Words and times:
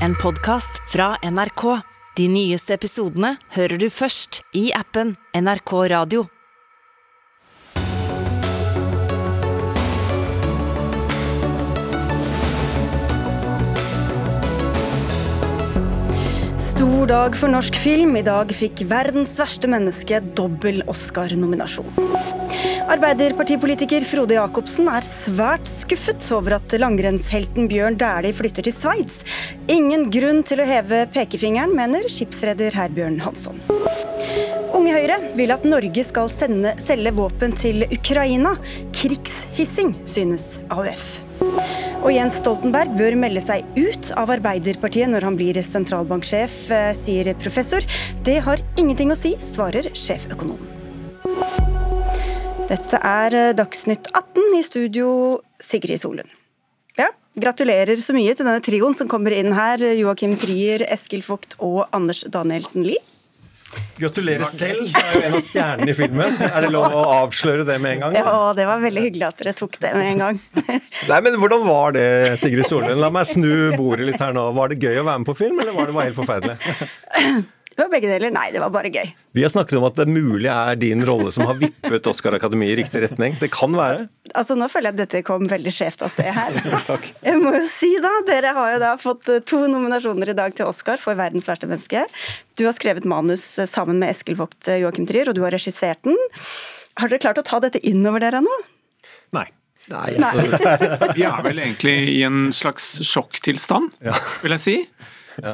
en 0.00 0.14
podkast 0.14 0.82
fra 0.88 1.16
NRK. 1.22 1.80
De 2.16 2.28
nyeste 2.30 2.74
episodene 2.74 3.34
hører 3.56 3.78
du 3.78 3.88
først 3.90 4.42
i 4.56 4.68
appen 4.74 5.14
NRK 5.34 5.72
Radio. 5.92 6.26
Stor 16.58 17.06
dag 17.10 17.36
for 17.38 17.52
norsk 17.52 17.76
film. 17.78 18.16
I 18.18 18.24
dag 18.26 18.54
fikk 18.54 18.86
verdens 18.90 19.36
verste 19.38 19.70
menneske 19.70 20.22
dobbel 20.38 20.82
Oscar-nominasjon. 20.90 22.33
Arbeiderpartipolitiker 22.84 24.04
Frode 24.04 24.34
Jacobsen 24.36 24.90
er 24.92 25.06
svært 25.08 25.64
skuffet 25.68 26.20
over 26.36 26.58
at 26.58 26.74
langrennshelten 26.76 27.64
Bjørn 27.70 27.96
Dæhlie 28.00 28.36
flytter 28.36 28.66
til 28.66 28.74
Sveits. 28.76 29.22
Ingen 29.72 30.10
grunn 30.12 30.42
til 30.44 30.60
å 30.60 30.66
heve 30.68 31.04
pekefingeren, 31.14 31.72
mener 31.76 32.04
skipsreder 32.12 32.76
Herbjørn 32.76 33.16
Hansson. 33.24 33.62
Unge 34.76 34.92
Høyre 34.92 35.16
vil 35.38 35.54
at 35.54 35.64
Norge 35.64 36.04
skal 36.04 36.28
sende, 36.28 36.74
selge 36.82 37.14
våpen 37.16 37.56
til 37.56 37.86
Ukraina. 37.88 38.52
Krigshissing, 38.92 39.94
synes 40.04 40.58
AUF. 40.68 41.08
Og 42.04 42.10
Jens 42.12 42.36
Stoltenberg 42.42 42.92
bør 42.98 43.16
melde 43.16 43.40
seg 43.40 43.64
ut 43.80 44.12
av 44.20 44.34
Arbeiderpartiet 44.36 45.08
når 45.08 45.30
han 45.30 45.40
blir 45.40 45.62
sentralbanksjef, 45.64 46.60
eh, 46.68 46.92
sier 47.00 47.32
professor. 47.40 47.80
Det 48.28 48.42
har 48.44 48.60
ingenting 48.76 49.14
å 49.14 49.16
si, 49.16 49.38
svarer 49.40 49.88
sjeføkonom. 49.96 50.60
Dette 52.64 52.96
er 53.04 53.34
eh, 53.36 53.52
Dagsnytt 53.56 54.08
18, 54.16 54.44
i 54.56 54.62
studio 54.64 55.08
Sigrid 55.60 56.00
Solund. 56.00 56.30
Ja, 56.96 57.10
gratulerer 57.36 57.98
så 58.00 58.14
mye 58.16 58.32
til 58.32 58.46
denne 58.46 58.62
trioen 58.64 58.96
som 58.96 59.10
kommer 59.10 59.34
inn 59.36 59.52
her. 59.52 59.82
Joakim 59.98 60.38
Trier, 60.40 60.86
Eskil 60.94 61.24
Vogt 61.26 61.58
og 61.58 61.84
Anders 61.94 62.24
Danielsen 62.24 62.86
Lie. 62.86 63.02
Gratulerer 63.98 64.46
selv. 64.48 64.86
Du 64.88 64.98
er 64.98 65.10
jo 65.12 65.22
en 65.26 65.36
av 65.36 65.42
stjernene 65.44 65.90
i 65.90 65.96
filmen. 65.98 66.36
Er 66.46 66.64
det 66.64 66.70
lov 66.72 66.94
å 66.94 67.02
avsløre 67.18 67.66
det 67.66 67.76
med 67.82 67.96
en 67.96 68.04
gang? 68.04 68.16
Ja, 68.16 68.36
det 68.56 68.66
var 68.68 68.82
veldig 68.82 69.02
hyggelig 69.08 69.26
at 69.28 69.42
dere 69.42 69.54
tok 69.58 69.76
det 69.82 69.90
med 69.98 70.12
en 70.12 70.22
gang. 70.22 70.40
Nei, 71.10 71.18
men 71.26 71.36
Hvordan 71.42 71.66
var 71.66 71.96
det, 71.96 72.06
Sigrid 72.42 72.70
Solund? 72.70 72.96
La 73.02 73.10
meg 73.12 73.28
snu 73.28 73.74
bordet 73.76 74.08
litt 74.08 74.22
her 74.22 74.32
nå. 74.34 74.46
Var 74.56 74.72
det 74.72 74.80
gøy 74.80 75.02
å 75.02 75.06
være 75.10 75.20
med 75.20 75.28
på 75.28 75.36
film, 75.42 75.60
eller 75.60 75.76
var 75.76 75.90
det 75.90 75.98
bare 75.98 76.08
helt 76.08 76.20
forferdelig? 76.22 76.56
Det 77.74 77.82
var 77.82 77.90
begge 77.90 78.06
deler. 78.06 78.30
Nei, 78.30 78.46
det 78.54 78.60
var 78.62 78.70
bare 78.70 78.90
gøy. 78.94 79.08
Vi 79.34 79.42
har 79.42 79.50
snakket 79.50 79.80
om 79.80 79.86
at 79.88 79.96
det 79.98 80.06
mulig 80.06 80.46
er 80.50 80.76
din 80.78 81.02
rolle 81.06 81.32
som 81.34 81.48
har 81.48 81.56
vippet 81.58 82.06
Oscar-akademiet 82.06 82.76
i 82.76 82.76
riktig 82.82 83.02
retning. 83.02 83.34
Det 83.40 83.48
kan 83.54 83.74
være? 83.74 84.04
Altså, 84.30 84.54
Nå 84.58 84.68
føler 84.70 84.92
jeg 84.92 84.94
at 84.94 85.00
dette 85.02 85.22
kom 85.26 85.48
veldig 85.50 85.72
skjevt 85.74 86.04
av 86.06 86.12
sted 86.14 86.30
her. 86.36 86.60
Takk. 86.90 87.08
Jeg 87.26 87.40
må 87.42 87.56
jo 87.56 87.64
si 87.70 87.90
da, 88.04 88.12
Dere 88.28 88.54
har 88.54 88.76
jo 88.76 88.78
da 88.84 88.92
fått 89.00 89.32
eh, 89.32 89.42
to 89.42 89.64
nominasjoner 89.66 90.30
i 90.30 90.36
dag 90.38 90.54
til 90.54 90.70
Oscar 90.70 91.02
for 91.02 91.18
'Verdens 91.18 91.50
verste 91.50 91.66
menneske'. 91.70 92.06
Du 92.54 92.62
har 92.68 92.78
skrevet 92.78 93.08
manus 93.10 93.48
eh, 93.58 93.66
sammen 93.70 93.98
med 93.98 94.14
Eskil 94.14 94.38
Vogt 94.38 94.70
Joakim 94.70 95.10
Trier, 95.10 95.32
og 95.32 95.34
du 95.34 95.42
har 95.42 95.54
regissert 95.54 96.06
den. 96.06 96.18
Har 97.00 97.10
dere 97.10 97.22
klart 97.26 97.42
å 97.42 97.46
ta 97.46 97.58
dette 97.64 97.82
inn 97.82 98.06
over 98.06 98.22
dere 98.22 98.44
nå? 98.44 98.62
Nei. 99.34 99.48
Nei, 99.90 100.14
altså, 100.16 101.10
Vi 101.18 101.26
er 101.26 101.42
vel 101.44 101.58
egentlig 101.60 101.96
i 102.14 102.22
en 102.24 102.48
slags 102.56 102.86
sjokktilstand, 103.04 103.92
ja. 104.06 104.14
vil 104.40 104.54
jeg 104.56 104.64
si. 104.64 104.76
Ja. 105.42 105.52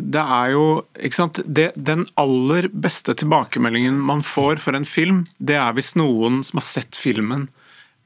Det 0.00 0.22
er 0.22 0.52
jo 0.54 0.64
ikke 0.98 1.18
sant? 1.18 1.38
Det, 1.46 1.68
Den 1.76 2.06
aller 2.18 2.66
beste 2.72 3.14
tilbakemeldingen 3.14 4.00
man 4.02 4.24
får 4.26 4.58
for 4.64 4.74
en 4.74 4.88
film, 4.88 5.24
det 5.38 5.58
er 5.60 5.76
hvis 5.76 5.92
noen 6.00 6.40
som 6.46 6.58
har 6.58 6.66
sett 6.66 6.98
filmen 6.98 7.46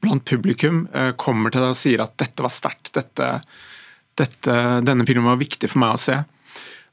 blant 0.05 0.25
publikum, 0.25 0.87
eh, 0.93 1.11
kommer 1.17 1.53
til 1.53 1.63
deg 1.63 1.73
og 1.73 1.79
sier 1.79 2.05
at 2.05 2.15
'dette 2.17 2.45
var 2.45 2.53
sterkt', 2.53 2.93
dette, 2.93 3.41
dette, 4.15 4.55
'denne 4.85 5.05
filmen 5.07 5.31
var 5.31 5.41
viktig 5.41 5.69
for 5.71 5.81
meg 5.81 5.95
å 5.95 6.01
se'. 6.01 6.23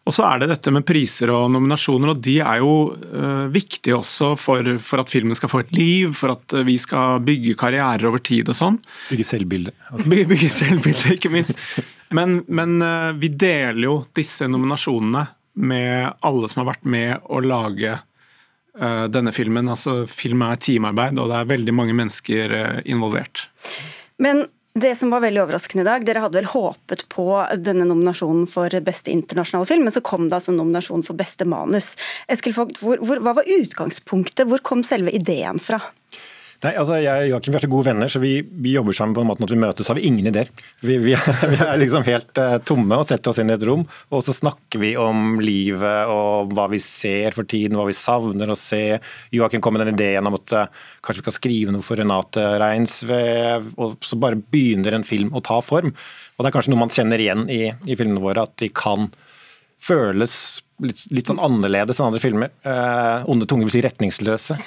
Og 0.03 0.11
så 0.11 0.25
er 0.27 0.41
det 0.43 0.49
dette 0.51 0.73
med 0.75 0.83
priser 0.83 1.31
og 1.31 1.53
nominasjoner, 1.55 2.11
og 2.11 2.23
de 2.27 2.41
er 2.43 2.59
jo 2.59 2.91
uh, 2.91 3.47
viktige 3.55 3.95
også 3.95 4.33
for, 4.35 4.67
for, 4.83 4.99
at 4.99 5.13
filmen 5.13 5.39
skal 5.39 5.53
få 5.53 5.61
et 5.63 5.71
liv, 5.77 6.11
for 6.19 6.35
at 6.35 6.57
vi 6.67 6.75
skal 6.75 7.23
bygge 7.23 7.55
karrierer 7.55 8.09
over 8.11 8.19
tid 8.19 8.51
og 8.51 8.59
sånn. 8.59 8.81
Bygge 9.13 9.29
selvbilde. 9.29 9.71
Bygge, 10.03 10.27
bygge 10.33 10.51
selvbilde, 10.51 11.15
ikke 11.15 11.31
minst. 11.31 11.55
Men, 12.13 12.43
men 12.47 12.79
uh, 12.83 13.13
vi 13.19 13.29
deler 13.29 13.83
jo 13.87 13.99
disse 14.17 14.49
nominasjonene 14.51 15.27
med 15.53 16.25
alle 16.25 16.49
som 16.49 16.63
har 16.63 16.73
vært 16.73 16.89
med 16.89 17.29
å 17.29 17.43
lage 17.45 17.97
uh, 17.99 19.05
denne 19.13 19.33
filmen. 19.37 19.69
Altså, 19.73 20.03
film 20.09 20.45
er 20.47 20.61
teamarbeid, 20.61 21.21
og 21.21 21.31
det 21.33 21.39
er 21.41 21.53
veldig 21.53 21.77
mange 21.77 21.97
mennesker 21.97 22.57
uh, 22.57 22.81
involvert. 22.85 23.47
Men 24.23 24.47
det 24.75 24.95
som 24.97 25.11
var 25.13 25.21
veldig 25.21 25.43
overraskende 25.43 25.85
i 25.85 25.89
dag, 25.89 26.05
Dere 26.09 26.23
hadde 26.25 26.39
vel 26.39 26.49
håpet 26.49 27.05
på 27.13 27.27
denne 27.61 27.85
nominasjonen 27.85 28.47
for 28.49 28.73
beste 28.85 29.13
internasjonale 29.13 29.69
film, 29.69 29.85
men 29.85 29.93
så 29.93 30.01
kom 30.05 30.31
det 30.31 30.39
altså 30.39 30.55
nominasjon 30.57 31.05
for 31.05 31.19
beste 31.19 31.45
manus. 31.45 31.93
Eskil 32.33 32.57
Vogt, 32.57 32.81
hva 32.81 33.35
var 33.37 33.51
utgangspunktet? 33.59 34.47
Hvor 34.49 34.65
kom 34.65 34.85
selve 34.87 35.13
ideen 35.13 35.61
fra? 35.61 35.83
Nei, 36.63 36.77
altså 36.79 36.95
jeg 37.03 37.25
og 37.25 37.33
Joakim 37.33 37.57
er 37.59 37.65
så 37.65 37.69
gode 37.73 37.89
venner, 37.89 38.11
så 38.13 38.21
vi, 38.23 38.37
vi, 38.47 38.77
jobber 38.77 38.95
sammen 38.95 39.17
på 39.17 39.25
en 39.25 39.27
måte 39.33 39.43
at 39.49 39.51
vi 39.51 39.59
møtes, 39.59 39.83
så 39.83 39.91
har 39.91 39.99
vi 39.99 40.05
ingen 40.07 40.29
ideer. 40.31 40.51
Vi, 40.79 40.95
vi, 41.03 41.17
vi 41.53 41.59
er 41.59 41.81
liksom 41.81 42.05
helt 42.07 42.39
uh, 42.39 42.55
tomme 42.63 43.01
og 43.01 43.09
setter 43.09 43.33
oss 43.33 43.41
inn 43.43 43.51
i 43.51 43.57
et 43.57 43.65
rom, 43.67 43.83
og 44.15 44.23
så 44.23 44.35
snakker 44.37 44.79
vi 44.79 44.93
om 45.01 45.41
livet 45.43 46.13
og 46.13 46.55
hva 46.55 46.69
vi 46.71 46.79
ser 46.83 47.35
for 47.35 47.51
tiden, 47.51 47.75
hva 47.75 47.89
vi 47.89 47.97
savner 47.99 48.55
å 48.55 48.59
se. 48.59 49.01
Joakim 49.35 49.65
kom 49.65 49.75
med 49.75 49.89
den 49.89 49.97
ideen 49.97 50.31
om 50.31 50.39
at 50.39 50.55
uh, 50.55 50.87
kanskje 51.03 51.25
vi 51.25 51.29
kan 51.33 51.39
skrive 51.41 51.75
noe 51.75 51.87
for 51.87 51.99
Renate 51.99 52.47
Reinsve, 52.63 53.23
og 53.75 53.99
så 54.07 54.21
bare 54.23 54.39
begynner 54.39 55.01
en 55.01 55.09
film 55.09 55.35
å 55.35 55.43
ta 55.43 55.59
form. 55.67 55.91
Og 55.91 56.45
det 56.45 56.53
er 56.53 56.61
kanskje 56.61 56.77
noe 56.77 56.85
man 56.85 56.95
kjenner 56.95 57.27
igjen 57.27 57.49
i, 57.51 57.65
i 57.91 57.99
filmene 57.99 58.23
våre, 58.23 58.47
at 58.47 58.55
de 58.63 58.71
kan 58.71 59.11
føles 59.83 60.63
litt, 60.87 61.03
litt 61.15 61.31
sånn 61.31 61.41
annerledes 61.43 62.01
enn 62.01 62.11
andre 62.11 62.23
filmer. 62.23 62.53
Eh, 62.67 63.25
onde 63.31 63.49
tunger 63.49 63.69
vil 63.69 63.77
si 63.77 63.83
retningsløse, 63.85 64.59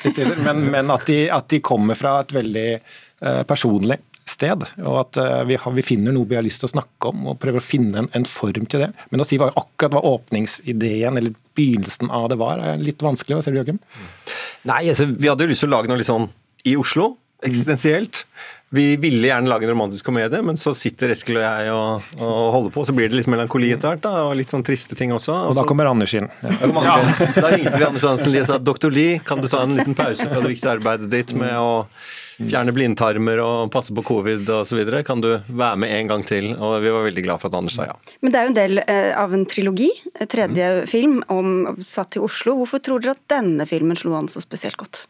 men, 0.46 0.66
men 0.74 0.92
at, 0.94 1.08
de, 1.10 1.26
at, 1.34 1.48
de, 1.52 1.62
kommer 1.66 1.98
fra 2.00 2.20
et 2.24 2.36
veldig 2.36 2.68
eh, 2.76 3.42
personlig 3.48 4.00
sted. 4.26 4.66
Og 4.84 5.00
at 5.04 5.20
eh, 5.22 5.42
vi, 5.52 5.60
har, 5.62 5.76
vi, 5.76 5.86
finner 5.86 6.16
noe 6.16 6.30
vi 6.30 6.38
har 6.38 6.46
lyst 6.46 6.64
til 6.64 6.70
å 6.70 6.76
snakke 6.76 7.12
om 7.12 7.32
og 7.32 7.40
prøver 7.42 7.62
å 7.62 7.66
finne 7.66 8.04
en, 8.04 8.10
en 8.18 8.28
form 8.30 8.70
til 8.72 8.86
det. 8.86 8.92
Men 9.12 9.24
å 9.24 9.28
si 9.28 9.40
hva, 9.42 9.52
akkurat 9.54 9.98
hva 9.98 10.06
åpningsideen 10.16 11.22
eller 11.22 11.36
begynnelsen 11.58 12.12
av 12.14 12.30
det 12.34 12.40
var, 12.42 12.64
er 12.64 12.82
litt 12.82 13.06
vanskelig. 13.06 13.38
Hva 13.38 13.46
ser 13.46 13.56
du, 13.56 13.62
Jørgen? 13.62 13.82
Nei, 14.66 14.82
altså, 14.90 15.08
Vi 15.12 15.30
hadde 15.30 15.46
jo 15.46 15.54
lyst 15.54 15.66
til 15.66 15.72
å 15.72 15.78
lage 15.78 15.92
noe 15.92 16.02
litt 16.02 16.10
sånn 16.10 16.32
i 16.66 16.74
Oslo, 16.80 17.14
eksistensielt. 17.46 18.24
Vi 18.74 18.96
ville 18.98 19.28
gjerne 19.28 19.50
lage 19.50 19.68
en 19.68 19.72
romantisk 19.76 20.08
komedie, 20.10 20.42
men 20.42 20.58
så 20.58 20.74
sitter 20.76 21.14
Eskil 21.14 21.38
og 21.38 21.46
jeg 21.46 21.72
og, 21.72 22.08
og 22.18 22.40
holder 22.56 22.74
på, 22.74 22.82
og 22.82 22.90
så 22.90 22.96
blir 22.98 23.12
det 23.12 23.20
litt 23.20 23.30
melankoli 23.32 23.70
etter 23.76 23.94
hvert. 23.94 24.10
Og 24.26 24.34
litt 24.40 24.52
sånn 24.52 24.66
triste 24.66 24.98
ting 24.98 25.14
også. 25.16 25.32
Og, 25.36 25.54
og 25.54 25.60
da 25.60 25.66
kommer 25.70 25.92
Anders 25.92 26.16
inn. 26.18 26.28
Ja. 26.42 26.74
Ja. 26.86 26.98
Da 27.38 27.54
ringte 27.54 27.78
vi 27.78 27.88
Anders 27.88 28.06
Hansen 28.08 28.34
Lie 28.34 28.44
og 28.44 28.50
sa 28.50 28.60
doktor 28.60 28.94
Lie, 28.94 29.20
kan 29.26 29.44
du 29.44 29.48
ta 29.52 29.64
en 29.64 29.78
liten 29.78 29.98
pause 29.98 30.28
fra 30.28 30.42
det 30.42 30.56
viktige 30.56 30.74
arbeidet 30.76 31.12
ditt 31.14 31.36
med 31.38 31.54
å 31.62 31.86
fjerne 32.36 32.74
blindtarmer 32.76 33.40
og 33.40 33.72
passe 33.72 33.96
på 33.96 34.04
covid 34.06 34.50
osv. 34.58 34.82
Kan 35.08 35.24
du 35.24 35.30
være 35.48 35.80
med 35.80 35.94
en 35.96 36.12
gang 36.12 36.26
til? 36.28 36.52
Og 36.56 36.80
vi 36.84 36.92
var 36.92 37.08
veldig 37.08 37.26
glad 37.26 37.42
for 37.42 37.52
at 37.52 37.60
Anders 37.62 37.78
sa 37.78 37.88
ja. 37.90 37.98
Men 38.26 38.34
det 38.34 38.40
er 38.40 38.48
jo 38.48 38.54
en 38.54 38.60
del 38.60 38.84
eh, 38.84 39.12
av 39.18 39.36
en 39.36 39.46
trilogi, 39.50 39.92
tredje 40.32 40.72
mm. 40.82 40.88
film, 40.92 41.20
om, 41.32 41.76
satt 41.80 42.18
i 42.18 42.24
Oslo. 42.24 42.58
Hvorfor 42.62 42.84
tror 42.84 43.04
dere 43.04 43.16
at 43.16 43.28
denne 43.32 43.68
filmen 43.70 44.00
slo 44.00 44.18
an 44.18 44.32
så 44.32 44.44
spesielt 44.44 44.80
godt? 44.82 45.06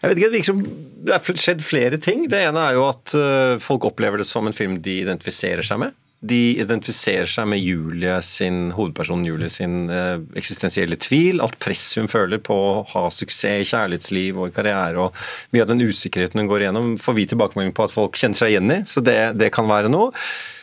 Jeg 0.00 0.10
vet 0.10 0.18
ikke, 0.18 0.28
Det 0.28 0.38
virker 0.38 0.52
som 0.52 0.60
det 1.08 1.14
er 1.14 1.40
skjedd 1.44 1.64
flere 1.64 2.00
ting. 2.02 2.26
Det 2.30 2.42
ene 2.48 2.66
er 2.68 2.76
jo 2.78 2.88
at 2.88 3.14
uh, 3.16 3.56
folk 3.62 3.88
opplever 3.88 4.20
det 4.20 4.28
som 4.28 4.46
en 4.48 4.56
film 4.56 4.78
de 4.82 5.00
identifiserer 5.04 5.66
seg 5.66 5.82
med. 5.84 5.96
De 6.18 6.58
identifiserer 6.58 7.28
seg 7.30 7.46
med 7.46 7.62
Julie 7.62 8.16
sin, 8.26 8.72
hovedpersonen 8.74 9.28
Julie 9.28 9.50
sin 9.52 9.86
uh, 9.86 10.18
eksistensielle 10.38 10.98
tvil. 10.98 11.42
Alt 11.44 11.60
press 11.62 11.84
hun 12.00 12.10
føler 12.10 12.42
på 12.42 12.56
å 12.56 12.82
ha 12.94 13.04
suksess 13.14 13.62
i 13.62 13.70
kjærlighetsliv 13.70 14.40
og 14.40 14.50
i 14.50 14.56
karriere. 14.56 15.06
og 15.06 15.54
Mye 15.54 15.66
av 15.66 15.70
den 15.70 15.84
usikkerheten 15.86 16.42
hun 16.42 16.50
går 16.50 16.66
igjennom, 16.66 16.94
får 16.98 17.18
vi 17.20 17.28
tilbakemelding 17.30 17.74
på 17.76 17.86
at 17.86 17.94
folk 17.94 18.18
kjenner 18.18 18.40
seg 18.40 18.54
igjen 18.56 18.78
i. 18.80 18.82
Så 18.90 19.04
det, 19.04 19.18
det 19.38 19.52
kan 19.54 19.70
være 19.70 19.92
noe. 19.92 20.10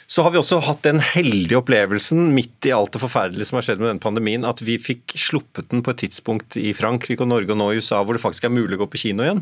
Så 0.07 0.21
har 0.21 0.33
vi 0.33 0.37
også 0.39 0.59
hatt 0.61 0.83
den 0.85 1.01
heldige 1.01 1.57
opplevelsen 1.57 2.27
midt 2.35 2.67
i 2.69 2.73
alt 2.75 2.93
det 2.93 3.01
forferdelige 3.01 3.49
som 3.49 3.57
har 3.57 3.65
skjedd 3.65 3.81
med 3.81 3.89
denne 3.89 4.03
pandemien, 4.03 4.45
at 4.45 4.61
vi 4.65 4.77
fikk 4.81 5.15
sluppet 5.17 5.71
den 5.71 5.81
på 5.85 5.95
et 5.95 6.03
tidspunkt 6.03 6.57
i 6.61 6.75
Frankrike 6.77 7.25
og 7.25 7.31
Norge 7.31 7.55
og 7.55 7.59
nå 7.61 7.71
i 7.73 7.81
USA 7.81 8.03
hvor 8.05 8.17
det 8.17 8.23
faktisk 8.23 8.45
er 8.45 8.53
mulig 8.53 8.77
å 8.77 8.83
gå 8.83 8.91
på 8.93 9.01
kino 9.07 9.25
igjen. 9.25 9.41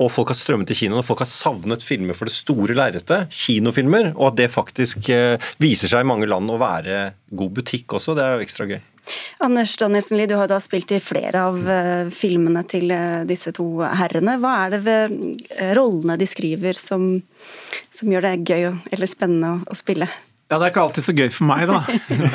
Og 0.00 0.08
folk 0.08 0.30
har 0.32 0.38
strømmet 0.38 0.70
til 0.70 0.78
kinoen, 0.78 1.02
og 1.02 1.04
folk 1.04 1.20
har 1.20 1.28
savnet 1.28 1.84
filmer 1.84 2.16
for 2.16 2.30
det 2.30 2.32
store 2.32 2.76
lerretet. 2.78 3.28
Kinofilmer. 3.36 4.14
Og 4.14 4.30
at 4.30 4.38
det 4.38 4.46
faktisk 4.52 5.10
eh, 5.12 5.50
viser 5.60 5.92
seg 5.92 6.06
i 6.06 6.08
mange 6.08 6.28
land 6.30 6.48
å 6.48 6.56
være 6.60 7.10
god 7.36 7.58
butikk 7.58 7.98
også. 7.98 8.16
Det 8.16 8.24
er 8.24 8.38
jo 8.38 8.46
ekstra 8.46 8.68
gøy. 8.70 8.80
Anders 9.44 9.76
Danielsen 9.80 10.18
Lie, 10.18 10.28
du 10.30 10.36
har 10.38 10.50
da 10.50 10.60
spilt 10.60 10.92
i 10.92 11.00
flere 11.02 11.44
av 11.50 11.60
uh, 11.64 12.10
filmene 12.14 12.64
til 12.68 12.90
uh, 12.92 13.22
disse 13.28 13.52
to 13.56 13.68
herrene. 13.82 14.36
Hva 14.40 14.56
er 14.64 14.74
det 14.76 14.82
ved 14.86 15.14
uh, 15.56 15.70
rollene 15.78 16.18
de 16.20 16.28
skriver 16.28 16.78
som, 16.78 17.12
som, 17.88 18.10
gjør 18.10 18.28
det 18.28 18.34
gøy 18.50 18.66
eller 18.90 19.10
spennende 19.10 19.54
å, 19.56 19.62
å 19.70 19.78
spille? 19.78 20.10
Ja, 20.50 20.58
Det 20.58 20.66
er 20.66 20.72
ikke 20.72 20.82
alltid 20.82 21.04
så 21.06 21.12
gøy 21.14 21.28
for 21.30 21.46
meg, 21.46 21.60
da. 21.70 21.76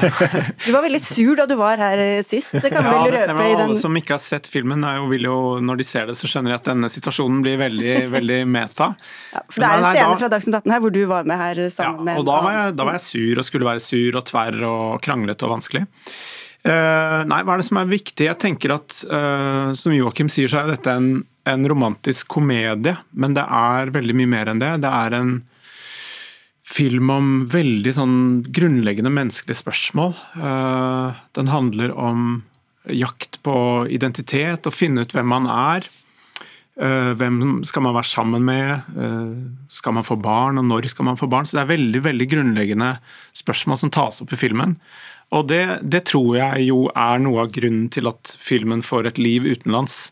du 0.65 0.69
var 0.71 0.85
veldig 0.85 1.01
sur 1.03 1.33
da 1.35 1.45
du 1.51 1.57
var 1.59 1.81
her 1.83 1.99
eh, 1.99 2.21
sist. 2.23 2.53
Det 2.63 2.69
kan 2.71 2.87
ja, 2.87 2.93
vel 2.95 3.11
røpe 3.11 3.25
stemmer. 3.25 3.49
i 3.49 3.57
den 3.57 3.63
Alle 3.65 3.79
som 3.81 3.99
ikke 3.99 4.15
har 4.15 4.21
sett 4.23 4.47
filmen, 4.47 4.85
jo, 5.01 5.09
vil 5.11 5.27
jo, 5.27 5.39
når 5.59 5.81
de 5.81 5.87
ser 5.87 6.07
det, 6.07 6.15
så 6.15 6.29
skjønner 6.31 6.53
de 6.53 6.55
at 6.55 6.69
denne 6.69 6.89
situasjonen 6.93 7.41
blir 7.43 7.59
veldig, 7.59 7.97
veldig 8.13 8.39
meta. 8.47 8.93
ja, 9.35 9.43
For 9.51 9.65
det 9.65 9.67
er 9.67 9.81
en 9.81 9.89
scene 9.89 10.07
da- 10.07 10.21
fra 10.21 10.31
Dagsnytt 10.31 10.59
18 10.61 10.75
her 10.77 10.85
hvor 10.85 10.95
du 10.95 11.01
var 11.11 11.27
med 11.27 11.41
her 11.43 11.61
Ja, 11.65 11.67
sammen 11.75 12.07
med 12.07 12.21
og 12.21 12.29
da 12.31 12.39
var, 12.47 12.55
jeg, 12.55 12.77
da 12.79 12.87
var 12.87 12.95
jeg 12.95 13.05
sur 13.09 13.43
og 13.43 13.49
skulle 13.49 13.67
være 13.67 13.83
sur 13.83 14.21
og 14.21 14.25
tverr 14.31 14.63
og 14.69 15.03
kranglete 15.03 15.49
og 15.49 15.57
vanskelig. 15.57 15.83
Eh, 16.65 17.21
nei, 17.29 17.41
hva 17.45 17.55
er 17.55 17.61
det 17.61 17.67
som 17.67 17.77
er 17.77 17.89
viktig? 17.91 18.25
Jeg 18.25 18.41
tenker 18.41 18.73
at, 18.73 18.97
uh, 19.11 19.69
som 19.77 19.93
Joakim 19.93 20.31
sier, 20.33 20.49
så 20.49 20.63
er 20.63 20.71
dette 20.73 20.95
en, 20.97 21.19
en 21.45 21.67
romantisk 21.69 22.31
komedie, 22.39 22.95
men 23.13 23.35
det 23.37 23.43
er 23.45 23.93
veldig 23.93 24.15
mye 24.17 24.31
mer 24.31 24.49
enn 24.49 24.63
det. 24.63 24.71
Det 24.81 24.89
er 24.89 25.17
en 25.19 25.35
film 26.65 27.11
om 27.13 27.27
veldig 27.51 27.93
sånn 27.93 28.17
grunnleggende 28.49 29.13
menneskelige 29.13 29.61
spørsmål. 29.61 30.17
Uh, 30.41 31.13
den 31.37 31.53
handler 31.53 31.93
om 31.93 32.41
jakt 32.89 33.37
på 33.45 33.85
identitet, 33.93 34.65
å 34.65 34.73
finne 34.73 35.05
ut 35.05 35.13
hvem 35.13 35.29
man 35.29 35.47
er. 35.49 35.85
Hvem 36.75 37.63
skal 37.63 37.85
man 37.85 37.93
være 37.95 38.09
sammen 38.11 38.43
med? 38.43 38.89
Skal 39.71 39.95
man 39.95 40.03
få 40.03 40.17
barn, 40.19 40.59
og 40.59 40.65
når 40.67 40.89
skal 40.91 41.07
man 41.07 41.15
få 41.17 41.29
barn? 41.31 41.47
Så 41.47 41.55
Det 41.55 41.61
er 41.63 41.69
veldig 41.71 42.01
veldig 42.03 42.27
grunnleggende 42.33 42.89
spørsmål 43.31 43.79
som 43.79 43.93
tas 43.95 44.19
opp 44.21 44.33
i 44.35 44.37
filmen. 44.37 44.75
Og 45.33 45.47
det, 45.49 45.63
det 45.81 46.05
tror 46.11 46.35
jeg 46.37 46.67
jo 46.69 46.85
er 46.93 47.21
noe 47.23 47.45
av 47.45 47.53
grunnen 47.55 47.87
til 47.93 48.09
at 48.09 48.35
filmen 48.39 48.83
får 48.85 49.09
et 49.09 49.21
liv 49.21 49.47
utenlands. 49.47 50.11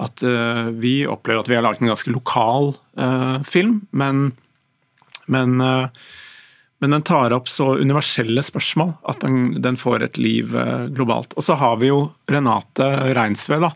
At 0.00 0.22
uh, 0.24 0.70
vi 0.78 1.02
opplever 1.10 1.42
at 1.42 1.50
vi 1.50 1.58
har 1.58 1.64
laget 1.66 1.82
en 1.82 1.92
ganske 1.92 2.12
lokal 2.14 2.72
uh, 3.00 3.42
film, 3.46 3.80
men, 3.90 4.30
men, 5.26 5.58
uh, 5.60 5.90
men 6.78 6.94
den 6.96 7.06
tar 7.06 7.34
opp 7.36 7.50
så 7.50 7.74
universelle 7.82 8.42
spørsmål 8.46 8.94
at 9.10 9.20
den, 9.26 9.58
den 9.62 9.78
får 9.78 10.06
et 10.06 10.20
liv 10.22 10.54
globalt. 10.94 11.34
Og 11.36 11.44
så 11.44 11.58
har 11.58 11.80
vi 11.82 11.90
jo 11.90 12.04
Renate 12.30 12.86
Reinsve, 13.18 13.58
da, 13.58 13.72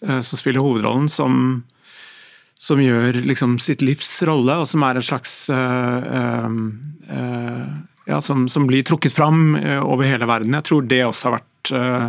som 0.00 0.38
spiller 0.38 0.62
hovedrollen, 0.62 1.10
som, 1.10 1.64
som 2.54 2.80
gjør 2.80 3.18
liksom 3.26 3.58
sitt 3.60 3.82
livs 3.82 4.22
rolle, 4.30 4.62
og 4.62 4.70
som 4.70 4.86
er 4.86 5.00
en 5.00 5.08
slags 5.10 5.34
ja, 8.10 8.20
som, 8.20 8.48
som 8.48 8.66
blir 8.66 8.82
trukket 8.82 9.12
fram 9.12 9.56
eh, 9.56 9.82
over 9.86 10.04
hele 10.04 10.26
verden. 10.26 10.54
Jeg 10.58 10.66
tror 10.66 10.86
det 10.90 11.04
også 11.06 11.28
har 11.28 11.38
vært 11.38 11.72
eh, 11.76 12.06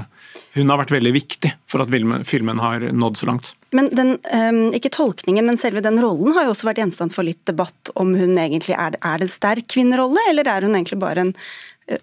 Hun 0.55 0.71
har 0.71 0.79
vært 0.81 0.93
veldig 0.95 1.11
viktig 1.15 1.51
for 1.69 1.83
at 1.83 1.91
filmen, 1.91 2.25
filmen 2.27 2.59
har 2.59 2.83
nådd 2.91 3.19
så 3.19 3.29
langt. 3.29 3.53
Men 3.75 3.89
den, 3.95 4.15
eh, 4.25 4.61
ikke 4.77 4.93
tolkningen, 4.97 5.45
men 5.47 5.59
selve 5.61 5.83
den 5.85 6.01
rollen 6.01 6.33
har 6.35 6.47
jo 6.47 6.55
også 6.55 6.71
vært 6.71 6.81
gjenstand 6.83 7.13
for 7.15 7.27
litt 7.27 7.43
debatt 7.47 7.93
om 7.95 8.15
hun 8.17 8.33
egentlig 8.35 8.75
er, 8.75 8.97
er 8.97 9.21
det 9.21 9.29
en 9.29 9.35
sterk 9.35 9.69
kvinnerolle, 9.71 10.25
eller 10.31 10.49
er 10.49 10.67
hun 10.67 10.75
egentlig 10.75 10.99
bare 11.01 11.27
en 11.27 11.35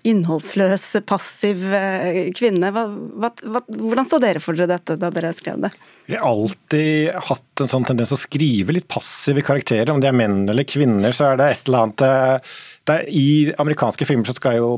innholdsløs, 0.04 0.84
passiv 1.08 1.62
kvinne? 2.36 2.72
Hva, 2.74 2.82
hva, 2.88 3.30
hva, 3.40 3.62
hvordan 3.68 4.08
så 4.08 4.18
dere 4.20 4.42
for 4.42 4.58
dere 4.58 4.74
dette 4.74 4.98
da 5.00 5.08
dere 5.14 5.30
skrev 5.36 5.62
det? 5.64 5.70
Vi 6.08 6.16
har 6.16 6.26
alltid 6.28 7.14
hatt 7.30 7.62
en 7.62 7.70
sånn 7.70 7.86
tendens 7.88 8.12
å 8.12 8.20
skrive 8.20 8.74
litt 8.74 8.88
passive 8.90 9.44
karakterer. 9.46 9.92
Om 9.94 10.02
de 10.02 10.10
er 10.10 10.18
menn 10.18 10.42
eller 10.48 10.68
kvinner, 10.68 11.14
så 11.16 11.30
er 11.30 11.40
det 11.40 11.48
et 11.54 11.70
eller 11.70 11.86
annet 11.86 12.50
I 13.08 13.52
amerikanske 13.60 14.06
filmer 14.08 14.28
så 14.28 14.36
skal 14.38 14.58
jo 14.60 14.70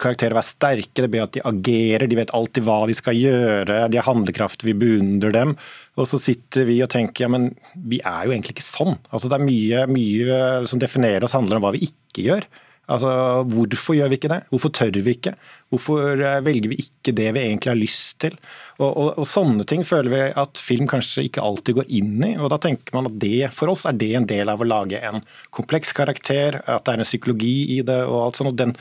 karakterer 0.00 0.36
være 0.36 0.50
sterke, 0.50 1.00
det 1.00 1.08
blir 1.12 1.24
at 1.24 1.32
de 1.32 1.42
agerer, 1.48 2.04
de 2.08 2.18
vet 2.18 2.32
alltid 2.36 2.66
hva 2.66 2.82
de 2.88 2.96
skal 2.96 3.16
gjøre, 3.16 3.78
de 3.88 3.98
har 3.98 4.06
handlekraft, 4.06 4.64
vi 4.66 4.76
beundrer 4.76 5.32
dem. 5.32 5.54
Og 5.96 6.08
så 6.10 6.20
sitter 6.20 6.68
vi 6.68 6.82
og 6.84 6.90
tenker 6.92 7.24
ja, 7.24 7.30
men 7.32 7.48
vi 7.74 8.02
er 8.02 8.26
jo 8.26 8.34
egentlig 8.34 8.58
ikke 8.58 8.66
sånn. 8.66 8.98
Altså 9.08 9.30
Det 9.32 9.38
er 9.38 9.46
mye, 9.46 9.86
mye 9.88 10.40
som 10.68 10.82
definerer 10.82 11.24
oss 11.24 11.36
handler 11.36 11.58
om 11.58 11.64
hva 11.64 11.72
vi 11.76 11.86
ikke 11.88 12.26
gjør. 12.28 12.48
Altså, 12.86 13.10
Hvorfor 13.50 13.96
gjør 13.98 14.10
vi 14.12 14.18
ikke 14.20 14.30
det? 14.30 14.40
Hvorfor 14.52 14.72
tør 14.74 14.98
vi 15.02 15.16
ikke? 15.16 15.32
Hvorfor 15.72 16.22
eh, 16.22 16.38
velger 16.46 16.70
vi 16.70 16.78
ikke 16.84 17.14
det 17.16 17.32
vi 17.34 17.42
egentlig 17.42 17.72
har 17.72 17.80
lyst 17.80 18.20
til? 18.22 18.36
Og, 18.78 18.90
og, 18.90 19.08
og 19.18 19.26
Sånne 19.26 19.66
ting 19.68 19.82
føler 19.86 20.12
vi 20.12 20.22
at 20.42 20.60
film 20.62 20.86
kanskje 20.90 21.26
ikke 21.26 21.42
alltid 21.42 21.80
går 21.80 21.90
inn 21.98 22.22
i. 22.22 22.36
og 22.38 22.52
Da 22.54 22.60
tenker 22.62 22.94
man 22.96 23.10
at 23.10 23.18
det 23.22 23.50
for 23.56 23.72
oss 23.72 23.84
er 23.88 23.98
det 23.98 24.12
en 24.18 24.30
del 24.30 24.52
av 24.52 24.62
å 24.62 24.68
lage 24.68 25.02
en 25.02 25.20
kompleks 25.54 25.92
karakter, 25.96 26.60
at 26.62 26.86
det 26.86 26.94
er 26.94 27.02
en 27.02 27.10
psykologi 27.10 27.56
i 27.78 27.82
det. 27.86 28.04
og 28.06 28.28
alt 28.28 28.40
sånt, 28.40 28.54
og 28.54 28.62
den 28.62 28.76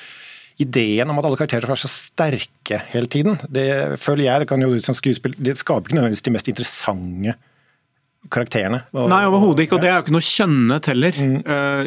Ideen 0.55 1.09
om 1.11 1.17
at 1.19 1.25
alle 1.27 1.35
karakterer 1.35 1.67
være 1.67 1.81
så 1.83 1.89
sterke 1.91 2.77
hele 2.93 3.09
tiden, 3.11 3.35
det 3.51 3.99
føler 3.99 4.23
jeg 4.23 4.39
det 4.39 4.47
kan 4.47 4.61
jo 4.63 4.69
som 4.79 4.95
skuespill, 4.95 5.33
det 5.35 5.57
skaper 5.59 5.89
ikke 5.89 5.97
nødvendigvis 5.97 6.23
de 6.23 6.31
mest 6.31 6.47
interessante 6.47 7.33
karakterene. 8.31 8.81
Og- 8.93 9.09
Nei, 9.09 9.21
overhodet 9.27 9.65
ikke, 9.65 9.77
og 9.77 9.81
det 9.81 9.89
er 9.89 9.95
jo 9.97 10.03
ikke 10.05 10.15
noe 10.15 10.27
kjønnet 10.27 10.89
heller. 10.91 11.11
Mm. 11.11 11.35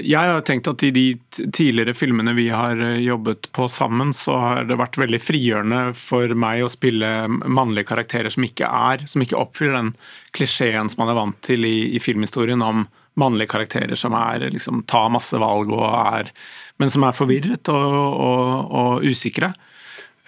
Jeg 0.04 0.32
har 0.32 0.44
tenkt 0.46 0.70
at 0.70 0.82
i 0.86 0.90
de 0.94 1.06
tidligere 1.52 1.94
filmene 1.96 2.34
vi 2.36 2.48
har 2.48 2.78
eh, 2.78 3.00
jobbet 3.04 3.50
på 3.52 3.68
sammen, 3.68 4.12
så 4.16 4.36
har 4.38 4.68
det 4.68 4.78
vært 4.78 5.00
veldig 5.00 5.20
frigjørende 5.22 5.82
for 5.98 6.34
meg 6.38 6.62
å 6.64 6.70
spille 6.72 7.10
mannlige 7.28 7.90
karakterer 7.90 8.30
som 8.30 8.46
ikke 8.46 8.68
er, 8.68 9.06
som 9.06 9.24
ikke 9.24 9.38
oppfyller 9.38 9.78
den 9.80 9.92
klisjeen 10.36 10.88
som 10.90 11.02
man 11.04 11.12
er 11.12 11.20
vant 11.20 11.40
til 11.42 11.66
i, 11.66 11.76
i 11.96 12.02
filmhistorien 12.02 12.62
om 12.64 12.86
mannlige 13.18 13.50
karakterer 13.50 13.98
som 13.98 14.14
er, 14.14 14.46
liksom, 14.54 14.84
tar 14.86 15.10
masse 15.10 15.38
valg 15.40 15.72
og 15.74 15.88
er 15.90 16.30
Men 16.78 16.92
som 16.94 17.02
er 17.02 17.10
forvirret 17.10 17.66
og, 17.74 17.94
og, 18.22 18.68
og 18.70 19.02
usikre. 19.02 19.48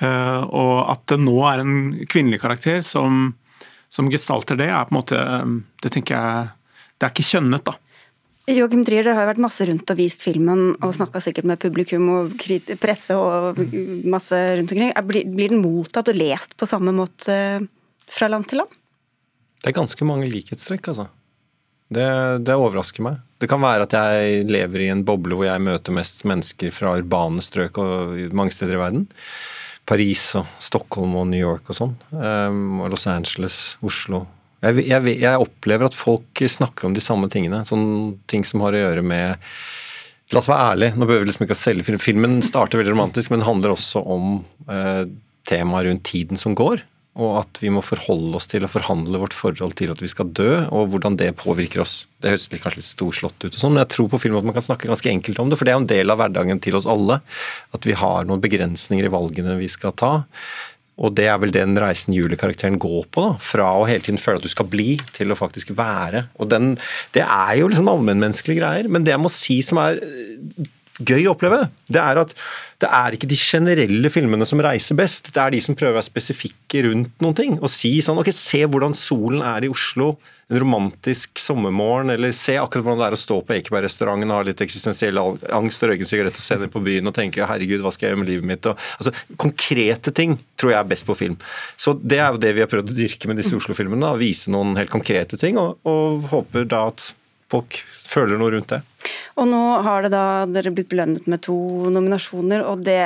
Eh, 0.02 0.40
og 0.50 0.88
at 0.90 1.04
det 1.12 1.20
nå 1.22 1.36
er 1.46 1.60
en 1.62 1.74
kvinnelig 2.10 2.40
karakter 2.42 2.80
som 2.82 3.36
som 3.90 4.08
gestalter 4.12 4.56
det, 4.60 4.68
er 4.70 4.86
på 4.86 4.94
en 4.94 4.98
måte 5.00 5.20
Det 5.82 5.90
tenker 5.92 6.14
jeg 6.14 6.50
Det 7.00 7.06
er 7.08 7.14
ikke 7.14 7.26
kjønnet, 7.26 7.64
da. 7.66 7.74
Joachim 8.50 8.82
Trier, 8.86 9.04
dere 9.04 9.14
har 9.14 9.26
jo 9.26 9.30
vært 9.34 9.42
masse 9.44 9.66
rundt 9.68 9.90
og 9.92 9.98
vist 10.00 10.22
filmen 10.24 10.62
og 10.82 10.90
snakka 10.96 11.20
sikkert 11.22 11.46
med 11.46 11.60
publikum 11.62 12.08
og 12.14 12.32
presse 12.82 13.14
og 13.14 13.60
masse 14.10 14.34
rundt 14.58 14.72
omkring. 14.74 14.90
Er- 14.96 15.06
Blir 15.06 15.28
blir 15.28 15.52
den 15.52 15.62
mottatt 15.62 16.08
og 16.10 16.18
lest 16.18 16.56
på 16.58 16.66
samme 16.66 16.90
måte 16.96 17.36
fra 18.10 18.28
land 18.32 18.48
til 18.50 18.58
land? 18.62 18.72
Det 19.62 19.70
er 19.70 19.76
ganske 19.78 20.06
mange 20.08 20.26
likhetstrekk, 20.32 20.88
altså. 20.90 21.06
Det, 21.92 22.06
det 22.46 22.54
overrasker 22.56 23.02
meg. 23.06 23.20
Det 23.38 23.48
kan 23.50 23.60
være 23.62 23.86
at 23.86 23.94
jeg 23.94 24.44
lever 24.50 24.84
i 24.86 24.90
en 24.92 25.04
boble 25.06 25.34
hvor 25.38 25.46
jeg 25.46 25.62
møter 25.62 25.94
mest 25.94 26.24
mennesker 26.28 26.70
fra 26.74 26.96
urbane 26.98 27.42
strøk 27.44 27.78
og 27.82 28.16
mange 28.34 28.54
steder 28.54 28.76
i 28.78 28.82
verden. 28.82 29.06
Paris 29.90 30.22
og 30.38 30.46
Stockholm 30.62 31.16
og 31.18 31.26
New 31.32 31.40
York 31.40 31.72
og 31.72 31.76
sånn. 31.76 31.96
Um, 32.14 32.80
og 32.84 32.92
Los 32.94 33.08
Angeles, 33.10 33.58
Oslo. 33.82 34.24
Jeg, 34.60 34.84
jeg, 34.86 35.14
jeg 35.22 35.42
opplever 35.42 35.88
at 35.88 35.96
folk 35.96 36.42
snakker 36.52 36.86
om 36.86 36.94
de 36.94 37.02
samme 37.02 37.30
tingene. 37.32 37.64
Sånne 37.66 38.14
ting 38.30 38.44
som 38.46 38.62
har 38.64 38.76
å 38.76 38.84
gjøre 38.84 39.04
med 39.06 39.50
La 40.30 40.38
oss 40.38 40.46
være 40.46 40.76
ærlige, 40.76 40.94
nå 40.94 41.06
behøver 41.08 41.24
vi 41.24 41.28
liksom 41.32 41.42
ikke 41.42 41.54
å 41.56 41.58
selge 41.58 41.84
film. 41.88 41.98
Filmen 41.98 42.36
starter 42.46 42.78
veldig 42.78 42.92
romantisk, 42.92 43.32
men 43.32 43.42
handler 43.42 43.72
også 43.74 43.98
om 44.14 44.36
uh, 44.70 45.02
temaet 45.50 45.88
rundt 45.88 46.04
tiden 46.06 46.38
som 46.38 46.54
går. 46.54 46.84
Og 47.20 47.34
at 47.42 47.60
vi 47.60 47.68
må 47.72 47.82
forholde 47.84 48.38
oss 48.38 48.48
til 48.48 48.64
og 48.64 48.72
forhandle 48.72 49.20
vårt 49.20 49.36
forhold 49.36 49.74
til 49.78 49.92
at 49.92 50.00
vi 50.00 50.08
skal 50.08 50.30
dø, 50.36 50.64
og 50.72 50.88
hvordan 50.92 51.18
det 51.20 51.34
påvirker 51.40 51.82
oss. 51.84 52.06
Det 52.22 52.32
høres 52.32 52.48
kanskje 52.48 52.80
litt 52.80 52.88
storslått 52.88 53.44
ut, 53.44 53.52
og 53.52 53.60
sånn, 53.60 53.74
men 53.74 53.82
jeg 53.84 53.92
tror 53.94 54.10
på 54.12 54.22
film 54.22 54.40
at 54.40 54.48
man 54.48 54.56
kan 54.56 54.64
snakke 54.64 54.88
ganske 54.88 55.12
enkelt 55.12 55.42
om 55.42 55.52
det. 55.52 55.60
For 55.60 55.68
det 55.68 55.74
er 55.74 55.78
jo 55.78 55.84
en 55.84 55.92
del 55.92 56.14
av 56.14 56.20
hverdagen 56.22 56.62
til 56.64 56.80
oss 56.80 56.88
alle. 56.88 57.20
At 57.76 57.88
vi 57.88 57.96
har 57.98 58.28
noen 58.28 58.42
begrensninger 58.42 59.08
i 59.08 59.12
valgene 59.12 59.60
vi 59.60 59.68
skal 59.70 59.96
ta. 60.00 60.14
Og 61.00 61.14
det 61.16 61.30
er 61.32 61.38
vel 61.40 61.52
den 61.54 61.78
reisen 61.80 62.12
julekarakteren 62.16 62.76
går 62.80 63.06
på. 63.12 63.24
da, 63.24 63.36
Fra 63.40 63.70
å 63.80 63.86
hele 63.88 64.04
tiden 64.04 64.20
føle 64.20 64.40
at 64.40 64.44
du 64.44 64.52
skal 64.52 64.68
bli, 64.68 64.98
til 65.16 65.32
å 65.32 65.38
faktisk 65.38 65.72
være. 65.76 66.26
Og 66.40 66.50
den, 66.52 66.76
Det 67.12 67.24
er 67.24 67.54
jo 67.60 67.68
liksom 67.68 67.88
allmennmenneskelige 67.88 68.60
greier, 68.60 68.88
men 68.88 69.04
det 69.04 69.14
jeg 69.14 69.22
må 69.22 69.32
si 69.32 69.60
som 69.64 69.80
er 69.80 70.00
gøy 71.06 71.26
å 71.26 71.34
oppleve, 71.34 71.64
det 71.90 72.02
er 72.02 72.20
at 72.22 72.34
det 72.80 72.88
er 72.96 73.14
ikke 73.14 73.28
de 73.28 73.36
generelle 73.36 74.10
filmene 74.12 74.46
som 74.48 74.60
reiser 74.64 74.96
best. 74.96 75.28
Det 75.34 75.40
er 75.42 75.52
de 75.52 75.60
som 75.60 75.76
prøver 75.76 75.98
å 75.98 75.98
være 75.98 76.08
spesifikke 76.08 76.86
rundt 76.86 77.12
noen 77.20 77.36
ting. 77.36 77.58
Og 77.60 77.68
si 77.72 77.92
sånn 78.04 78.20
Ok, 78.20 78.30
se 78.36 78.62
hvordan 78.64 78.96
solen 78.96 79.44
er 79.44 79.66
i 79.66 79.72
Oslo 79.72 80.14
en 80.50 80.58
romantisk 80.58 81.38
sommermorgen, 81.38 82.10
eller 82.10 82.32
se 82.34 82.56
akkurat 82.58 82.82
hvordan 82.82 83.02
det 83.02 83.06
er 83.06 83.14
å 83.14 83.20
stå 83.20 83.36
på 83.46 83.54
Ekeberg-restauranten 83.54 84.32
og 84.32 84.40
ha 84.40 84.46
litt 84.48 84.62
eksistensiell 84.64 85.20
angst 85.20 85.84
og 85.84 85.92
røyke 85.92 86.08
sigarett 86.08 86.40
og 86.40 86.42
se 86.42 86.58
ned 86.58 86.72
på 86.74 86.82
byen 86.82 87.06
og 87.06 87.14
tenke 87.14 87.46
herregud, 87.46 87.84
hva 87.84 87.92
skal 87.94 88.08
jeg 88.08 88.16
gjøre 88.16 88.22
med 88.24 88.30
livet 88.32 88.48
mitt? 88.50 88.66
Og, 88.66 88.88
altså, 88.98 89.14
konkrete 89.38 90.10
ting 90.16 90.34
tror 90.58 90.74
jeg 90.74 90.80
er 90.80 90.90
best 90.90 91.06
på 91.06 91.16
film. 91.20 91.38
Så 91.78 91.94
det 92.02 92.18
er 92.18 92.34
jo 92.34 92.42
det 92.42 92.56
vi 92.56 92.64
har 92.64 92.72
prøvd 92.72 92.90
å 92.90 92.98
dyrke 92.98 93.30
med 93.30 93.38
disse 93.38 93.54
Oslo-filmene. 93.60 94.10
Vise 94.18 94.50
noen 94.50 94.74
helt 94.80 94.90
konkrete 94.90 95.38
ting, 95.38 95.60
og, 95.60 95.78
og 95.86 96.26
håper 96.34 96.66
da 96.66 96.88
at 96.90 97.12
folk 97.50 97.80
føler 97.90 98.38
noe 98.40 98.54
rundt 98.54 98.70
det. 98.72 98.80
Og 99.40 99.48
nå 99.50 99.62
har 99.86 100.04
det 100.04 100.12
da 100.14 100.24
dere 100.50 100.72
blitt 100.74 100.90
belønnet 100.90 101.26
med 101.30 101.42
to 101.46 101.56
nominasjoner, 101.92 102.64
og 102.66 102.84
det, 102.86 103.02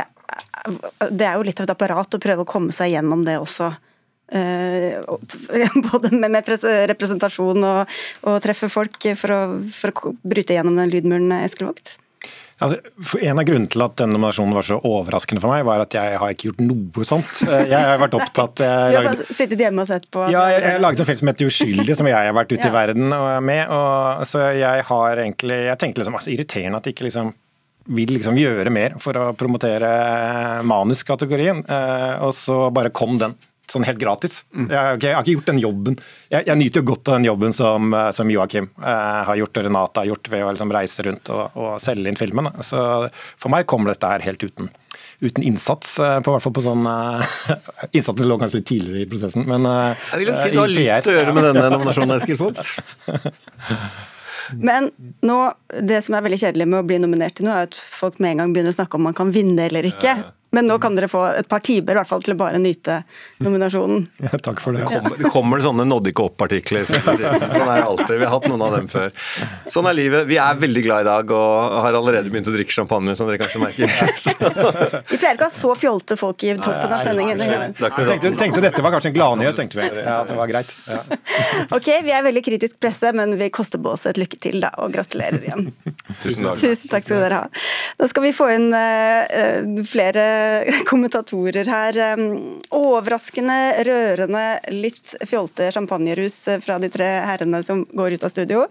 det 1.10 1.26
er 1.28 1.38
jo 1.38 1.46
litt 1.46 1.60
av 1.60 1.68
et 1.68 1.74
apparat 1.74 2.16
å 2.16 2.22
prøve 2.22 2.44
å 2.44 2.48
komme 2.48 2.74
seg 2.74 2.94
gjennom 2.94 3.24
det 3.26 3.38
også. 3.40 3.72
Eh, 4.34 5.00
både 5.90 6.12
med, 6.14 6.30
med 6.32 6.54
representasjon 6.94 7.66
og, 7.68 7.98
og 8.24 8.40
treffe 8.44 8.70
folk 8.72 9.10
for 9.20 9.34
å, 9.34 9.42
for 9.74 9.92
å 9.92 10.14
bryte 10.24 10.56
gjennom 10.56 10.80
den 10.80 10.92
lydmuren, 10.92 11.36
Eskil 11.42 11.68
Vogt. 11.70 11.96
Altså, 12.62 12.78
en 13.26 13.38
av 13.42 13.44
grunnene 13.48 13.66
til 13.68 13.82
at 13.82 13.96
denne 13.98 14.14
nominasjonen 14.14 14.54
var 14.54 14.62
så 14.62 14.76
overraskende 14.86 15.40
for 15.42 15.50
meg, 15.50 15.64
var 15.66 15.82
at 15.82 15.96
jeg 15.98 16.18
har 16.22 16.30
ikke 16.36 16.52
gjort 16.52 16.60
noe 16.62 17.04
sånt. 17.04 17.40
Eh, 17.42 17.64
Jeg 17.72 17.80
har 17.90 17.98
vært 17.98 18.14
opptatt 18.14 18.54
Du 18.60 18.62
jeg 18.64 18.94
har 18.94 18.94
lagde, 19.08 19.16
bare 19.24 19.36
sittet 19.40 19.58
hjemme 19.64 19.82
og 19.82 19.88
sett 19.90 20.06
på. 20.14 20.22
ja, 20.30 20.44
jeg, 20.54 20.62
jeg 20.62 20.80
laget 20.84 21.00
en 21.02 21.08
film 21.10 21.18
som 21.18 21.30
heter 21.32 21.50
Uskyldig, 21.50 21.96
som 21.98 22.06
jeg 22.12 22.14
har 22.30 22.36
vært 22.38 22.52
ute 22.54 22.62
Ja. 22.62 22.70
i 22.70 22.76
verden 22.78 23.12
er 23.12 23.40
med. 23.40 23.64
Og, 23.74 24.22
så 24.30 24.44
jeg 24.54 24.86
har 24.92 25.16
egentlig 25.24 25.58
Jeg 25.66 25.78
tenkte 25.82 26.00
liksom 26.04 26.14
altså, 26.20 26.30
irriterende 26.30 26.78
at 26.78 26.86
ikke 26.94 27.08
liksom 27.10 27.34
vil 27.98 28.14
liksom 28.16 28.38
gjøre 28.40 28.70
mer 28.72 28.94
for 29.02 29.12
å 29.20 29.24
promotere 29.36 29.90
manuskategorien, 30.64 31.58
og 32.24 32.32
så 32.32 32.70
bare 32.72 32.88
kom 32.94 33.18
den 33.20 33.34
sånn 33.70 33.86
helt 33.86 34.00
gratis. 34.00 34.42
Mm. 34.52 34.68
Jeg, 34.68 34.76
har 34.76 34.98
ikke, 34.98 35.08
jeg, 35.08 35.16
har 35.16 35.24
ikke 35.24 35.36
gjort 35.38 35.50
den 35.50 35.60
jobben. 35.62 35.98
Jeg, 36.28 36.46
jeg, 36.48 36.58
nyter 36.60 36.82
jo 36.82 36.88
godt 36.92 37.10
av 37.10 37.18
den 37.18 37.28
jobben 37.28 37.56
som, 37.56 37.96
som 38.16 38.30
Joakim 38.30 38.70
eh, 38.82 39.20
har 39.28 39.40
gjort 39.40 39.60
og 39.60 39.66
Renate 39.68 40.02
har 40.02 40.10
gjort 40.12 40.30
ved 40.32 40.44
å 40.44 40.54
liksom 40.54 40.74
reise 40.74 41.06
rundt 41.08 41.32
og, 41.34 41.58
og, 41.58 41.74
selge 41.82 42.10
inn 42.10 42.20
filmen. 42.20 42.50
Så 42.66 42.80
for 43.40 43.52
meg 43.54 43.68
kommer 43.70 43.94
dette 43.94 44.10
her 44.10 44.24
helt 44.26 44.44
uten, 44.44 44.70
uten 45.24 45.46
innsats. 45.46 45.96
Eh, 45.98 46.16
på 46.24 46.34
hvert 46.34 46.46
fall 46.46 46.56
på 46.56 46.64
sånn 46.64 46.88
eh, 46.90 47.36
Innsatsen 47.96 48.30
lå 48.30 48.38
kanskje 48.40 48.60
litt 48.60 48.70
tidligere 48.72 49.04
i 49.04 49.10
prosessen, 49.10 49.46
men 49.50 49.68
eh, 49.70 50.08
Jeg 50.12 50.22
vil 50.22 50.32
jo 50.32 50.40
si 50.40 50.50
det 50.54 50.62
har 50.62 50.74
litt 50.74 51.12
å 51.12 51.18
gjøre 51.18 51.36
med 51.36 51.48
denne 51.50 51.70
nominasjonen, 51.76 52.18
Eskil 52.18 52.40
Fogt. 52.40 52.64
Men 54.60 54.90
nå, 55.24 55.38
det 55.80 56.02
som 56.04 56.16
er 56.16 56.24
veldig 56.26 56.38
kjedelig 56.42 56.66
med 56.68 56.82
å 56.82 56.86
bli 56.86 56.98
nominert 57.00 57.38
til 57.38 57.46
noe, 57.48 57.62
er 57.62 57.70
at 57.70 57.78
folk 57.78 58.18
med 58.20 58.34
en 58.34 58.42
gang 58.42 58.50
begynner 58.52 58.74
å 58.74 58.76
snakke 58.76 58.98
om 58.98 59.06
man 59.08 59.16
kan 59.16 59.32
vinne 59.32 59.70
eller 59.70 59.86
ikke. 59.88 60.18
Men 60.54 60.68
nå 60.70 60.78
kan 60.82 60.94
dere 60.96 61.10
få 61.10 61.24
et 61.40 61.48
par 61.50 61.62
timer 61.64 61.96
i 61.96 61.98
hvert 62.00 62.10
fall 62.10 62.22
til 62.24 62.36
å 62.36 62.38
bare 62.38 62.60
nyte 62.62 63.02
nominasjonen. 63.44 64.06
Ja, 64.24 64.38
takk 64.40 64.60
for 64.62 64.72
det. 64.72 64.80
Det 64.80 64.88
kommer, 64.88 65.16
det 65.20 65.30
kommer 65.34 65.60
sånne 65.60 65.84
nådde 65.84 66.10
ikke 66.10 66.24
opp-partikler. 66.30 66.86
Sånn 66.88 67.18
er 67.20 67.50
det 67.52 67.84
alltid. 67.84 68.14
Vi 68.18 68.24
har 68.24 68.32
hatt 68.32 68.46
noen 68.48 68.62
av 68.64 68.76
dem 68.78 68.86
før. 68.88 69.10
Sånn 69.70 69.88
er 69.90 69.96
livet. 69.98 70.24
Vi 70.30 70.38
er 70.40 70.56
veldig 70.62 70.82
glad 70.86 71.04
i 71.04 71.08
dag 71.08 71.32
og 71.36 71.74
har 71.84 71.98
allerede 71.98 72.32
begynt 72.32 72.48
å 72.48 72.54
drikke 72.54 72.72
champagne, 72.72 73.14
som 73.18 73.28
dere 73.28 73.42
kanskje 73.42 73.60
merker. 73.60 73.92
Vi 75.10 75.18
pleier 75.18 75.36
ikke 75.36 75.46
å 75.46 75.50
ha 75.50 75.54
så 75.54 75.74
fjolte 75.78 76.16
folk 76.18 76.46
i 76.46 76.54
toppen 76.56 76.94
av 76.96 77.04
sendingen. 77.04 77.42
Jeg 77.44 77.74
tenkte, 77.84 78.32
tenkte 78.40 78.64
dette 78.64 78.84
var 78.84 78.94
kanskje 78.96 79.12
en 79.12 79.16
gladnyhet, 79.18 79.58
tenkte 79.58 79.80
vi. 79.80 79.90
Ja, 80.00 80.16
det 80.28 80.38
var 80.38 80.50
greit. 80.50 80.72
Ja. 80.88 81.02
Ok, 81.74 81.88
vi 82.04 82.12
er 82.14 82.22
veldig 82.24 82.42
kritisk 82.44 82.78
presse, 82.82 83.10
men 83.16 83.34
vi 83.40 83.48
koster 83.54 83.80
på 83.82 83.94
oss 83.94 84.06
et 84.08 84.18
lykke 84.20 84.38
til, 84.40 84.60
da, 84.62 84.70
og 84.82 84.92
gratulerer 84.94 85.42
igjen. 85.42 85.68
Tusen 86.22 86.46
takk. 86.46 86.60
Tusen 86.60 86.92
takk 86.92 87.06
skal 87.06 87.22
dere 87.24 87.40
ha. 87.42 87.62
Da 87.98 88.08
skal 88.10 88.26
vi 88.26 88.32
få 88.36 88.48
inn 88.54 88.68
uh, 88.74 89.82
flere 89.88 90.24
kommentatorer 90.90 91.68
her. 91.70 91.98
Overraskende, 92.74 93.58
rørende, 93.86 94.44
litt 94.74 95.14
fjolte 95.28 95.70
champagnerus 95.74 96.38
fra 96.64 96.78
de 96.82 96.90
tre 96.92 97.10
herrene 97.28 97.62
som 97.66 97.84
går 97.92 98.16
ut 98.16 98.26
av 98.26 98.34
studio. 98.34 98.64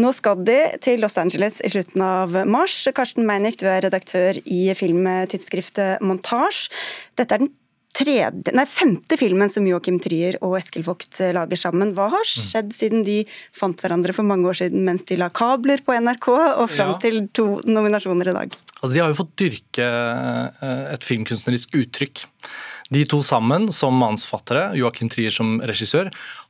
Nå 0.00 0.12
skal 0.16 0.44
de 0.46 0.58
til 0.82 1.02
Los 1.04 1.18
Angeles 1.20 1.60
i 1.64 1.72
slutten 1.72 2.04
av 2.04 2.36
mars. 2.48 2.82
Karsten 2.96 3.28
Meinick, 3.28 3.60
du 3.60 3.66
er 3.70 3.84
redaktør 3.86 4.40
i 4.44 4.68
filmtidsskriftet 4.76 6.04
Montage. 6.04 6.68
Dette 7.18 7.36
er 7.36 7.44
den 7.44 7.54
tredje, 7.96 8.52
nei, 8.56 8.64
femte 8.70 9.18
filmen 9.20 9.50
som 9.52 9.66
Joachim 9.68 9.98
Trier 10.02 10.38
og 10.44 10.56
Eskil 10.58 10.84
Vogt 10.86 11.20
lager 11.34 11.58
sammen. 11.58 11.92
Hva 11.96 12.08
har 12.14 12.26
skjedd 12.28 12.72
siden 12.76 13.04
de 13.06 13.22
fant 13.56 13.78
hverandre 13.80 14.14
for 14.16 14.26
mange 14.26 14.48
år 14.50 14.60
siden 14.62 14.84
mens 14.86 15.06
de 15.08 15.18
la 15.20 15.30
kabler 15.34 15.82
på 15.84 15.96
NRK, 15.98 16.28
og 16.32 16.66
fram 16.72 16.96
ja. 16.96 16.98
til 17.02 17.22
to 17.36 17.46
nominasjoner 17.68 18.32
i 18.32 18.36
dag? 18.36 18.58
Altså, 18.80 18.92
de 18.94 19.02
har 19.02 19.10
jo 19.12 19.18
fått 19.18 19.34
dyrke 19.40 19.86
eh, 19.86 20.84
et 20.94 21.04
filmkunstnerisk 21.04 21.74
uttrykk. 21.82 22.22
De 22.90 23.02
to 23.06 23.20
sammen, 23.22 23.68
som 23.74 23.98
manusforfattere, 24.00 24.70
Joachim 24.80 25.10
Trier 25.12 25.34
som 25.34 25.58
regissør, 25.68 26.08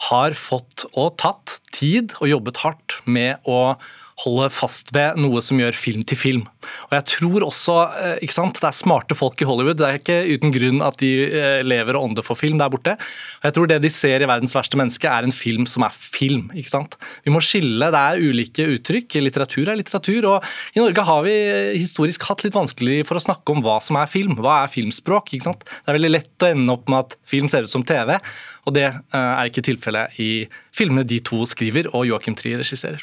har 0.08 0.36
fått 0.38 0.86
og 0.94 1.16
tatt 1.20 1.58
tid 1.74 2.14
og 2.20 2.30
jobbet 2.30 2.62
hardt 2.62 3.00
med 3.04 3.50
å 3.50 3.74
holde 4.20 4.48
fast 4.52 4.92
ved 4.94 5.18
noe 5.20 5.42
som 5.44 5.58
gjør 5.60 5.76
film 5.76 6.04
til 6.08 6.18
film. 6.18 6.44
Og 6.90 6.96
jeg 6.98 7.06
tror 7.14 7.46
også, 7.46 7.76
eh, 7.96 8.18
ikke 8.24 8.36
sant, 8.36 8.60
Det 8.60 8.68
er 8.68 8.76
smarte 8.76 9.16
folk 9.16 9.40
i 9.40 9.48
Hollywood. 9.48 9.78
Det 9.78 9.86
er 9.86 9.98
ikke 9.98 10.36
uten 10.36 10.52
grunn 10.52 10.82
at 10.82 10.98
de 10.98 11.24
eh, 11.24 11.62
lever 11.62 11.96
og 11.96 12.10
ånder 12.10 12.24
for 12.24 12.36
film 12.36 12.58
der 12.58 12.68
borte. 12.68 12.96
Og 13.40 13.44
jeg 13.48 13.54
tror 13.54 13.66
Det 13.66 13.80
de 13.82 13.90
ser 13.90 14.20
i 14.20 14.26
'Verdens 14.26 14.54
verste 14.54 14.76
menneske', 14.76 15.08
er 15.08 15.24
en 15.24 15.32
film 15.32 15.66
som 15.66 15.82
er 15.82 15.90
film. 15.90 16.50
ikke 16.54 16.68
sant? 16.68 16.96
Vi 17.24 17.30
må 17.30 17.40
skille. 17.40 17.90
Det 17.90 18.00
er 18.00 18.20
ulike 18.20 18.66
uttrykk. 18.76 19.08
Litteratur 19.20 19.68
er 19.68 19.76
litteratur. 19.76 20.22
Og 20.36 20.44
i 20.76 20.80
Norge 20.80 21.04
har 21.04 21.22
vi 21.22 21.78
historisk 21.78 22.22
hatt 22.24 22.44
litt 22.44 22.54
vanskelig 22.54 23.06
for 23.06 23.16
å 23.16 23.24
snakke 23.24 23.48
om 23.50 23.62
hva 23.62 23.80
som 23.80 23.96
er 23.96 24.06
film. 24.06 24.36
Hva 24.36 24.64
er 24.64 24.68
filmspråk? 24.68 25.32
ikke 25.34 25.48
sant? 25.48 25.64
Det 25.64 25.88
er 25.88 25.98
veldig 25.98 26.12
lett 26.12 26.44
å 26.44 26.50
ende 26.50 26.72
opp 26.72 26.88
med 26.88 27.06
at 27.06 27.16
film 27.24 27.48
ser 27.48 27.62
ut 27.62 27.72
som 27.72 27.84
TV, 27.86 28.18
og 28.66 28.74
det 28.76 28.88
eh, 28.90 29.16
er 29.16 29.48
ikke 29.48 29.64
tilfellet 29.70 30.20
i 30.20 30.48
filmene 30.74 31.06
de 31.06 31.20
to 31.24 31.44
skriver 31.48 31.90
og 31.94 32.06
Joachim 32.08 32.36
Trier 32.38 32.60
regisserer. 32.62 33.02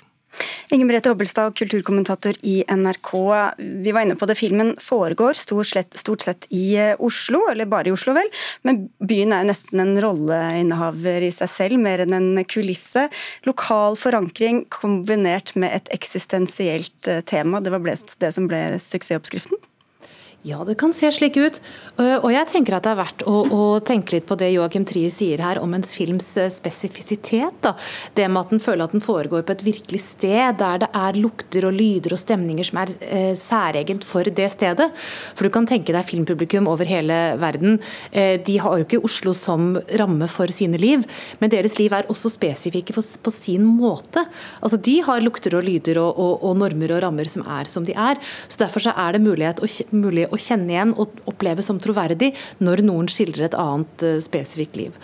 Ingen 0.69 0.87
Merete 0.89 1.11
Hobbelstad, 1.11 1.55
kulturkommentator 1.55 2.35
i 2.41 2.63
NRK. 2.67 3.11
Vi 3.57 3.93
var 3.95 4.05
inne 4.05 4.17
på 4.19 4.27
det, 4.29 4.35
filmen 4.39 4.73
foregår 4.81 5.37
stort 5.39 5.67
sett, 5.67 5.97
stort 5.97 6.25
sett, 6.25 6.47
i 6.49 6.75
eh, 6.77 6.95
Oslo, 6.99 7.45
eller 7.51 7.69
bare 7.69 7.91
i 7.91 7.95
Oslo 7.95 8.15
vel, 8.17 8.27
men 8.67 8.85
byen 8.99 9.33
er 9.33 9.45
jo 9.45 9.51
nesten 9.51 9.83
en 9.83 9.95
rolleinnehaver 10.03 11.27
i 11.27 11.31
seg 11.35 11.51
selv, 11.53 11.81
mer 11.83 12.03
enn 12.03 12.17
en 12.17 12.43
kulisse. 12.49 13.07
Lokal 13.47 13.97
forankring 13.99 14.65
kombinert 14.73 15.55
med 15.55 15.75
et 15.77 15.95
eksistensielt 15.95 17.11
eh, 17.11 17.23
tema, 17.27 17.63
det 17.63 17.73
var 17.73 17.87
det 17.87 18.33
som 18.35 18.49
ble 18.51 18.61
suksessoppskriften? 18.83 19.66
Ja, 20.45 20.61
det 20.63 20.77
kan 20.77 20.93
se 20.93 21.09
slik 21.11 21.35
ut. 21.41 21.57
Og 21.97 22.29
jeg 22.29 22.47
tenker 22.47 22.75
at 22.77 22.85
det 22.85 22.91
er 22.93 22.99
verdt 22.99 23.23
å, 23.27 23.39
å 23.51 23.61
tenke 23.83 24.13
litt 24.13 24.27
på 24.29 24.35
det 24.37 24.51
Joachim 24.53 24.83
Trier 24.87 25.09
sier 25.11 25.41
her 25.41 25.57
om 25.59 25.71
en 25.73 25.83
films 25.83 26.27
eh, 26.37 26.51
spesifisitet. 26.53 27.57
Da. 27.63 27.73
Det 28.15 28.27
med 28.29 28.45
at 28.45 28.53
den 28.53 28.61
føler 28.61 28.85
at 28.85 28.93
den 28.93 29.03
foregår 29.03 29.41
på 29.47 29.55
et 29.55 29.63
virkelig 29.65 30.03
sted, 30.05 30.59
der 30.61 30.83
det 30.83 30.89
er 30.93 31.17
lukter 31.17 31.65
og 31.67 31.73
lyder 31.75 32.13
og 32.13 32.21
stemninger 32.21 32.69
som 32.69 32.79
er 32.83 32.93
eh, 33.09 33.31
særegent 33.39 34.05
for 34.07 34.29
det 34.29 34.45
stedet. 34.53 34.87
For 35.33 35.47
du 35.47 35.53
kan 35.55 35.67
tenke 35.67 35.95
deg 35.95 36.05
filmpublikum 36.07 36.69
over 36.69 36.87
hele 36.87 37.17
verden. 37.41 37.81
Eh, 38.13 38.37
de 38.37 38.59
har 38.61 38.77
jo 38.77 38.85
ikke 38.85 39.01
Oslo 39.09 39.33
som 39.35 39.73
ramme 39.99 40.29
for 40.31 40.53
sine 40.53 40.79
liv, 40.79 41.03
men 41.41 41.51
deres 41.51 41.79
liv 41.81 41.97
er 41.97 42.07
også 42.13 42.31
spesifikke 42.37 42.95
for, 42.95 43.03
på 43.25 43.33
sin 43.33 43.65
måte. 43.65 44.23
Altså, 44.61 44.77
De 44.77 44.99
har 45.09 45.25
lukter 45.25 45.57
og 45.57 45.65
lyder 45.65 45.99
og, 46.05 46.13
og, 46.13 46.45
og, 46.45 46.55
normer 46.61 46.93
og 46.93 47.03
rammer 47.09 47.27
som 47.27 47.43
er 47.57 47.67
som 47.67 47.89
de 47.89 47.97
er. 47.97 48.21
Så 48.47 48.61
Derfor 48.61 48.85
så 48.85 48.95
er 48.95 49.17
det 49.17 49.25
mulighet, 49.25 49.65
mulig 49.91 50.29
å 50.29 50.36
kjenne 50.41 50.73
igjen 50.73 50.93
og 50.97 51.21
oppleve 51.29 51.65
som 51.65 51.79
troverdig 51.81 52.33
når 52.63 52.83
noen 52.87 53.09
skildrer 53.11 53.47
et 53.47 53.57
annet 53.59 54.05
uh, 54.05 54.17
spesifikt 54.23 54.79
liv. 54.79 54.97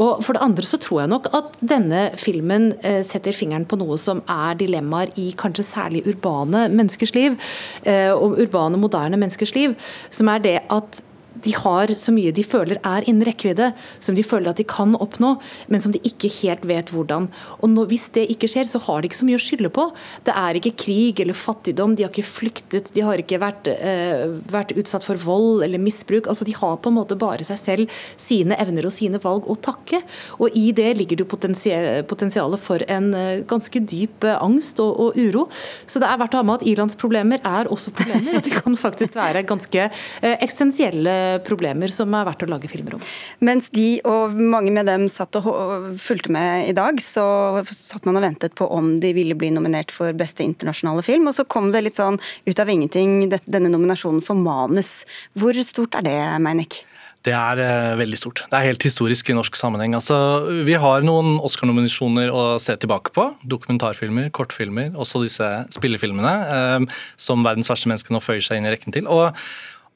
Og 0.00 0.22
For 0.24 0.36
det 0.36 0.44
andre 0.44 0.66
så 0.68 0.80
tror 0.80 1.02
jeg 1.02 1.12
nok 1.14 1.30
at 1.36 1.60
denne 1.60 2.08
filmen 2.20 2.70
uh, 2.84 3.00
setter 3.06 3.36
fingeren 3.36 3.68
på 3.68 3.78
noe 3.80 3.98
som 4.00 4.24
er 4.30 4.58
dilemmaer 4.60 5.12
i 5.20 5.30
kanskje 5.38 5.66
særlig 5.66 6.04
urbane 6.10 6.66
menneskers 6.72 7.14
liv, 7.16 7.38
uh, 7.86 8.12
og 8.16 8.40
urbane, 8.40 8.80
moderne 8.80 9.20
menneskers 9.20 9.54
liv, 9.56 9.76
som 10.10 10.30
er 10.32 10.44
det 10.44 10.58
at 10.70 11.04
de 11.34 11.52
har 11.56 11.92
så 11.98 12.12
mye 12.14 12.32
de 12.34 12.44
føler 12.46 12.80
er 12.86 13.06
innen 13.08 13.24
rekkevidde, 13.26 13.70
som 14.02 14.16
de 14.16 14.24
føler 14.26 14.50
at 14.50 14.60
de 14.60 14.66
kan 14.68 14.96
oppnå, 14.98 15.34
men 15.70 15.82
som 15.82 15.92
de 15.94 16.00
ikke 16.06 16.30
helt 16.40 16.66
vet 16.68 16.90
hvordan. 16.94 17.28
Og 17.60 17.70
når, 17.70 17.88
Hvis 17.90 18.08
det 18.14 18.26
ikke 18.30 18.48
skjer, 18.50 18.68
så 18.68 18.80
har 18.84 19.00
de 19.00 19.08
ikke 19.08 19.20
så 19.20 19.26
mye 19.28 19.38
å 19.38 19.42
skylde 19.42 19.70
på. 19.74 19.86
Det 20.26 20.34
er 20.36 20.58
ikke 20.58 20.74
krig 20.78 21.20
eller 21.22 21.36
fattigdom, 21.36 21.96
de 21.96 22.04
har 22.04 22.12
ikke 22.12 22.26
flyktet, 22.26 22.92
de 22.94 23.04
har 23.06 23.18
ikke 23.18 23.40
vært, 23.40 23.70
eh, 23.70 24.26
vært 24.50 24.74
utsatt 24.76 25.06
for 25.06 25.16
vold 25.16 25.64
eller 25.64 25.78
misbruk. 25.78 26.26
altså 26.26 26.44
De 26.44 26.54
har 26.54 26.76
på 26.76 26.90
en 26.90 26.98
måte 26.98 27.18
bare 27.18 27.44
seg 27.44 27.58
selv, 27.58 27.90
sine 28.16 28.56
evner 28.60 28.86
og 28.86 28.92
sine 28.92 29.18
valg 29.18 29.48
å 29.48 29.56
takke. 29.56 30.02
Og 30.38 30.50
i 30.54 30.72
det 30.72 30.96
ligger 30.98 31.16
det 31.16 31.28
potensialet 31.28 32.60
for 32.60 32.82
en 32.88 33.14
uh, 33.14 33.40
ganske 33.46 33.80
dyp 33.80 34.24
uh, 34.24 34.38
angst 34.42 34.80
og, 34.80 34.98
og, 35.00 35.16
uro. 35.16 35.48
Så 35.86 36.00
det 36.00 36.08
er 36.08 36.18
verdt 36.20 36.34
å 36.34 36.42
ha 36.42 36.46
med 36.46 36.60
at 36.60 36.66
ilandsproblemer 36.66 37.40
er 37.44 37.70
også 37.70 37.92
problemer, 37.96 38.36
og 38.36 38.44
de 38.46 38.50
kan 38.54 38.76
faktisk 38.76 39.16
være 39.18 39.42
ganske 39.48 39.88
eksistensielle 40.22 41.29
problemer 41.46 41.92
som 41.94 42.12
er 42.16 42.26
verdt 42.28 42.44
å 42.46 42.50
lage 42.50 42.70
filmer 42.70 42.96
om. 42.98 43.04
Mens 43.46 43.70
de 43.74 44.00
og 44.08 44.36
mange 44.40 44.72
med 44.74 44.88
dem 44.90 45.06
satt 45.12 45.38
og 45.40 45.94
fulgte 46.00 46.32
med 46.34 46.68
i 46.70 46.76
dag, 46.76 47.00
så 47.04 47.24
satt 47.68 48.06
man 48.08 48.20
og 48.20 48.26
ventet 48.26 48.56
på 48.58 48.68
om 48.70 48.92
de 49.02 49.14
ville 49.16 49.38
bli 49.38 49.52
nominert 49.54 49.94
for 49.94 50.16
beste 50.16 50.44
internasjonale 50.46 51.04
film, 51.06 51.30
og 51.30 51.36
så 51.38 51.46
kom 51.46 51.70
det 51.74 51.84
litt 51.86 52.00
sånn 52.00 52.20
ut 52.46 52.62
av 52.62 52.70
ingenting 52.70 53.30
denne 53.30 53.72
nominasjonen 53.72 54.24
for 54.24 54.38
manus. 54.38 55.02
Hvor 55.38 55.56
stort 55.66 55.98
er 56.00 56.08
det, 56.08 56.20
Meinik? 56.42 56.82
Det 57.26 57.34
er 57.36 57.60
eh, 57.60 57.98
veldig 58.00 58.16
stort. 58.16 58.40
Det 58.48 58.56
er 58.56 58.70
helt 58.70 58.84
historisk 58.86 59.28
i 59.28 59.34
norsk 59.36 59.56
sammenheng. 59.58 59.92
Altså, 59.98 60.16
vi 60.64 60.72
har 60.80 61.04
noen 61.04 61.34
Oscar-nominasjoner 61.44 62.32
å 62.32 62.44
se 62.62 62.72
tilbake 62.80 63.12
på. 63.12 63.26
Dokumentarfilmer, 63.44 64.30
kortfilmer, 64.32 64.94
også 64.96 65.20
disse 65.26 65.48
spillefilmene 65.76 66.32
eh, 66.56 67.02
som 67.20 67.44
'Verdens 67.44 67.68
verste 67.68 67.92
menneske' 67.92 68.14
nå 68.16 68.22
føyer 68.24 68.40
seg 68.46 68.60
inn 68.60 68.70
i 68.70 68.72
rekken 68.72 68.96
til. 68.96 69.10
Og 69.12 69.36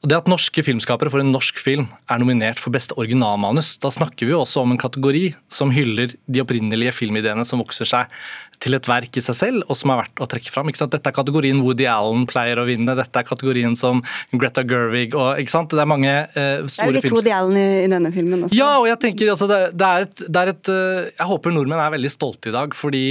og 0.03 0.09
det 0.11 0.17
at 0.17 0.27
norske 0.29 0.61
filmskapere 0.65 1.09
for 1.09 1.23
en 1.23 1.31
norsk 1.33 1.57
film 1.61 1.87
er 2.11 2.19
nominert 2.21 2.59
for 2.61 2.73
beste 2.75 2.93
originalmanus, 2.99 3.75
da 3.81 3.89
snakker 3.93 4.27
vi 4.27 4.35
jo 4.35 4.43
også 4.43 4.61
om 4.61 4.73
en 4.75 4.81
kategori 4.81 5.29
som 5.51 5.71
hyller 5.73 6.13
de 6.27 6.43
opprinnelige 6.43 6.93
filmideene 6.93 7.45
som 7.47 7.63
vokser 7.63 7.89
seg 7.89 8.19
til 8.65 8.77
et 8.77 8.89
verk 8.89 9.19
i 9.19 9.23
seg 9.23 9.37
selv, 9.37 9.65
og 9.69 9.77
som 9.77 9.93
er 9.93 10.01
verdt 10.01 10.21
å 10.23 10.27
trekke 10.29 10.51
fram. 10.53 10.71
Dette 10.75 10.99
er 10.99 11.15
kategorien 11.15 11.61
Woody 11.63 11.85
Allen 11.89 12.25
pleier 12.29 12.59
å 12.61 12.65
vinne, 12.67 12.97
dette 12.97 13.21
er 13.21 13.27
kategorien 13.27 13.75
som 13.77 14.01
Greta 14.33 14.65
Gerwig 14.65 15.15
og 15.17 15.41
ikke 15.41 15.53
sant? 15.53 15.73
Det 15.75 15.83
er 15.83 15.89
mange 15.89 16.11
uh, 16.11 16.65
store 16.65 16.65
filmer. 16.65 16.71
Det 16.71 16.85
er 16.85 16.97
litt 16.97 17.13
Woody 17.13 17.33
Allen 17.35 17.59
i, 17.59 17.65
i, 17.83 17.89
denne 17.91 18.11
filmen 18.15 18.47
også. 18.47 18.57
Ja, 18.57 18.71
og 18.81 18.89
jeg 18.89 18.99
tenker 19.03 19.31
altså, 19.35 19.49
det, 19.51 19.59
det, 19.77 19.89
er 19.89 20.07
et, 20.07 20.23
det 20.25 20.41
er 20.41 20.51
et 20.53 20.71
uh, 20.71 21.01
Jeg 21.11 21.29
håper 21.29 21.55
nordmenn 21.55 21.83
er 21.83 21.93
veldig 21.95 22.11
stolte 22.13 22.51
i 22.51 22.55
dag, 22.55 22.75
fordi 22.77 23.03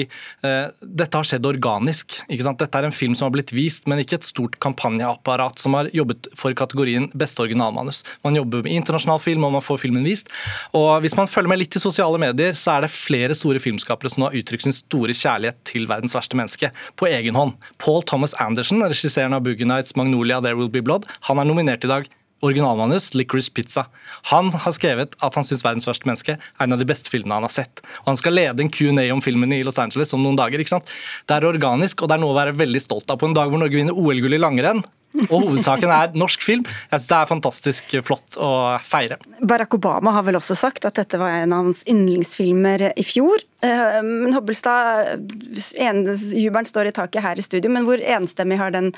uh, 0.45 0.67
dette 0.83 1.21
har 1.21 1.31
skjedd 1.31 1.49
organisk. 1.49 2.19
ikke 2.27 2.49
sant? 2.49 2.61
Dette 2.63 2.83
er 2.83 2.89
en 2.89 2.97
film 2.97 3.17
som 3.19 3.29
har 3.29 3.37
blitt 3.37 3.55
vist, 3.55 3.89
men 3.91 4.03
ikke 4.03 4.19
et 4.21 4.29
stort 4.29 4.59
kampanjeapparat 4.65 5.63
som 5.63 5.79
har 5.79 5.91
jobbet 5.95 6.31
for 6.39 6.57
kategorien 6.59 7.09
beste 7.15 7.45
originalmanus. 7.45 8.03
Man 8.27 8.39
jobber 8.39 8.65
med 8.67 8.75
internasjonal 8.75 9.23
film, 9.23 9.47
og 9.47 9.57
man 9.59 9.65
får 9.65 9.83
filmen 9.87 10.07
vist. 10.07 10.31
Og 10.75 10.91
hvis 11.05 11.17
man 11.19 11.31
følger 11.31 11.53
med 11.55 11.63
litt 11.63 11.79
i 11.79 11.83
sosiale 11.83 12.21
medier, 12.21 12.57
så 12.59 12.77
er 12.77 12.87
det 12.87 12.93
flere 12.95 13.37
store 13.39 13.63
filmskapere 13.63 14.13
som 14.13 14.27
har 14.27 14.37
uttrykt 14.39 14.67
sin 14.67 14.77
store 14.77 15.15
kjærlighet 15.17 15.44
kjærlighet 15.45 15.65
til 15.69 15.89
verdens 15.89 16.15
verste 16.15 16.37
menneske 16.39 16.73
på 16.97 17.09
egen 17.11 17.37
hånd. 17.37 17.55
Paul 17.79 18.03
Thomas 18.03 18.35
Anderson, 18.41 18.83
regisseren 18.83 19.35
av 19.35 19.45
Boogie 19.45 19.67
Nights 19.67 19.97
Magnolia 19.97 20.41
There 20.41 20.57
Will 20.57 20.71
Be 20.71 20.83
Blood, 20.83 21.07
han 21.29 21.39
er 21.39 21.45
nominert 21.45 21.85
i 21.85 21.91
dag 21.91 22.09
originalmanus, 22.45 23.15
Licorice 23.15 23.51
Pizza. 23.55 23.87
Han 24.29 24.51
har 24.53 24.73
skrevet 24.77 25.15
at 25.23 25.35
han 25.35 25.45
syns 25.45 25.63
'Verdens 25.65 25.87
verste 25.89 26.05
menneske' 26.05 26.37
er 26.37 26.65
en 26.65 26.73
av 26.75 26.79
de 26.79 26.85
beste 26.85 27.09
filmene 27.09 27.33
han 27.33 27.47
har 27.47 27.49
sett. 27.49 27.81
Og 28.05 28.13
Han 28.13 28.17
skal 28.17 28.35
lede 28.35 28.61
en 28.61 28.69
Q&A 28.69 29.11
om 29.13 29.23
filmen 29.23 29.51
i 29.53 29.63
Los 29.63 29.79
Angeles 29.79 30.13
om 30.13 30.23
noen 30.23 30.37
dager. 30.37 30.59
ikke 30.59 30.77
sant? 30.77 30.85
Det 31.27 31.35
er 31.37 31.49
organisk, 31.49 32.03
og 32.03 32.09
det 32.09 32.15
er 32.15 32.21
noe 32.21 32.35
å 32.35 32.37
være 32.45 32.53
veldig 32.53 32.83
stolt 32.83 33.09
av. 33.09 33.19
På 33.19 33.27
en 33.27 33.35
dag 33.35 33.49
hvor 33.49 33.59
Norge 33.59 33.77
vinner 33.77 33.97
OL-gull 33.97 34.35
i 34.35 34.39
langrenn, 34.39 34.85
og 35.29 35.47
hovedsaken 35.47 35.93
er 35.95 36.15
norsk 36.19 36.43
film. 36.43 36.65
Jeg 36.65 37.01
synes 37.01 37.11
Det 37.11 37.19
er 37.19 37.31
fantastisk 37.31 37.97
flott 38.07 38.39
å 38.41 38.51
feire. 38.83 39.19
Barack 39.41 39.77
Obama 39.77 40.15
har 40.17 40.27
vel 40.27 40.39
også 40.41 40.57
sagt 40.59 40.87
at 40.89 40.99
dette 40.99 41.21
var 41.21 41.37
en 41.39 41.55
av 41.55 41.69
hans 41.69 41.85
yndlingsfilmer 41.91 42.89
i 42.97 43.07
fjor. 43.07 43.45
Men 43.65 44.35
Hobbelstad, 44.35 45.23
jubelen 45.71 46.69
står 46.69 46.91
i 46.91 46.97
taket 46.97 47.25
her 47.25 47.39
i 47.39 47.45
studio, 47.47 47.71
men 47.73 47.87
hvor 47.87 48.03
enstemmig 48.03 48.59
har 48.61 48.75
den 48.75 48.91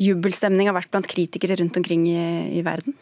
jubelstemninga 0.00 0.76
vært 0.76 0.92
blant 0.94 1.10
kritikere 1.10 1.58
rundt 1.60 1.76
omkring 1.80 2.06
i, 2.08 2.22
i 2.60 2.62
verden? 2.64 2.96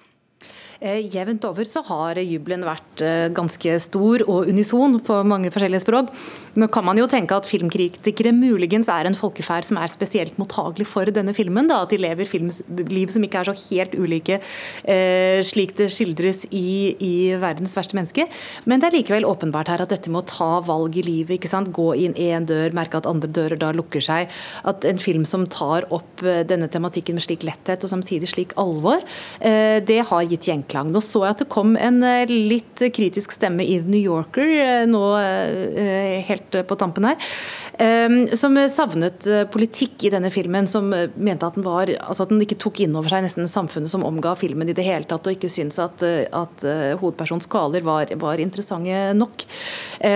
Eh, 0.82 1.04
jevnt 1.14 1.44
over 1.46 1.68
så 1.68 1.78
har 1.86 2.18
jubelen 2.18 2.64
vært 2.66 3.02
eh, 3.06 3.28
ganske 3.30 3.76
stor 3.84 4.24
og 4.26 4.48
unison 4.50 4.96
på 5.06 5.20
mange 5.30 5.52
forskjellige 5.54 5.84
språk. 5.84 6.08
Nå 6.58 6.66
kan 6.74 6.82
man 6.82 6.98
jo 6.98 7.06
tenke 7.06 7.36
at 7.38 7.46
filmkritikere 7.46 8.32
muligens 8.34 8.90
er 8.90 9.06
en 9.06 9.14
folkeferd 9.14 9.68
som 9.68 9.78
er 9.78 9.92
spesielt 9.92 10.40
mottagelig 10.42 10.88
for 10.90 11.06
denne 11.14 11.34
filmen. 11.36 11.68
Da, 11.70 11.84
at 11.84 11.94
de 11.94 12.00
lever 12.02 12.26
filmliv 12.26 13.12
som 13.14 13.22
ikke 13.22 13.44
er 13.44 13.50
så 13.52 13.54
helt 13.60 13.94
ulike 13.94 14.40
eh, 14.40 15.38
slik 15.46 15.76
det 15.78 15.86
skildres 15.94 16.48
i, 16.50 16.96
i, 16.98 17.12
'Verdens 17.38 17.76
verste 17.78 17.94
menneske'. 17.94 18.26
Men 18.66 18.82
det 18.82 18.90
er 18.90 18.96
likevel 18.98 19.28
åpenbart 19.28 19.70
her 19.70 19.86
at 19.86 19.94
dette 19.94 20.10
med 20.10 20.24
å 20.24 20.30
ta 20.32 20.50
valg 20.66 20.98
i 20.98 21.06
livet, 21.06 21.36
ikke 21.38 21.52
sant? 21.52 21.70
gå 21.72 21.92
inn 21.94 22.18
én 22.18 22.44
dør, 22.44 22.74
merke 22.74 22.98
at 22.98 23.06
andre 23.06 23.30
dører 23.30 23.56
da 23.56 23.70
lukker 23.72 24.02
seg, 24.02 24.28
at 24.66 24.84
en 24.84 24.98
film 24.98 25.22
som 25.24 25.46
tar 25.46 25.86
opp 25.94 26.20
denne 26.20 26.66
tematikken 26.68 27.16
med 27.16 27.22
slik 27.24 27.46
letthet 27.46 27.86
og 27.86 27.92
samtidig 27.94 28.28
slik 28.28 28.52
alvor, 28.60 29.00
det 29.38 30.00
har 30.10 30.26
gitt 30.26 30.50
gjenklang 30.50 30.71
klang. 30.72 30.90
Nå 30.92 31.02
så 31.04 31.24
jeg 31.26 31.36
at 31.36 31.42
det 31.44 31.50
kom 31.52 31.76
en 31.76 32.02
eh, 32.06 32.30
litt 32.30 32.82
kritisk 32.94 33.34
stemme 33.34 33.64
i 33.64 33.78
New 33.84 34.00
Yorker 34.00 34.52
eh, 34.56 34.84
nå 34.88 35.02
eh, 35.20 36.22
helt 36.28 36.62
på 36.68 36.78
tampen 36.78 37.06
her, 37.08 37.32
som 38.38 38.54
savnet 38.70 39.24
politikk 39.50 40.04
i 40.06 40.10
denne 40.12 40.28
filmen. 40.30 40.68
Som 40.70 40.90
mente 40.92 41.46
at 41.48 41.56
den, 41.56 41.64
var, 41.66 41.90
altså 42.04 42.26
at 42.26 42.30
den 42.30 42.42
ikke 42.44 42.58
tok 42.60 42.82
inn 42.84 42.94
over 42.98 43.10
seg 43.10 43.24
nesten 43.24 43.48
samfunnet 43.50 43.90
som 43.90 44.04
omga 44.06 44.34
filmen 44.38 44.68
i 44.70 44.76
det 44.76 44.84
hele 44.86 45.08
tatt, 45.08 45.26
og 45.26 45.34
ikke 45.34 45.50
syntes 45.50 45.80
at, 45.82 46.04
at 46.36 46.66
hovedpersonens 47.00 47.48
kvaler 47.50 47.82
var, 47.86 48.12
var, 48.20 48.42
interessante 48.42 49.00
nok. 49.16 49.46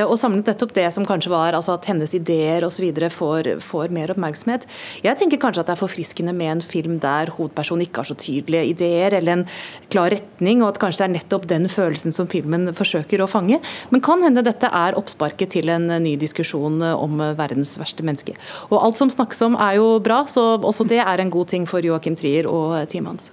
Og 0.07 0.15
samlet 0.21 0.53
nettopp 0.53 0.77
det 0.77 0.87
som 0.95 1.09
kanskje 1.09 1.33
var 1.33 1.57
altså 1.59 1.75
at 1.75 1.89
hennes 1.91 2.15
ideer 2.17 2.67
osv. 2.69 2.87
Får, 3.17 3.51
får 3.65 3.95
mer 3.97 4.13
oppmerksomhet. 4.15 4.69
Jeg 5.07 5.19
tenker 5.19 5.41
kanskje 5.43 5.65
at 5.65 5.73
det 5.73 5.77
er 5.77 5.83
forfriskende 5.83 6.37
med 6.37 6.53
en 6.53 6.65
film 6.65 7.01
der 7.03 7.33
hovedpersonen 7.35 7.89
ikke 7.89 8.05
har 8.05 8.11
så 8.13 8.19
tydelige 8.21 8.77
ideer 8.77 9.19
eller 9.19 9.41
en 9.41 9.47
klar 9.91 10.15
retning 10.15 10.46
retning, 10.47 10.63
og 10.63 10.75
at 10.75 10.81
kanskje 10.81 11.03
det 11.03 11.07
er 11.07 11.15
nettopp 11.17 11.47
den 11.49 11.69
følelsen 11.69 12.13
som 12.15 12.29
filmen 12.29 12.73
forsøker 12.75 13.23
å 13.23 13.29
fange. 13.29 13.61
Men 13.91 14.01
kan 14.01 14.23
hende 14.23 14.45
dette 14.45 14.67
er 14.67 14.97
oppsparket 14.97 15.51
til 15.57 15.69
en 15.69 15.89
ny 16.03 16.17
diskusjon 16.17 16.81
om 16.83 17.19
verdens 17.37 17.77
verste 17.79 18.03
menneske. 18.03 18.37
Og 18.71 18.79
alt 18.83 18.99
som 18.99 19.11
snakkes 19.11 19.43
om 19.43 19.57
er 19.57 19.79
jo 19.81 19.99
bra, 20.01 20.25
så 20.27 20.59
også 20.59 20.87
det 20.87 21.03
er 21.03 21.21
en 21.21 21.31
god 21.31 21.49
ting 21.49 21.67
for 21.67 21.81
Joakim 21.81 22.17
Trier 22.17 22.47
og 22.47 22.89
teamet 22.89 23.17
hans. 23.17 23.33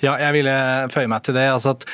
Ja, 0.00 0.16
jeg 0.16 0.32
ville 0.38 0.54
føye 0.88 1.08
meg 1.10 1.22
til 1.22 1.36
det. 1.36 1.50
altså 1.52 1.74
at 1.76 1.84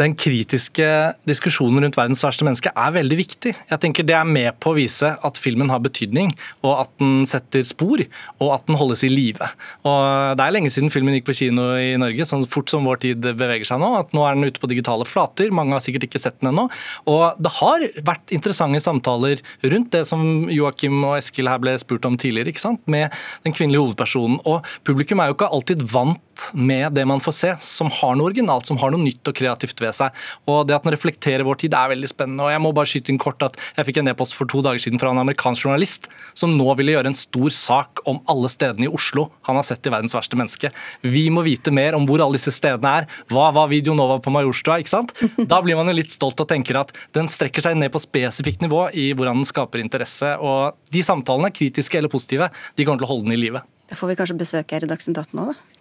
den 0.00 0.14
kritiske 0.18 0.86
diskusjonen 1.28 1.84
rundt 1.84 1.96
verdens 1.98 2.22
verste 2.24 2.44
menneske 2.46 2.72
er 2.72 2.94
veldig 2.94 3.18
viktig. 3.18 3.52
Jeg 3.70 3.82
tenker 3.82 4.06
Det 4.06 4.16
er 4.16 4.28
med 4.28 4.58
på 4.60 4.72
å 4.72 4.76
vise 4.76 5.12
at 5.24 5.40
filmen 5.40 5.70
har 5.72 5.82
betydning, 5.84 6.32
og 6.62 6.82
at 6.82 6.92
den 7.00 7.24
setter 7.28 7.64
spor, 7.66 8.02
og 8.40 8.52
at 8.54 8.66
den 8.68 8.78
holdes 8.78 9.04
i 9.06 9.10
live. 9.12 9.48
Det 9.82 10.44
er 10.44 10.54
lenge 10.54 10.70
siden 10.72 10.92
filmen 10.92 11.16
gikk 11.16 11.28
på 11.30 11.36
kino 11.40 11.68
i 11.80 11.94
Norge, 12.00 12.28
sånn 12.28 12.46
fort 12.50 12.72
som 12.72 12.86
vår 12.86 13.00
tid 13.06 13.24
beveger 13.26 13.68
seg 13.68 13.80
nå. 13.82 13.92
at 14.02 14.12
Nå 14.16 14.24
er 14.26 14.36
den 14.36 14.48
ute 14.50 14.62
på 14.62 14.70
digitale 14.70 15.06
flater, 15.08 15.50
mange 15.54 15.76
har 15.76 15.84
sikkert 15.84 16.08
ikke 16.08 16.22
sett 16.22 16.38
den 16.40 16.52
ennå. 16.52 16.68
Og 17.10 17.40
det 17.42 17.54
har 17.58 17.86
vært 18.06 18.34
interessante 18.36 18.82
samtaler 18.84 19.42
rundt 19.64 19.92
det 19.94 20.04
som 20.08 20.46
Joakim 20.52 21.00
og 21.02 21.18
Eskil 21.20 21.50
her 21.50 21.62
ble 21.62 21.76
spurt 21.80 22.06
om 22.08 22.18
tidligere, 22.20 22.52
ikke 22.52 22.66
sant? 22.66 22.82
med 22.86 23.08
den 23.46 23.54
kvinnelige 23.56 23.82
hovedpersonen. 23.82 24.38
Og 24.46 24.66
publikum 24.86 25.22
er 25.22 25.30
jo 25.30 25.36
ikke 25.38 25.48
alltid 25.56 25.82
vant 25.90 26.20
med 26.54 26.94
det 26.96 27.06
man 27.08 27.22
får 27.22 27.36
se, 27.36 27.52
som 27.64 27.90
har 27.92 28.16
noe 28.16 28.30
originalt, 28.30 28.66
som 28.68 28.78
har 28.80 28.92
noe 28.92 29.02
nytt 29.02 29.26
og 29.28 29.36
kreativt 29.36 29.80
ved 29.82 29.94
seg. 29.96 30.14
Og 30.50 30.66
Det 30.66 30.76
at 30.76 30.86
den 30.86 30.94
reflekterer 30.94 31.46
vår 31.46 31.60
tid 31.62 31.74
er 31.74 31.92
veldig 31.92 32.10
spennende. 32.10 32.44
og 32.44 32.50
Jeg 32.50 32.62
må 32.62 32.72
bare 32.74 32.90
skyte 32.90 33.12
inn 33.12 33.20
kort 33.22 33.42
at 33.42 33.56
jeg 33.76 33.86
fikk 33.86 34.00
en 34.02 34.08
e-post 34.12 34.34
for 34.34 34.46
to 34.50 34.62
dager 34.62 34.82
siden 34.82 35.00
fra 35.00 35.10
en 35.10 35.22
amerikansk 35.22 35.66
journalist 35.66 36.08
som 36.34 36.56
nå 36.56 36.68
ville 36.76 36.96
gjøre 36.96 37.12
en 37.12 37.18
stor 37.18 37.50
sak 37.50 38.02
om 38.06 38.20
alle 38.28 38.50
stedene 38.52 38.86
i 38.86 38.92
Oslo 38.92 39.30
han 39.46 39.56
har 39.56 39.64
sett 39.66 39.86
i 39.86 39.90
'Verdens 39.90 40.14
verste 40.14 40.36
menneske'. 40.36 40.72
Vi 41.02 41.28
må 41.30 41.44
vite 41.44 41.70
mer 41.70 41.94
om 41.94 42.06
hvor 42.06 42.20
alle 42.20 42.38
disse 42.38 42.52
stedene 42.52 43.02
er. 43.02 43.06
Hva 43.28 43.52
var 43.52 43.68
Video 43.68 43.94
Nova 43.94 44.18
på 44.18 44.32
Majorstua? 44.32 44.78
ikke 44.80 44.92
sant? 44.92 45.12
Da 45.46 45.60
blir 45.62 45.76
man 45.76 45.86
jo 45.86 45.96
litt 45.96 46.10
stolt 46.10 46.40
og 46.40 46.48
tenker 46.48 46.78
at 46.80 46.92
den 47.12 47.28
strekker 47.28 47.62
seg 47.62 47.76
ned 47.76 47.92
på 47.92 48.02
spesifikt 48.02 48.60
nivå 48.64 48.90
i 48.94 49.12
hvordan 49.14 49.40
den 49.40 49.48
skaper 49.48 49.82
interesse. 49.82 50.36
Og 50.40 50.76
de 50.90 51.02
samtalene, 51.06 51.52
kritiske 51.54 51.98
eller 51.98 52.12
positive, 52.12 52.50
de 52.76 52.84
kommer 52.84 52.98
til 52.98 53.08
å 53.08 53.12
holde 53.14 53.28
den 53.28 53.36
i 53.38 53.40
live. 53.40 53.62
Da 53.86 53.94
får 53.94 54.12
vi 54.12 54.18
kanskje 54.18 54.38
besøk 54.40 54.74
her 54.74 54.84
i 54.84 54.90
Dagsnytt 54.90 55.18
18 55.22 55.40
òg, 55.40 55.54
da? 55.54 55.75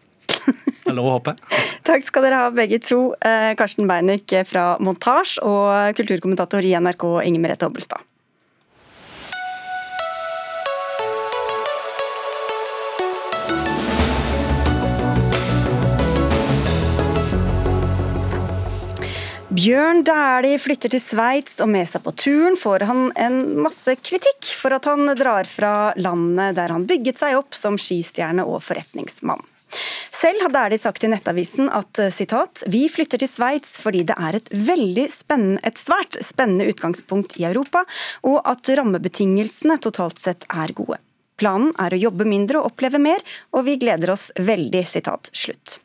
Det 0.85 0.93
er 0.93 0.99
lov 0.99 1.09
å 1.09 1.13
håpe. 1.17 1.33
Takk 1.85 2.03
skal 2.05 2.27
dere 2.27 2.43
ha 2.43 2.49
begge 2.53 2.77
to. 2.85 3.15
Eh, 3.17 3.51
Karsten 3.57 3.89
Beinik 3.89 4.29
fra 4.45 4.75
Montasj 4.77 5.39
og 5.41 5.97
kulturkommentator 5.97 6.61
i 6.61 6.75
NRK 6.77 7.07
Inger 7.25 7.41
Merete 7.41 7.65
Hobbelstad. 7.65 8.05
Bjørn 19.55 20.03
Dæhlie 20.03 20.59
flytter 20.59 20.91
til 20.91 20.99
Sveits, 20.99 21.57
og 21.63 21.69
med 21.71 21.87
seg 21.87 22.03
på 22.03 22.11
turen 22.19 22.57
får 22.59 22.83
han 22.89 23.07
en 23.15 23.37
masse 23.63 23.93
kritikk 24.03 24.51
for 24.53 24.75
at 24.75 24.85
han 24.89 25.07
drar 25.15 25.47
fra 25.49 25.93
landet 25.95 26.59
der 26.59 26.73
han 26.75 26.85
bygget 26.89 27.23
seg 27.23 27.39
opp 27.39 27.55
som 27.55 27.79
skistjerne 27.79 28.43
og 28.43 28.59
forretningsmann. 28.67 29.41
Selv 30.15 30.41
hadde 30.45 30.57
Dæhlie 30.57 30.81
sagt 30.81 31.03
i 31.03 31.09
Nettavisen 31.11 31.69
at 31.69 31.99
citat, 32.13 32.63
vi 32.71 32.85
flytter 32.89 33.21
til 33.21 33.29
Sveits 33.29 33.75
fordi 33.81 34.03
det 34.07 34.15
er 34.17 34.39
et 34.39 34.51
spennende, 35.11 35.59
et 35.63 35.77
svært 35.77 36.17
spennende 36.23 36.69
utgangspunkt 36.71 37.37
i 37.39 37.45
Europa, 37.45 37.83
og 38.23 38.41
at 38.47 38.69
rammebetingelsene 38.79 39.77
totalt 39.83 40.19
sett 40.19 40.47
er 40.49 40.73
gode. 40.73 40.99
Planen 41.35 41.73
er 41.81 41.93
å 41.93 41.99
jobbe 41.99 42.27
mindre 42.27 42.61
og 42.61 42.71
oppleve 42.71 42.99
mer, 43.01 43.19
og 43.51 43.65
vi 43.67 43.79
gleder 43.81 44.13
oss 44.13 44.31
veldig. 44.39 44.85
sitat 44.87 45.29
slutt. 45.33 45.79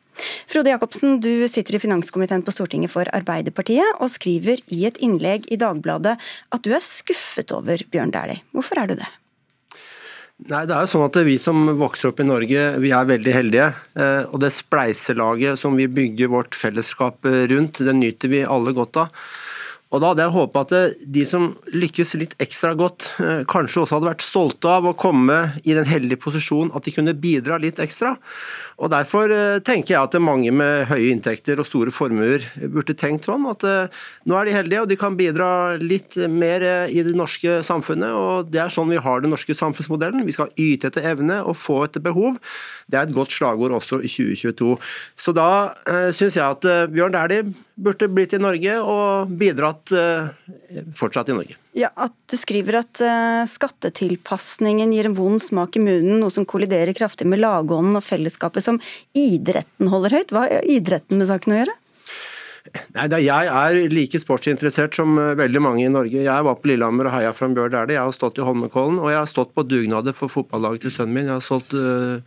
Frode 0.47 0.69
Jacobsen, 0.69 1.19
du 1.19 1.47
sitter 1.47 1.75
i 1.75 1.81
finanskomiteen 1.81 2.43
på 2.43 2.53
Stortinget 2.53 2.91
for 2.91 3.09
Arbeiderpartiet, 3.15 3.97
og 3.99 4.11
skriver 4.11 4.61
i 4.67 4.85
et 4.85 4.99
innlegg 5.03 5.47
i 5.51 5.59
Dagbladet 5.59 6.17
at 6.51 6.63
du 6.63 6.71
er 6.75 6.83
skuffet 6.83 7.51
over 7.55 7.83
Bjørn 7.91 8.13
Dæhlie. 8.13 8.43
Hvorfor 8.51 8.83
er 8.83 8.91
du 8.91 8.95
det? 8.99 9.09
Nei, 10.49 10.63
det 10.65 10.73
er 10.73 10.87
jo 10.87 10.89
sånn 10.89 11.05
at 11.05 11.17
Vi 11.21 11.35
som 11.37 11.67
vokser 11.77 12.09
opp 12.09 12.21
i 12.23 12.25
Norge, 12.25 12.61
vi 12.81 12.89
er 12.97 13.09
veldig 13.09 13.33
heldige. 13.35 13.67
Eh, 13.93 14.23
og 14.25 14.41
Det 14.41 14.49
spleiselaget 14.55 15.59
som 15.61 15.77
vi 15.77 15.85
bygger 15.85 16.31
vårt 16.33 16.57
fellesskap 16.57 17.27
rundt, 17.51 17.83
det 17.85 17.93
nyter 17.93 18.31
vi 18.31 18.41
alle 18.41 18.73
godt 18.73 19.03
av. 19.03 19.25
Og 19.91 19.99
Da 19.99 20.11
hadde 20.11 20.23
jeg 20.23 20.33
håpa 20.33 20.63
at 20.63 20.73
eh, 20.75 20.93
de 21.17 21.23
som 21.27 21.49
lykkes 21.75 22.13
litt 22.19 22.35
ekstra 22.41 22.71
godt, 22.79 23.09
eh, 23.19 23.41
kanskje 23.49 23.83
også 23.83 23.97
hadde 23.97 24.07
vært 24.07 24.23
stolte 24.23 24.71
av 24.71 24.87
å 24.87 24.95
komme 24.95 25.39
i 25.65 25.75
den 25.75 25.87
heldige 25.87 26.21
posisjonen 26.23 26.71
at 26.77 26.85
de 26.87 26.93
kunne 26.95 27.15
bidra 27.19 27.57
litt 27.59 27.81
ekstra. 27.83 28.13
Og 28.79 28.91
Derfor 28.93 29.33
eh, 29.35 29.59
tenker 29.67 29.95
jeg 29.95 29.99
at 29.99 30.15
mange 30.23 30.53
med 30.55 30.87
høye 30.89 31.11
inntekter 31.11 31.59
og 31.59 31.67
store 31.67 31.91
formuer 31.91 32.45
burde 32.71 32.95
tenkt 32.95 33.27
sånn 33.27 33.43
at 33.49 33.65
nå 34.27 34.37
er 34.37 34.47
de 34.47 34.53
heldige 34.55 34.83
og 34.83 34.89
de 34.89 34.97
kan 34.99 35.17
bidra 35.19 35.49
litt 35.81 36.15
mer 36.31 36.63
i 36.87 37.03
det 37.03 37.13
norske 37.17 37.59
samfunnet. 37.65 38.15
og 38.15 38.51
Det 38.51 38.61
er 38.63 38.71
sånn 38.71 38.91
vi 38.91 39.01
har 39.01 39.23
den 39.23 39.33
norske 39.33 39.55
samfunnsmodellen. 39.57 40.23
Vi 40.27 40.35
skal 40.35 40.53
yte 40.55 40.87
etter 40.89 41.05
evne 41.11 41.41
og 41.43 41.57
få 41.59 41.81
etter 41.85 42.03
behov. 42.03 42.39
Det 42.87 42.99
er 42.99 43.09
et 43.09 43.15
godt 43.15 43.33
slagord 43.35 43.75
også 43.75 44.01
i 44.01 44.11
2022. 44.11 44.77
Så 45.19 45.35
da 45.35 45.49
syns 46.15 46.39
jeg 46.39 46.45
at 46.45 46.67
Bjørn 46.91 47.15
Dæhlie 47.15 47.51
burde 47.75 48.07
blitt 48.11 48.33
i 48.35 48.39
Norge 48.41 48.77
og 48.83 49.31
bidratt 49.39 49.93
eh, 49.95 50.31
fortsatt 50.97 51.31
i 51.31 51.35
Norge. 51.37 51.57
Ja, 51.77 51.91
At 51.95 52.15
du 52.27 52.35
skriver 52.39 52.81
at 52.81 52.99
uh, 53.03 53.43
skattetilpasningen 53.47 54.91
gir 54.91 55.07
en 55.07 55.15
vond 55.15 55.41
smak 55.41 55.77
i 55.79 55.83
munnen, 55.83 56.19
noe 56.19 56.33
som 56.33 56.47
kolliderer 56.47 56.93
kraftig 56.97 57.29
med 57.31 57.39
lagånden 57.39 57.95
og 57.99 58.03
fellesskapet 58.03 58.65
som 58.65 58.81
idretten 59.17 59.91
holder 59.91 60.19
høyt. 60.19 60.35
Hva 60.35 60.45
har 60.47 60.67
idretten 60.67 61.21
med 61.21 61.31
saken 61.31 61.55
å 61.55 61.61
gjøre? 61.61 61.77
Nei, 62.93 63.07
da, 63.09 63.17
Jeg 63.17 63.47
er 63.49 63.89
like 63.89 64.19
sportsinteressert 64.21 64.93
som 64.93 65.15
eh, 65.17 65.33
veldig 65.39 65.61
mange 65.63 65.81
i 65.81 65.91
Norge. 65.91 66.21
Jeg 66.21 66.45
var 66.45 66.57
på 66.59 66.69
Lillehammer 66.69 67.07
og 67.09 67.15
heia 67.15 67.31
fram 67.33 67.55
Bjørn 67.57 67.73
Dæhlie. 67.73 67.95
Jeg 67.97 68.05
har 68.05 68.13
stått 68.13 68.37
i 68.37 68.45
Holmenkollen, 68.45 68.99
og 69.01 69.09
jeg 69.09 69.17
har 69.17 69.29
stått 69.29 69.53
på 69.57 69.63
dugnader 69.65 70.13
for 70.13 70.31
fotballaget 70.31 70.85
til 70.85 70.93
sønnen 70.93 71.15
min. 71.15 71.29
Jeg 71.29 71.39
har 71.39 71.45
solgt 71.45 71.73
uh, 71.73 72.21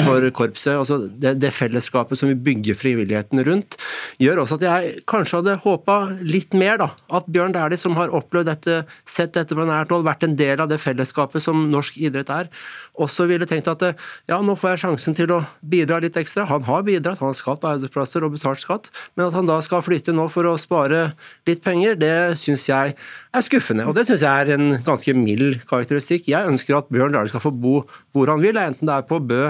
for 0.00 0.28
korpset. 0.38 0.72
Altså, 0.78 1.02
det, 1.06 1.34
det, 1.42 1.52
fellesskapet 1.52 2.18
som 2.18 2.30
vi 2.32 2.38
bygger 2.48 2.78
frivilligheten 2.80 3.42
rundt, 3.44 3.76
gjør 4.22 4.44
også 4.44 4.56
at 4.60 4.66
jeg 4.68 4.94
kanskje 5.10 5.42
hadde 5.42 5.58
håpa 5.66 5.98
litt 6.24 6.56
mer. 6.56 6.80
da, 6.80 6.88
At 7.12 7.28
Bjørn 7.28 7.52
Dæhlie, 7.52 7.80
som 7.80 7.98
har 8.00 8.14
opplevd 8.14 8.48
dette, 8.48 8.80
sett 9.04 9.36
dette 9.36 9.58
på 9.58 9.68
nært 9.68 9.92
hold, 9.92 10.08
vært 10.08 10.24
en 10.24 10.38
del 10.38 10.64
av 10.64 10.72
det 10.72 10.80
fellesskapet 10.80 11.44
som 11.44 11.68
norsk 11.72 12.00
idrett 12.00 12.32
er, 12.32 12.48
også 12.96 13.28
ville 13.28 13.48
tenkt 13.48 13.68
at 13.68 13.84
ja, 14.30 14.40
nå 14.40 14.56
får 14.56 14.74
jeg 14.74 14.84
sjansen 14.86 15.16
til 15.18 15.36
å 15.36 15.42
bidra 15.60 16.00
litt 16.02 16.16
ekstra. 16.16 16.48
Han 16.48 16.64
har 16.70 16.88
bidratt, 16.88 17.20
han 17.20 17.34
har 17.34 17.38
skapt 17.38 17.68
arbeidsplasser 17.68 18.24
og 18.24 18.36
betalt 18.38 18.64
skatt, 18.64 18.92
men 19.16 19.28
at 19.28 19.36
han 19.36 19.41
da 19.48 19.58
skal 19.64 19.84
flytte 19.84 20.14
nå 20.14 20.28
for 20.32 20.48
å 20.48 20.56
spare 20.60 21.12
litt 21.48 21.62
penger, 21.64 21.96
det 22.00 22.16
syns 22.40 22.66
jeg 22.70 22.96
er 22.96 23.46
skuffende. 23.46 23.86
Og 23.90 23.96
det 23.96 24.06
syns 24.08 24.24
jeg 24.24 24.46
er 24.46 24.56
en 24.56 24.76
ganske 24.86 25.14
mild 25.16 25.62
karakteristikk. 25.70 26.28
Jeg 26.32 26.50
ønsker 26.50 26.78
at 26.78 26.92
Bjørn 26.92 27.14
Dæhlie 27.16 27.32
skal 27.32 27.44
få 27.44 27.54
bo 27.54 27.80
hvor 28.14 28.32
han 28.32 28.42
vil, 28.44 28.60
enten 28.60 28.88
det 28.88 28.98
er 28.98 29.08
på 29.08 29.22
Bø 29.22 29.48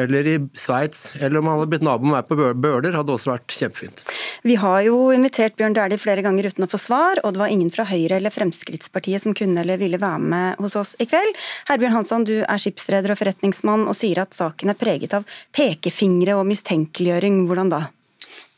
eller 0.00 0.28
i 0.28 0.36
Sveits, 0.56 1.12
eller 1.20 1.40
om 1.40 1.48
han 1.50 1.58
hadde 1.58 1.70
blitt 1.74 1.84
nabo 1.84 2.06
med 2.06 2.14
meg 2.16 2.28
på 2.28 2.36
Bøler, 2.56 2.94
hadde 2.96 3.12
også 3.12 3.32
vært 3.34 3.52
kjempefint. 3.52 4.02
Vi 4.46 4.56
har 4.60 4.80
jo 4.86 4.96
invitert 5.12 5.56
Bjørn 5.58 5.76
Dæhlie 5.76 6.00
flere 6.00 6.24
ganger 6.24 6.48
uten 6.48 6.64
å 6.64 6.70
få 6.70 6.80
svar, 6.80 7.20
og 7.22 7.34
det 7.34 7.42
var 7.42 7.52
ingen 7.52 7.70
fra 7.74 7.84
Høyre 7.90 8.16
eller 8.16 8.32
Fremskrittspartiet 8.32 9.24
som 9.24 9.36
kunne 9.36 9.60
eller 9.62 9.80
ville 9.80 10.00
være 10.00 10.22
med 10.32 10.62
hos 10.64 10.78
oss 10.80 10.94
i 11.02 11.08
kveld. 11.10 11.36
Herbjørn 11.68 11.98
Hansson, 11.98 12.28
du 12.28 12.38
er 12.40 12.62
skipsreder 12.62 13.12
og 13.12 13.20
forretningsmann 13.20 13.84
og 13.84 13.98
sier 13.98 14.24
at 14.24 14.36
saken 14.36 14.72
er 14.72 14.80
preget 14.80 15.18
av 15.18 15.28
pekefingre 15.54 16.38
og 16.40 16.48
mistenkeliggjøring. 16.48 17.44
Hvordan 17.50 17.74
da? 17.76 17.84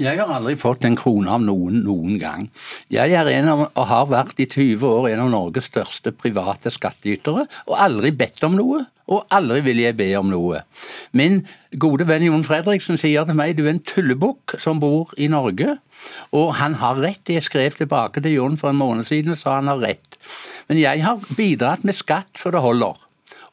Jeg 0.02 0.18
har 0.18 0.30
aldri 0.34 0.56
fått 0.58 0.82
en 0.88 0.96
krone 0.98 1.30
av 1.30 1.42
noen 1.44 1.84
noen 1.84 2.16
gang. 2.18 2.48
Jeg 2.90 3.12
er 3.14 3.28
en 3.30 3.50
av, 3.52 3.60
og 3.68 3.84
har 3.86 4.08
vært 4.10 4.40
i 4.42 4.46
20 4.50 4.82
år 4.88 5.06
en 5.12 5.22
av 5.22 5.30
Norges 5.30 5.68
største 5.70 6.10
private 6.18 6.72
skattytere, 6.74 7.44
og 7.68 7.78
aldri 7.78 8.10
bedt 8.10 8.42
om 8.42 8.56
noe. 8.58 8.80
Og 9.04 9.22
aldri 9.36 9.60
vil 9.62 9.84
jeg 9.84 9.94
be 9.98 10.08
om 10.18 10.32
noe. 10.32 10.64
Min 11.12 11.42
gode 11.78 12.08
venn 12.08 12.24
Jon 12.26 12.42
Fredriksen 12.42 12.98
sier 12.98 13.28
til 13.28 13.38
meg 13.38 13.54
du 13.54 13.66
er 13.66 13.74
en 13.74 13.82
tullebukk 13.84 14.56
som 14.58 14.80
bor 14.82 15.12
i 15.20 15.28
Norge. 15.30 15.76
Og 16.34 16.54
han 16.58 16.78
har 16.80 16.98
rett. 17.04 17.30
Jeg 17.30 17.46
skrev 17.46 17.76
tilbake 17.78 18.24
til 18.24 18.38
Jon 18.40 18.58
for 18.58 18.72
en 18.72 18.80
måned 18.80 19.06
siden 19.06 19.36
og 19.36 19.38
sa 19.38 19.60
han 19.60 19.70
har 19.70 19.84
rett. 19.84 20.18
Men 20.66 20.80
jeg 20.80 21.04
har 21.04 21.22
bidratt 21.36 21.84
med 21.84 21.94
skatt 21.94 22.40
så 22.40 22.50
det 22.50 22.64
holder. 22.64 22.96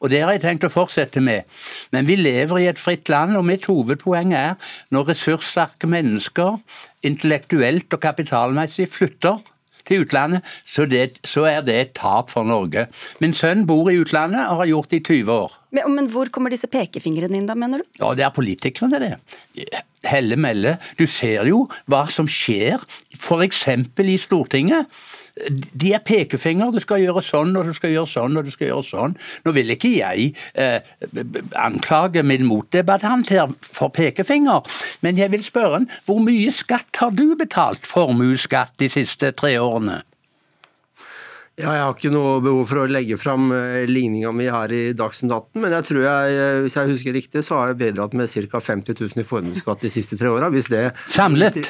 Og 0.02 0.10
Det 0.10 0.20
har 0.22 0.34
jeg 0.34 0.42
tenkt 0.42 0.66
å 0.66 0.72
fortsette 0.72 1.22
med. 1.22 1.46
Men 1.94 2.08
vi 2.10 2.18
lever 2.18 2.58
i 2.58 2.68
et 2.70 2.80
fritt 2.80 3.08
land, 3.12 3.36
og 3.38 3.46
mitt 3.46 3.68
hovedpoeng 3.70 4.34
er 4.34 4.58
når 4.90 5.12
ressurssterke 5.12 5.86
mennesker, 5.86 6.58
intellektuelt 7.06 7.94
og 7.94 8.02
kapitalmessig, 8.02 8.88
flytter 8.90 9.38
til 9.88 10.04
utlandet, 10.04 10.46
så, 10.68 10.86
det, 10.86 11.18
så, 11.26 11.46
er 11.50 11.62
det 11.66 11.78
et 11.78 11.94
tap 11.98 12.30
for 12.30 12.46
Norge. 12.46 12.86
Min 13.22 13.34
sønn 13.34 13.64
bor 13.66 13.90
i 13.90 13.98
utlandet 14.00 14.44
og 14.50 14.62
har 14.62 14.70
gjort 14.70 14.92
det 14.92 15.00
i 15.00 15.06
20 15.08 15.32
år. 15.34 15.56
Men, 15.74 15.96
men 15.96 16.10
hvor 16.12 16.30
kommer 16.34 16.52
disse 16.54 16.70
pekefingrene 16.70 17.40
inn 17.40 17.48
da, 17.48 17.56
mener 17.58 17.82
du? 17.82 17.88
Ja, 17.98 18.12
Det 18.18 18.26
er 18.26 18.34
politikerne, 18.36 19.00
det. 19.02 19.72
Helle 20.06 20.38
Melle. 20.38 20.76
Du 20.98 21.06
ser 21.10 21.46
jo 21.50 21.64
hva 21.90 22.04
som 22.10 22.30
skjer 22.30 22.82
f.eks. 23.18 23.66
i 24.02 24.18
Stortinget 24.20 25.02
de 25.72 25.92
er 25.96 26.02
pekefinger. 26.04 26.72
Du 26.74 26.80
skal 26.82 27.02
gjøre 27.02 27.22
sånn, 27.24 27.56
og 27.56 27.68
du 27.68 27.72
skal 27.76 27.94
gjøre 27.94 28.10
sånn, 28.10 28.36
og 28.36 28.46
du 28.46 28.52
skal 28.52 28.68
gjøre 28.68 28.86
sånn. 28.86 29.16
Nå 29.46 29.54
vil 29.56 29.74
ikke 29.74 29.94
jeg 29.96 30.30
eh, 30.54 30.92
anklage 31.60 32.24
min 32.26 32.46
motdebattant 32.48 33.32
her 33.32 33.52
for 33.64 33.92
pekefinger, 33.94 34.62
men 35.04 35.20
jeg 35.20 35.32
vil 35.32 35.44
spørre 35.46 35.80
han, 35.80 35.90
hvor 36.06 36.22
mye 36.24 36.52
skatt 36.54 37.00
har 37.00 37.14
du 37.16 37.32
betalt 37.38 37.88
formuesskatt 37.88 38.76
de 38.82 38.90
siste 38.92 39.32
tre 39.38 39.56
årene? 39.60 40.02
Ja, 41.60 41.74
jeg 41.76 41.82
har 41.84 41.90
ikke 41.92 42.10
noe 42.14 42.38
behov 42.40 42.70
for 42.70 42.80
å 42.80 42.86
legge 42.88 43.18
fram 43.20 43.50
eh, 43.52 43.82
ligninga 43.88 44.30
mi 44.32 44.46
her 44.48 44.72
i 44.72 44.84
Dagsnytt 44.96 45.34
18, 45.36 45.60
men 45.60 45.74
jeg 45.76 45.88
tror 45.90 46.06
jeg, 46.06 46.38
eh, 46.38 46.60
hvis 46.64 46.76
jeg 46.78 46.90
husker 46.94 47.16
riktig, 47.16 47.42
så 47.44 47.58
har 47.58 47.72
jeg 47.72 47.80
bidratt 47.82 48.16
med 48.16 48.32
ca. 48.32 48.62
50 48.72 48.96
000 48.96 49.20
i 49.20 49.28
formuesskatt 49.28 49.84
de 49.84 49.92
siste 49.92 50.16
tre 50.20 50.32
åra. 50.32 50.48
Samlet? 51.12 51.60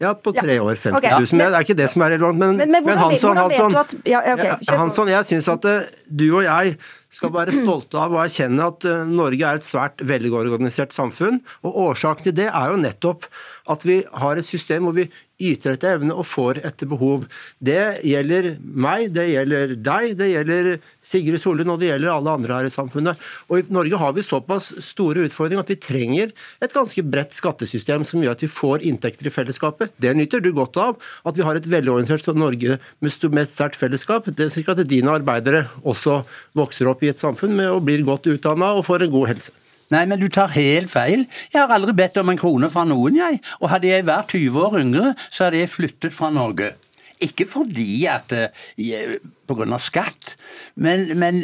Ja, 0.00 0.14
på 0.16 0.32
tre 0.32 0.56
år. 0.60 0.78
50 0.80 0.96
okay. 0.96 1.10
000. 1.12 1.26
Men, 1.36 1.50
det 1.52 1.58
er 1.58 1.66
ikke 1.66 1.76
det 1.76 1.88
som 1.92 2.02
er 2.06 2.14
relevant. 2.14 2.38
Men, 2.40 2.56
men, 2.56 2.72
men, 2.72 2.84
hvordan, 2.86 3.02
Hansson, 3.02 3.36
Hansson, 3.36 3.76
at, 3.76 3.94
ja, 4.08 4.22
okay, 4.32 4.54
Hansson, 4.72 5.10
jeg 5.12 5.28
syns 5.28 5.48
at 5.52 5.66
uh, 5.68 5.90
du 6.08 6.24
og 6.30 6.44
jeg 6.46 6.76
skal 7.12 7.32
være 7.34 7.52
stolte 7.58 8.00
av 8.00 8.14
å 8.16 8.22
erkjenne 8.22 8.68
at 8.72 8.86
uh, 8.88 9.02
Norge 9.08 9.44
er 9.44 9.60
et 9.60 9.66
svært 9.66 10.00
velorganisert 10.08 10.96
samfunn. 10.96 11.42
Og 11.68 11.76
årsaken 11.90 12.30
til 12.30 12.38
det 12.40 12.48
er 12.48 12.72
jo 12.72 12.80
nettopp 12.80 13.28
at 13.74 13.84
vi 13.84 14.00
har 14.24 14.40
et 14.40 14.48
system 14.48 14.88
hvor 14.88 14.96
vi 14.96 15.10
yter 15.40 15.76
etter 15.76 15.96
evne 15.96 16.16
og 16.16 16.28
får 16.28 16.62
etter 16.68 16.90
behov. 16.90 17.26
Det 17.58 18.02
gjelder 18.06 18.52
meg, 18.60 19.08
det 19.14 19.26
gjelder 19.30 19.74
deg, 19.76 20.16
det 20.20 20.30
gjelder 20.32 20.70
Sigrid 21.04 21.40
Sollund 21.42 21.74
og 21.74 21.80
det 21.82 21.90
gjelder 21.90 22.12
alle 22.14 22.36
andre 22.38 22.58
her 22.60 22.68
i 22.68 22.72
samfunnet. 22.74 23.20
Og 23.48 23.60
I 23.60 23.74
Norge 23.74 24.00
har 24.00 24.16
vi 24.16 24.26
såpass 24.26 24.72
store 24.84 25.26
utfordringer 25.28 25.64
at 25.64 25.72
vi 25.72 25.78
trenger 25.80 26.34
et 26.60 26.74
ganske 26.74 27.04
bredt 27.06 27.36
skattesystem 27.36 28.04
som 28.08 28.22
gjør 28.22 28.36
at 28.36 28.44
vi 28.44 28.50
får 28.52 28.86
inntekter 28.88 29.28
i 29.28 29.34
fellesskapet. 29.34 29.94
Det 30.00 30.14
nyter 30.16 30.42
du 30.44 30.52
godt 30.56 30.78
av. 30.80 31.00
At 31.26 31.36
vi 31.38 31.44
har 31.46 31.58
et 31.58 31.68
velorganisert 31.70 32.28
Norge 32.36 32.78
med 33.00 33.42
et 33.42 33.54
sterkt 33.54 33.78
fellesskap. 33.80 34.28
Det 34.28 34.46
er 34.46 34.52
slik 34.52 34.70
at 34.72 34.82
dine 34.88 35.12
arbeidere 35.12 35.66
også 35.82 36.20
vokser 36.58 36.90
opp 36.90 37.02
i 37.04 37.12
et 37.12 37.20
samfunn 37.20 37.56
med 37.56 37.70
og 37.70 37.84
blir 37.86 38.04
godt 38.06 38.30
utdanna 38.30 38.74
og 38.76 38.86
får 38.88 39.06
en 39.06 39.14
god 39.14 39.34
helse. 39.34 39.59
Nei, 39.90 40.04
men 40.06 40.20
du 40.20 40.28
tar 40.30 40.52
helt 40.54 40.90
feil. 40.92 41.26
Jeg 41.52 41.62
har 41.62 41.72
aldri 41.74 41.96
bedt 41.98 42.20
om 42.20 42.30
en 42.30 42.38
krone 42.38 42.70
fra 42.70 42.84
noen, 42.88 43.18
jeg. 43.18 43.40
Og 43.60 43.72
hadde 43.72 43.90
jeg 43.90 44.06
vært 44.06 44.36
20 44.36 44.62
år 44.68 44.78
yngre, 44.84 45.14
så 45.30 45.48
hadde 45.48 45.64
jeg 45.64 45.72
flyttet 45.72 46.14
fra 46.14 46.30
Norge. 46.34 46.72
Ikke 47.20 47.44
fordi 47.44 48.06
at 48.08 48.32
på 48.32 49.56
grunn 49.56 49.74
av 49.76 49.82
skatt, 49.84 50.36
men, 50.80 51.10
men 51.20 51.42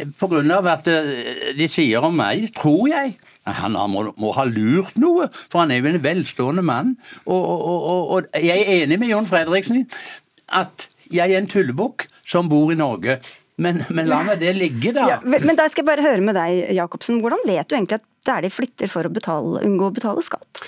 av 0.54 0.68
at 0.72 0.86
eh, 0.88 1.50
de 1.58 1.66
sier 1.68 2.04
om 2.06 2.14
meg, 2.16 2.46
tror 2.56 2.86
jeg 2.88 3.16
han 3.46 3.76
må, 3.90 4.06
må, 4.18 4.32
ha 4.34 4.46
lurt 4.48 4.96
noe, 4.98 5.28
for 5.50 5.62
han 5.62 5.70
er 5.70 5.82
jo 5.82 5.90
en 5.92 6.02
velstående 6.02 6.64
mann. 6.66 6.96
Og, 7.26 7.38
og, 7.38 7.76
og, 7.76 8.10
og 8.16 8.42
jeg 8.42 8.64
er 8.64 8.86
enig 8.86 8.98
med 9.02 9.12
Jon 9.12 9.28
Fredriksen 9.28 9.84
at 10.54 10.88
jeg 11.12 11.30
er 11.30 11.38
en 11.38 11.50
tullebukk 11.50 12.06
som 12.26 12.48
bor 12.50 12.72
i 12.72 12.78
Norge. 12.78 13.20
Men, 13.56 13.80
men 13.88 14.08
la 14.10 14.18
meg 14.26 14.40
det 14.42 14.52
ligge, 14.58 14.92
da. 14.92 15.06
Ja, 15.14 15.16
men 15.24 15.56
da 15.56 15.64
skal 15.72 15.80
jeg 15.80 15.88
bare 15.88 16.04
høre 16.04 16.24
med 16.24 16.36
deg, 16.36 16.74
Jacobsen. 16.76 17.22
Hvordan 17.24 17.40
vet 17.48 17.70
du 17.70 17.76
egentlig 17.78 18.02
at 18.02 18.04
det 18.26 18.34
er 18.34 18.44
de 18.44 18.52
flytter 18.52 18.90
for 18.92 19.08
å 19.08 19.12
betale, 19.12 19.62
unngå 19.64 19.88
å 19.88 19.94
betale 19.96 20.24
skatt? 20.26 20.60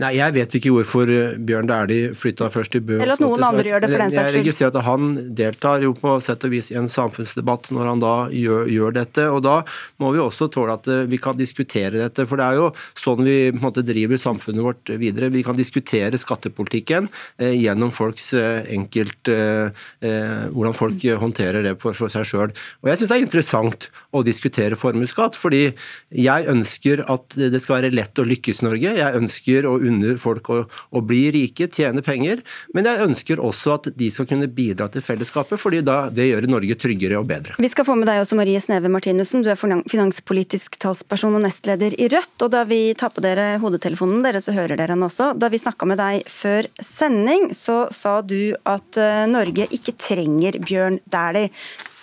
Nei, 0.00 0.12
Jeg 0.18 0.34
vet 0.36 0.54
ikke 0.58 0.72
hvorfor 0.74 1.10
eh, 1.10 1.36
Bjørn 1.46 1.68
Dæhlie 1.70 2.12
flytta 2.16 2.50
først 2.52 2.74
til 2.74 2.84
Bø. 2.86 2.98
Eller 3.00 3.16
at 3.16 3.22
noen 3.22 3.42
andre 3.44 3.66
gjør 3.66 3.84
det 3.84 3.90
for 3.90 4.02
den 4.02 4.12
saks 4.12 4.20
skyld. 4.20 4.36
Jeg 4.36 4.44
registrerer 4.44 4.76
at 4.76 4.86
han 4.86 5.10
deltar 5.40 5.84
jo 5.84 5.94
på 5.96 6.16
sett 6.24 6.46
og 6.46 6.54
vis 6.54 6.70
i 6.72 6.78
en 6.80 6.90
samfunnsdebatt 6.90 7.70
når 7.74 7.90
han 7.90 8.02
da 8.02 8.14
gjør, 8.34 8.68
gjør, 8.70 8.94
dette. 9.00 9.26
og 9.30 9.42
Da 9.46 9.56
må 10.02 10.12
vi 10.14 10.22
også 10.22 10.50
tåle 10.52 10.76
at 10.78 10.88
eh, 10.90 11.06
vi 11.10 11.20
kan 11.22 11.38
diskutere 11.38 12.04
dette. 12.04 12.26
For 12.30 12.40
det 12.40 12.46
er 12.46 12.60
jo 12.60 12.70
sånn 12.98 13.24
vi 13.26 13.38
på 13.50 13.58
en 13.58 13.64
måte 13.64 13.84
driver 13.86 14.20
samfunnet 14.20 14.66
vårt 14.66 14.94
videre. 15.00 15.32
Vi 15.34 15.44
kan 15.46 15.58
diskutere 15.58 16.20
skattepolitikken 16.20 17.10
eh, 17.40 17.56
gjennom 17.58 17.92
folks 17.94 18.32
eh, 18.38 18.62
enkelt 18.76 19.32
eh, 19.32 19.70
eh, 20.04 20.46
Hvordan 20.50 20.76
folk 20.76 21.02
håndterer 21.20 21.64
det 21.64 21.74
for, 21.82 21.96
for 21.96 22.12
seg 22.12 22.26
sjøl. 22.28 22.52
Jeg 22.86 23.00
syns 23.00 23.10
det 23.10 23.16
er 23.16 23.24
interessant 23.24 23.86
å 24.16 24.22
diskutere 24.26 24.78
formuesskatt, 24.78 25.36
fordi 25.38 25.70
jeg 26.14 26.48
ønsker 26.50 27.04
at 27.10 27.36
det 27.38 27.60
skal 27.62 27.80
være 27.80 27.92
lett 27.94 28.18
å 28.20 28.26
lykkes 28.26 28.62
i 28.62 28.66
Norge. 28.66 28.94
Jeg 28.98 29.20
ønsker 29.20 29.68
å 29.68 29.76
unner 29.80 30.18
folk 30.20 30.50
å, 30.52 30.60
å, 30.68 31.02
bli 31.04 31.22
rike, 31.34 31.68
tjene 31.72 32.02
penger. 32.04 32.42
Men 32.76 32.88
jeg 32.88 33.04
ønsker 33.06 33.42
også 33.42 33.74
at 33.78 33.90
de 33.96 34.10
skal 34.12 34.28
kunne 34.30 34.48
bidra 34.50 34.88
til 34.92 35.04
fellesskapet, 35.04 35.60
fordi 35.60 35.82
da 35.86 36.02
det 36.12 36.28
gjør 36.30 36.48
Norge 36.50 36.76
tryggere 36.80 37.20
og 37.20 37.28
bedre. 37.30 37.56
Vi 37.60 37.70
skal 37.72 37.88
få 37.88 37.96
med 37.98 38.10
deg 38.10 38.22
også 38.22 38.38
Marie 38.38 38.60
Sneve 38.62 38.92
Martinussen, 38.92 39.44
du 39.44 39.50
er 39.52 39.60
finanspolitisk 39.60 40.78
talsperson 40.82 41.38
og 41.38 41.44
nestleder 41.46 41.96
i 41.98 42.10
Rødt. 42.12 42.36
og 42.40 42.52
Da 42.54 42.64
vi 42.68 42.82
tar 42.98 43.14
på 43.14 43.24
dere 43.24 43.52
hodetelefonen, 43.62 44.22
dere 44.26 44.42
så 44.44 44.54
hører 44.56 44.76
dere 44.76 44.94
den 44.94 45.06
også. 45.06 45.32
Da 45.38 45.50
vi 45.52 45.62
snakka 45.62 45.88
med 45.88 46.00
deg 46.00 46.26
før 46.30 46.68
sending, 46.80 47.50
så 47.56 47.82
sa 47.94 48.20
du 48.22 48.54
at 48.68 49.00
eh, 49.00 49.26
Norge 49.30 49.68
ikke 49.74 49.96
trenger 50.00 50.60
Bjørn 50.62 51.00
Dæhlie. 51.10 51.52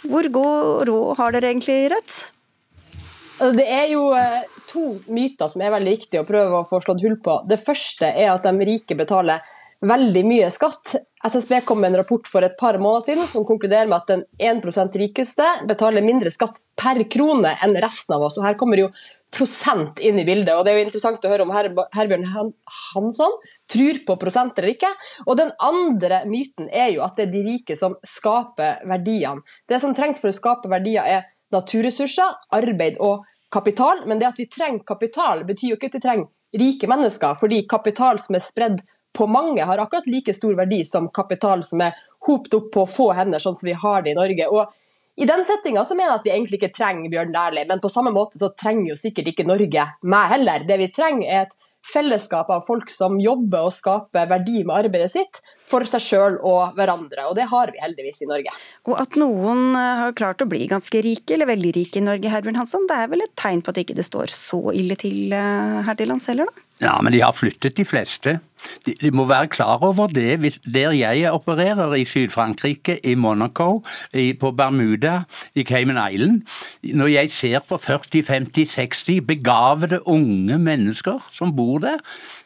Hvor 0.07 0.27
god 0.31 0.87
råd 0.87 1.17
har 1.19 1.35
dere 1.35 1.51
egentlig 1.51 1.77
i 1.83 1.91
Rødt? 1.91 2.17
Det 3.57 3.65
er 3.69 3.85
jo 3.91 4.07
eh, 4.17 4.56
to 4.69 4.97
myter 5.13 5.49
som 5.51 5.63
er 5.63 5.73
veldig 5.73 5.95
viktige 5.97 6.23
å 6.23 6.27
prøve 6.27 6.59
å 6.59 6.67
få 6.67 6.81
slått 6.83 7.03
hull 7.05 7.17
på. 7.23 7.41
Det 7.49 7.59
første 7.61 8.09
er 8.11 8.33
at 8.33 8.45
de 8.47 8.67
rike 8.67 8.97
betaler 8.99 9.45
veldig 9.85 10.23
mye 10.25 10.49
skatt. 10.53 10.95
SSB 11.25 11.61
kom 11.65 11.81
med 11.81 11.91
en 11.91 11.99
rapport 12.01 12.27
for 12.29 12.45
et 12.45 12.55
par 12.57 12.77
måneder 12.81 13.05
siden 13.05 13.27
som 13.29 13.45
konkluderer 13.45 13.89
med 13.89 13.97
at 13.99 14.09
den 14.09 14.23
1% 14.41 14.97
rikeste 15.01 15.45
betaler 15.69 16.05
mindre 16.05 16.31
skatt 16.33 16.57
per 16.77 16.99
krone 17.09 17.53
enn 17.63 17.75
resten 17.81 18.15
av 18.17 18.25
oss. 18.27 18.37
Og 18.39 18.45
Her 18.45 18.57
kommer 18.57 18.81
jo 18.81 18.89
prosent 19.33 19.99
inn 19.99 20.19
i 20.21 20.25
bildet. 20.25 20.53
og 20.55 20.65
Det 20.65 20.73
er 20.73 20.79
jo 20.79 20.85
interessant 20.87 21.25
å 21.25 21.31
høre 21.31 21.45
om 21.45 21.53
Herbjørn 21.53 22.27
Hansson 22.93 23.37
tror 23.69 24.01
på 24.07 24.17
prosent 24.21 24.57
eller 24.57 24.73
ikke. 24.73 24.91
Og 25.25 25.37
Den 25.37 25.51
andre 25.59 26.23
myten 26.25 26.69
er 26.71 26.93
jo 26.95 27.03
at 27.05 27.17
det 27.17 27.27
er 27.27 27.33
de 27.35 27.45
rike 27.51 27.77
som 27.77 27.97
skaper 28.05 28.85
verdiene. 28.87 29.43
Det 29.67 29.81
som 29.81 29.93
trengs 29.93 30.21
for 30.21 30.31
å 30.31 30.37
skape 30.37 30.71
verdier, 30.71 31.05
er 31.05 31.27
naturressurser, 31.53 32.33
arbeid 32.55 32.97
og 32.99 33.25
kapital. 33.53 34.03
Men 34.05 34.19
det 34.19 34.27
at 34.27 34.39
vi 34.39 34.47
trenger 34.51 34.83
kapital, 34.87 35.43
betyr 35.45 35.73
jo 35.73 35.79
ikke 35.79 35.91
at 35.91 35.97
vi 35.99 36.03
trenger 36.05 36.61
rike 36.63 36.89
mennesker. 36.89 37.37
Fordi 37.39 37.63
kapital 37.69 38.19
som 38.23 38.37
er 38.37 38.45
spredd 38.45 38.81
på 39.17 39.27
mange 39.27 39.63
har 39.65 39.81
akkurat 39.81 40.07
like 40.07 40.33
stor 40.33 40.53
verdi 40.57 40.83
som 40.85 41.09
kapital 41.09 41.63
som 41.65 41.81
er 41.81 41.95
hopet 42.27 42.53
opp 42.53 42.71
på 42.73 42.83
få 42.89 43.11
hender, 43.17 43.41
sånn 43.41 43.55
som 43.55 43.67
vi 43.69 43.77
har 43.77 44.03
det 44.03 44.13
i 44.13 44.17
Norge. 44.17 44.49
Og 44.51 44.73
i 45.17 45.25
den 45.25 45.41
settinga 45.45 45.81
mener 45.95 46.11
jeg 46.11 46.19
at 46.19 46.27
vi 46.27 46.33
egentlig 46.35 46.59
ikke 46.59 46.75
trenger 46.75 47.09
Bjørn 47.09 47.31
Dæhlie, 47.33 47.65
men 47.69 47.81
på 47.81 47.89
samme 47.89 48.11
måte 48.13 48.37
så 48.37 48.51
trenger 48.53 48.91
jo 48.91 48.99
sikkert 48.99 49.31
ikke 49.31 49.47
Norge 49.47 49.87
meg 50.05 50.29
heller. 50.33 50.67
Det 50.67 50.77
vi 50.77 50.91
trenger 50.93 51.31
er 51.31 51.47
et 51.47 51.55
fellesskap 51.87 52.49
av 52.53 52.65
folk 52.67 52.91
som 52.91 53.17
jobber 53.21 53.67
og 53.67 53.75
skaper 53.75 54.29
verdi 54.29 54.63
med 54.67 54.75
arbeidet 54.85 55.13
sitt 55.13 55.41
for 55.67 55.87
seg 55.87 56.03
sjøl 56.03 56.37
og 56.47 56.75
hverandre, 56.77 57.27
og 57.27 57.35
det 57.39 57.47
har 57.51 57.71
vi 57.73 57.81
heldigvis 57.83 58.23
i 58.23 58.29
Norge. 58.29 58.53
Og 58.87 58.95
at 59.01 59.17
noen 59.19 59.75
eh, 59.75 60.03
har 60.03 60.15
klart 60.17 60.43
å 60.43 60.49
bli 60.49 60.67
ganske 60.71 61.01
rike, 61.03 61.35
eller 61.35 61.49
veldig 61.49 61.73
rike 61.75 61.99
i 61.99 62.05
Norge, 62.05 62.31
Herbjørn 62.31 62.61
Hansson, 62.61 62.87
det 62.89 63.01
er 63.01 63.11
vel 63.11 63.25
et 63.25 63.35
tegn 63.39 63.63
på 63.63 63.73
at 63.73 63.81
ikke 63.81 63.97
det 63.97 64.05
ikke 64.05 64.11
står 64.13 64.35
så 64.35 64.61
ille 64.75 64.99
til 64.99 65.35
eh, 65.35 65.81
her 65.87 65.99
til 65.99 66.11
lands 66.13 66.29
heller, 66.31 66.51
da? 66.51 66.66
Ja, 66.81 66.99
men 67.01 67.13
de 67.13 67.23
har 67.23 67.33
flyttet, 67.33 67.77
de 67.77 67.85
fleste. 67.85 68.37
De, 68.85 68.93
de 69.01 69.09
må 69.11 69.25
være 69.25 69.49
klar 69.49 69.81
over 69.85 70.07
det. 70.07 70.37
Hvis, 70.43 70.59
der 70.73 70.91
jeg 70.93 71.31
opererer, 71.31 71.93
i 71.93 72.05
Syd-Frankrike, 72.05 72.99
i 73.03 73.15
Monaco, 73.15 73.83
i, 74.13 74.33
på 74.33 74.51
Bermuda, 74.51 75.21
i 75.55 75.63
Cayman 75.63 76.13
Island 76.13 76.41
Når 76.93 77.07
jeg 77.07 77.31
ser 77.31 77.59
på 77.69 77.75
40-50-60 77.81 79.21
begavede 79.25 80.07
unge 80.07 80.57
mennesker 80.57 81.29
som 81.31 81.55
bor 81.55 81.77
der, 81.77 81.97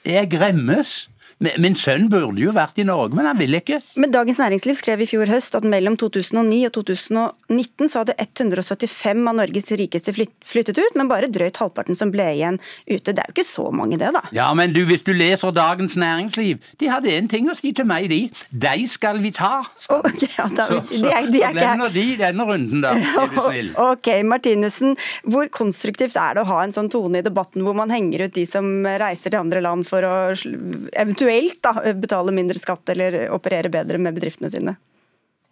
jeg 0.05 0.31
gremmes. 0.31 1.10
Min 1.41 1.73
sønn 1.73 2.05
burde 2.11 2.37
jo 2.43 2.51
vært 2.53 2.77
i 2.81 2.85
Norge, 2.85 3.15
men 3.17 3.25
han 3.25 3.39
vil 3.39 3.57
ikke. 3.57 3.79
Men 3.97 4.13
Dagens 4.13 4.37
Næringsliv 4.41 4.77
skrev 4.77 5.01
i 5.01 5.07
fjor 5.09 5.29
høst 5.31 5.55
at 5.57 5.65
mellom 5.65 5.95
2009 5.97 6.59
og 6.67 6.73
2019 6.75 7.89
så 7.89 8.03
hadde 8.03 8.15
175 8.21 9.23
av 9.31 9.37
Norges 9.39 9.71
rikeste 9.79 10.13
flyttet 10.13 10.77
ut, 10.77 10.99
men 10.99 11.09
bare 11.09 11.31
drøyt 11.33 11.57
halvparten 11.57 11.97
som 11.97 12.11
ble 12.13 12.27
igjen 12.35 12.59
ute. 12.85 13.09
Det 13.09 13.23
er 13.23 13.31
jo 13.31 13.35
ikke 13.35 13.47
så 13.47 13.65
mange 13.73 13.97
det, 13.97 14.11
da. 14.13 14.21
Ja, 14.35 14.51
men 14.57 14.75
du, 14.75 14.83
hvis 14.85 15.05
du 15.07 15.15
leser 15.17 15.55
Dagens 15.55 15.97
Næringsliv, 15.97 16.61
de 16.77 16.91
hadde 16.91 17.15
én 17.15 17.29
ting 17.31 17.49
å 17.49 17.57
si 17.57 17.73
til 17.73 17.89
meg, 17.89 18.11
de. 18.13 18.21
De 18.53 18.85
skal 18.91 19.17
vi 19.25 19.33
ta. 19.33 19.63
Oh, 19.89 20.05
ja, 20.21 20.45
da, 20.45 20.69
så, 20.69 20.83
så, 20.91 21.01
de 21.01 21.09
er, 21.09 21.31
de 21.33 21.41
er 21.41 21.55
så 21.55 21.57
glemmer 21.57 21.95
de 21.97 22.05
denne 22.21 22.47
runden, 22.51 22.85
da, 22.85 22.93
er 22.93 23.33
du 23.33 23.41
snill. 23.47 23.73
Ok, 23.81 24.11
Martinussen, 24.29 24.93
hvor 25.25 25.49
konstruktivt 25.49 26.19
er 26.21 26.37
det 26.37 26.45
å 26.45 26.49
ha 26.53 26.61
en 26.67 26.77
sånn 26.77 26.91
tone 26.93 27.23
i 27.23 27.25
debatten 27.25 27.65
hvor 27.65 27.73
man 27.77 27.89
henger 27.93 28.27
ut 28.27 28.37
de 28.37 28.45
som 28.45 28.69
reiser 28.85 29.33
til 29.33 29.41
andre 29.41 29.65
land 29.65 29.89
for 29.89 30.05
å 30.05 30.15
eventuelt 31.01 31.30
eventuelt 31.31 31.63
da, 31.63 31.93
betale 31.93 32.31
mindre 32.31 32.59
skatt 32.59 32.89
eller 32.89 33.23
operere 33.33 33.69
bedre 33.69 33.97
med 33.97 34.17
bedriftene 34.17 34.51
sine? 34.51 34.77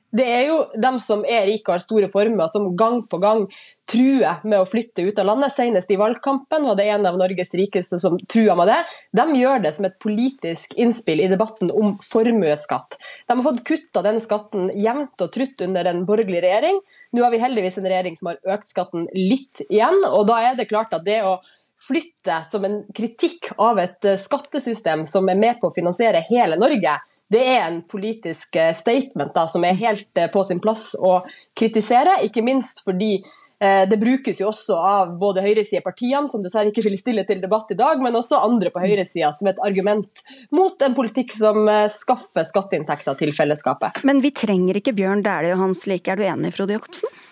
Det 0.10 0.26
er 0.26 0.48
jo 0.48 0.56
dem 0.82 0.96
som 0.98 1.22
er 1.22 1.44
rike 1.46 1.70
og 1.70 1.76
har 1.76 1.84
store 1.84 2.08
formuer, 2.10 2.50
som 2.50 2.72
gang 2.78 3.04
på 3.06 3.20
gang 3.22 3.44
truer 3.90 4.42
med 4.42 4.58
å 4.58 4.66
flytte 4.66 5.04
ut 5.06 5.20
av 5.22 5.28
landet. 5.30 5.54
Senest 5.54 5.92
i 5.94 6.00
valgkampen 6.02 6.66
var 6.66 6.80
det 6.80 6.88
en 6.90 7.06
av 7.06 7.18
Norges 7.20 7.54
rikeste 7.58 8.00
som 8.02 8.18
trua 8.26 8.56
med 8.58 8.72
det. 8.72 8.80
De 9.14 9.38
gjør 9.38 9.62
det 9.62 9.74
som 9.78 9.86
et 9.86 10.00
politisk 10.02 10.74
innspill 10.82 11.22
i 11.22 11.30
debatten 11.30 11.70
om 11.70 11.94
formuesskatt. 12.06 12.98
De 13.30 13.38
har 13.38 13.46
fått 13.46 13.64
kutta 13.70 14.02
den 14.06 14.18
skatten 14.24 14.72
jevnt 14.74 15.22
og 15.22 15.34
trutt 15.36 15.62
under 15.68 15.92
en 15.92 16.02
borgerlig 16.10 16.42
regjering. 16.42 16.82
Nå 17.14 17.26
har 17.26 17.34
vi 17.34 17.44
heldigvis 17.46 17.78
en 17.78 17.90
regjering 17.90 18.18
som 18.18 18.32
har 18.32 18.58
økt 18.58 18.74
skatten 18.74 19.06
litt 19.14 19.62
igjen, 19.70 20.02
og 20.10 20.26
da 20.30 20.42
er 20.50 20.58
det 20.58 20.70
klart 20.74 20.94
at 20.98 21.06
det 21.06 21.22
å 21.26 21.38
flytte 21.88 22.42
som 22.50 22.66
en 22.68 22.82
kritikk 22.96 23.54
av 23.58 23.80
et 23.80 24.06
eh, 24.06 24.20
skattesystem 24.20 25.06
som 25.08 25.30
er 25.32 25.40
med 25.40 25.62
på 25.62 25.70
å 25.70 25.76
finansiere 25.76 26.24
hele 26.30 26.60
Norge, 26.60 26.98
det 27.30 27.42
er 27.46 27.68
en 27.68 27.82
politisk 27.86 28.56
eh, 28.58 28.74
statement 28.74 29.36
da, 29.36 29.46
som 29.50 29.66
er 29.66 29.78
helt 29.78 30.18
eh, 30.18 30.30
på 30.34 30.44
sin 30.48 30.62
plass 30.64 30.92
å 30.98 31.20
kritisere. 31.58 32.18
Ikke 32.26 32.42
minst 32.46 32.82
fordi 32.86 33.20
eh, 33.20 33.84
det 33.90 34.00
brukes 34.02 34.42
jo 34.42 34.50
også 34.50 34.78
av 34.78 35.14
både 35.22 35.44
høyresidepartiene, 35.46 36.26
som 36.32 36.44
dessverre 36.44 36.74
ikke 36.74 36.88
vil 36.88 36.98
stille 37.00 37.26
til 37.30 37.44
debatt 37.44 37.70
i 37.70 37.78
dag, 37.78 38.02
men 38.02 38.18
også 38.18 38.42
andre 38.42 38.74
på 38.74 38.82
høyresida 38.82 39.32
som 39.38 39.52
et 39.52 39.62
argument 39.66 40.26
mot 40.56 40.86
en 40.86 40.98
politikk 40.98 41.36
som 41.38 41.70
eh, 41.70 41.86
skaffer 41.94 42.50
skatteinntekter 42.50 43.22
til 43.22 43.34
fellesskapet. 43.36 44.02
Men 44.10 44.26
vi 44.26 44.34
trenger 44.34 44.82
ikke 44.82 44.98
Bjørn 44.98 45.26
Dæhlie 45.26 45.54
og 45.54 45.68
hans 45.68 45.86
like, 45.90 46.10
er 46.10 46.18
du 46.18 46.26
enig, 46.26 46.56
Frode 46.58 46.80
Jacobsen? 46.80 47.29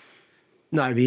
Nei, 0.75 0.89
vi, 0.97 1.06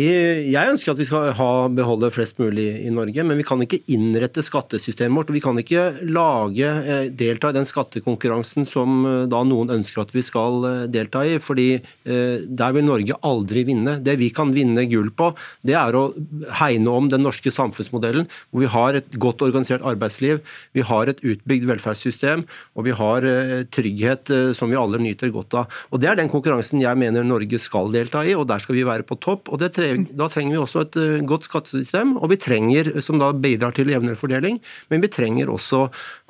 Jeg 0.48 0.72
ønsker 0.72 0.94
at 0.94 1.00
vi 1.02 1.04
skal 1.04 1.34
ha, 1.36 1.48
beholde 1.68 2.08
flest 2.14 2.38
mulig 2.40 2.64
i 2.80 2.90
Norge, 2.94 3.20
men 3.28 3.36
vi 3.36 3.44
kan 3.44 3.60
ikke 3.60 3.82
innrette 3.92 4.40
skattesystemet 4.40 5.12
vårt. 5.12 5.28
og 5.28 5.36
Vi 5.36 5.42
kan 5.44 5.58
ikke 5.60 5.82
lage, 6.08 6.64
eh, 6.64 7.10
delta 7.12 7.50
i 7.50 7.56
den 7.58 7.68
skattekonkurransen 7.68 8.64
som 8.64 9.04
eh, 9.04 9.26
da 9.28 9.42
noen 9.44 9.68
ønsker 9.68 10.00
at 10.00 10.14
vi 10.16 10.24
skal 10.24 10.64
eh, 10.64 10.86
delta 10.88 11.26
i. 11.28 11.36
fordi 11.36 11.68
Der 12.10 12.72
vil 12.72 12.84
Norge 12.84 13.14
aldri 13.22 13.62
vinne. 13.68 13.98
Det 14.02 14.16
vi 14.18 14.30
kan 14.32 14.50
vinne 14.52 14.86
gull 14.88 15.10
på, 15.12 15.28
det 15.62 15.74
er 15.76 15.94
å 15.94 16.14
hegne 16.56 16.88
om 16.88 17.10
den 17.12 17.22
norske 17.22 17.52
samfunnsmodellen, 17.52 18.26
hvor 18.50 18.64
vi 18.64 18.70
har 18.72 18.96
et 18.96 19.12
godt 19.20 19.44
organisert 19.44 19.84
arbeidsliv, 19.84 20.40
vi 20.72 20.80
har 20.80 21.08
et 21.08 21.20
utbygd 21.20 21.68
velferdssystem, 21.68 22.44
og 22.74 22.86
vi 22.88 22.96
har 22.96 23.26
trygghet 23.70 24.32
som 24.56 24.72
vi 24.72 24.78
alle 24.80 25.00
nyter 25.02 25.32
godt 25.34 25.54
av. 25.54 25.80
Og 25.92 26.00
Det 26.00 26.08
er 26.10 26.16
den 26.16 26.32
konkurransen 26.32 26.80
jeg 26.80 26.96
mener 26.96 27.26
Norge 27.26 27.60
skal 27.60 27.92
delta 27.92 28.24
i, 28.24 28.34
og 28.34 28.48
der 28.48 28.58
skal 28.58 28.78
vi 28.78 28.88
være 28.88 29.06
på 29.06 29.20
topp 29.20 29.49
og 29.50 29.62
treng, 29.74 30.06
Da 30.16 30.28
trenger 30.30 30.54
vi 30.54 30.60
også 30.62 30.84
et 30.86 30.98
uh, 31.00 31.18
godt 31.26 31.48
skattesystem, 31.48 32.14
og 32.18 32.30
vi 32.32 32.38
trenger, 32.40 32.92
som 33.04 33.20
da 33.20 33.32
bidrar 33.34 33.74
til 33.76 33.90
jevnere 33.90 34.18
fordeling, 34.18 34.60
men 34.92 35.04
vi 35.04 35.10
trenger 35.12 35.50
også 35.52 35.86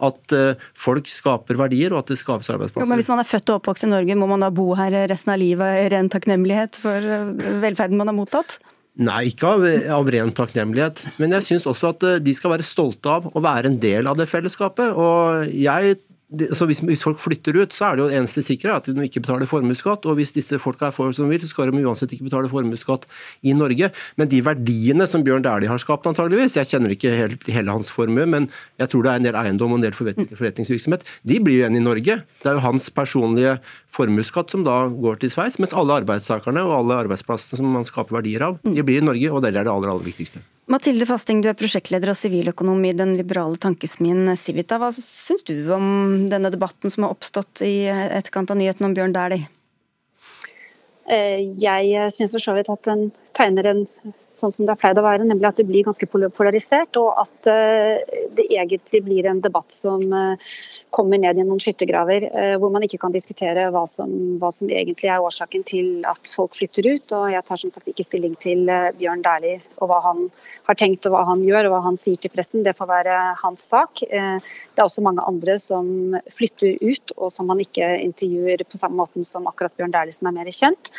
at 0.09 0.37
uh, 0.37 0.67
folk 0.75 1.09
skaper 1.11 1.61
verdier, 1.61 1.95
og 1.95 2.03
at 2.03 2.13
det 2.13 2.19
skapes 2.21 2.51
arbeidsplasser. 2.51 2.87
Jo, 2.87 2.91
men 2.91 3.01
Hvis 3.01 3.13
man 3.13 3.23
er 3.23 3.29
født 3.29 3.53
og 3.53 3.61
oppvokst 3.61 3.87
i 3.87 3.93
Norge, 3.93 4.19
må 4.19 4.29
man 4.31 4.45
da 4.45 4.51
bo 4.55 4.73
her 4.79 4.97
resten 5.11 5.35
av 5.35 5.41
livet 5.43 5.85
i 5.85 5.89
ren 5.95 6.11
takknemlighet 6.13 6.81
for 6.81 6.97
uh, 6.99 7.33
velferden 7.63 8.01
man 8.01 8.11
har 8.11 8.17
mottatt? 8.17 8.59
Nei, 9.01 9.31
ikke 9.31 9.49
av, 9.55 9.65
av 10.01 10.09
ren 10.13 10.33
takknemlighet. 10.35 11.07
Men 11.23 11.37
jeg 11.39 11.47
syns 11.47 11.69
også 11.71 11.95
at 11.95 12.05
de 12.21 12.33
skal 12.37 12.57
være 12.57 12.67
stolte 12.67 13.09
av 13.09 13.29
å 13.31 13.41
være 13.41 13.71
en 13.71 13.79
del 13.81 14.11
av 14.11 14.19
det 14.19 14.27
fellesskapet. 14.29 14.93
Og 14.99 15.47
jeg 15.55 15.95
så 16.31 16.67
hvis, 16.69 16.79
hvis, 16.87 17.03
folk 17.03 17.19
flytter 17.19 17.57
ut, 17.59 17.73
så 17.75 17.89
er 17.89 17.97
det 17.99 18.05
jo 18.05 18.19
eneste 18.21 18.43
sikre 18.47 18.77
at 18.79 18.87
de 18.87 18.95
ikke 19.03 19.23
betaler 19.25 19.49
formuesskatt. 19.51 20.07
Og 20.07 20.19
hvis 20.21 20.31
disse 20.37 20.61
folka 20.63 20.87
er 20.89 20.95
for 20.95 21.11
som 21.17 21.31
vil, 21.31 21.41
så 21.43 21.51
skal 21.51 21.73
de 21.73 21.83
uansett 21.83 22.13
ikke 22.15 22.29
betale 22.29 22.51
formuesskatt 22.53 23.09
i 23.43 23.55
Norge. 23.57 23.91
Men 24.21 24.31
de 24.31 24.39
verdiene 24.47 25.09
som 25.11 25.25
Bjørn 25.27 25.43
Dæhlie 25.43 25.71
har 25.71 25.83
skapt, 25.83 26.07
antageligvis, 26.07 26.55
jeg 26.61 26.71
kjenner 26.71 26.95
ikke 26.95 27.11
helt, 27.17 27.49
hele 27.51 27.75
hans 27.75 27.91
formue, 27.91 28.29
men 28.31 28.47
jeg 28.79 28.93
tror 28.93 29.07
det 29.07 29.13
er 29.13 29.23
en 29.23 29.27
del 29.27 29.41
eiendom 29.43 29.75
og 29.75 29.81
en 29.81 29.89
del 29.89 29.97
forretningsvirksomhet, 29.99 31.07
de 31.27 31.41
blir 31.43 31.59
jo 31.59 31.65
igjen 31.65 31.81
i 31.81 31.83
Norge. 31.83 32.21
Det 32.39 32.53
er 32.53 32.61
jo 32.61 32.65
hans 32.69 32.87
personlige 32.95 33.59
formuesskatt 33.91 34.55
som 34.55 34.63
da 34.67 34.85
går 34.87 35.19
til 35.25 35.35
Sveits, 35.35 35.59
mens 35.59 35.75
alle 35.75 35.99
arbeidstakerne 36.05 36.63
og 36.69 36.77
alle 36.79 37.03
arbeidsplassene 37.09 37.59
som 37.59 37.75
man 37.75 37.89
skaper 37.89 38.21
verdier 38.21 38.47
av, 38.47 38.63
de 38.63 38.87
blir 38.87 39.03
i 39.03 39.11
Norge, 39.11 39.35
og 39.35 39.43
det 39.43 39.51
er 39.51 39.65
det 39.65 39.75
aller, 39.75 39.91
aller 39.91 40.07
viktigste. 40.07 40.45
Mathilde 40.71 41.03
Fasting, 41.03 41.41
du 41.43 41.49
er 41.51 41.57
prosjektleder 41.59 42.13
og 42.13 42.15
siviløkonom 42.15 42.85
i 42.87 42.93
den 42.95 43.17
liberale 43.19 43.59
tankesmien 43.59 44.29
Civita. 44.39 44.77
Hva 44.79 44.93
syns 44.95 45.43
du 45.49 45.57
om 45.75 46.29
denne 46.31 46.53
debatten 46.55 46.93
som 46.95 47.09
har 47.09 47.17
oppstått 47.17 47.65
i 47.67 47.89
etterkant 47.91 48.53
av 48.55 48.61
nyheten 48.61 48.87
om 48.87 48.95
Bjørn 48.95 49.17
Dæhlie? 49.17 49.49
Eh, 51.11 51.43
jeg 51.59 52.11
syns 52.15 52.31
for 52.37 52.43
så 52.43 52.53
vidt 52.55 52.69
at 52.71 52.87
den 52.87 53.09
tegner 53.35 53.67
en 53.67 53.81
sånn 54.23 54.53
som 54.55 54.67
det 54.67 54.77
har 54.77 54.79
pleid 54.79 54.99
å 55.01 55.03
være, 55.03 55.25
nemlig 55.27 55.49
at 55.49 55.59
det 55.59 55.67
blir 55.67 55.83
ganske 55.87 56.07
polarisert, 56.07 56.99
og 57.01 57.19
at 57.19 57.49
eh, 57.51 58.21
det 58.37 58.47
egentlig 58.47 59.01
blir 59.03 59.27
en 59.27 59.41
debatt 59.43 59.75
som 59.75 60.05
eh, 60.15 60.51
kommer 60.95 61.19
ned 61.19 61.41
i 61.41 61.47
noen 61.47 61.59
skyttergraver, 61.63 62.29
hvor 62.61 62.71
man 62.75 62.85
ikke 62.87 62.99
kan 63.03 63.15
diskutere 63.15 63.69
hva 63.71 63.85
som, 63.91 64.11
hva 64.43 64.51
som, 64.55 64.71
egentlig 64.71 65.11
er 65.11 65.23
årsaken 65.23 65.63
til 65.67 66.05
at 66.09 66.31
folk 66.31 66.57
flytter 66.59 66.87
ut. 66.91 67.15
Og 67.17 67.29
jeg 67.31 67.47
tar 67.47 67.61
som 67.63 67.73
sagt 67.75 67.91
ikke 67.91 68.07
stilling 68.07 68.35
til 68.43 68.65
Bjørn 68.99 69.23
Dæhlie 69.23 69.61
og 69.79 69.91
hva 69.91 70.01
han 70.05 70.25
har 70.67 70.79
tenkt 70.79 71.07
og 71.07 71.15
hva 71.15 71.23
han 71.29 71.45
gjør 71.47 71.69
og 71.69 71.75
hva 71.75 71.83
han 71.87 71.99
sier 72.01 72.19
til 72.21 72.33
pressen, 72.35 72.65
det 72.67 72.75
får 72.79 72.91
være 72.91 73.19
hans 73.43 73.65
sak. 73.71 74.03
Det 74.03 74.83
er 74.83 74.85
også 74.85 75.05
mange 75.07 75.25
andre 75.31 75.57
som 75.63 76.19
flytter 76.35 76.83
ut 76.83 77.15
og 77.17 77.31
som 77.35 77.51
man 77.51 77.63
ikke 77.63 77.93
intervjuer 78.03 78.67
på 78.67 78.81
samme 78.81 78.99
måten 78.99 79.27
som 79.27 79.47
akkurat 79.51 79.75
Bjørn 79.79 79.95
Dæhlie, 79.95 80.17
som 80.17 80.31
er 80.31 80.39
mer 80.41 80.51
kjent. 80.55 80.91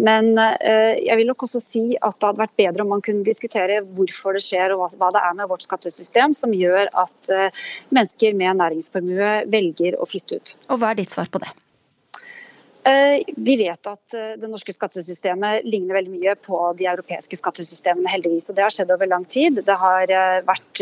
Men 0.00 0.32
eh, 0.38 1.00
jeg 1.02 1.18
vil 1.18 1.28
nok 1.28 1.44
også 1.44 1.60
si 1.62 1.82
at 1.98 2.16
det 2.16 2.28
hadde 2.28 2.40
vært 2.40 2.56
bedre 2.60 2.84
om 2.84 2.92
man 2.94 3.02
kunne 3.04 3.26
diskutere 3.26 3.80
hvorfor 3.84 4.38
det 4.38 4.44
skjer 4.46 4.74
og 4.76 4.86
hva 5.00 5.10
det 5.12 5.24
er 5.26 5.34
med 5.36 5.50
vårt 5.50 5.66
skattesystem 5.66 6.36
som 6.36 6.54
gjør 6.56 6.92
at 7.02 7.32
eh, 7.34 7.64
mennesker 7.92 8.38
med 8.38 8.62
næringsformue 8.62 9.34
velger 9.50 9.98
å 10.00 10.08
flytte 10.08 10.40
ut. 10.40 10.54
Og 10.70 10.80
Hva 10.80 10.94
er 10.94 11.02
ditt 11.02 11.12
svar 11.12 11.28
på 11.32 11.42
det? 11.42 11.52
Eh, 12.82 13.22
vi 13.36 13.56
vet 13.60 13.88
at 13.90 14.14
eh, 14.16 14.36
det 14.40 14.48
norske 14.48 14.72
skattesystemet 14.72 15.66
ligner 15.68 15.98
veldig 15.98 16.12
mye 16.14 16.34
på 16.40 16.56
de 16.78 16.86
europeiske 16.88 17.36
skattesystemene, 17.36 18.08
heldigvis. 18.08 18.48
Og 18.48 18.56
det 18.56 18.64
har 18.64 18.72
skjedd 18.72 18.92
over 18.94 19.10
lang 19.10 19.26
tid. 19.28 19.60
Det 19.66 19.76
har 19.82 20.08
eh, 20.08 20.38
vært 20.46 20.80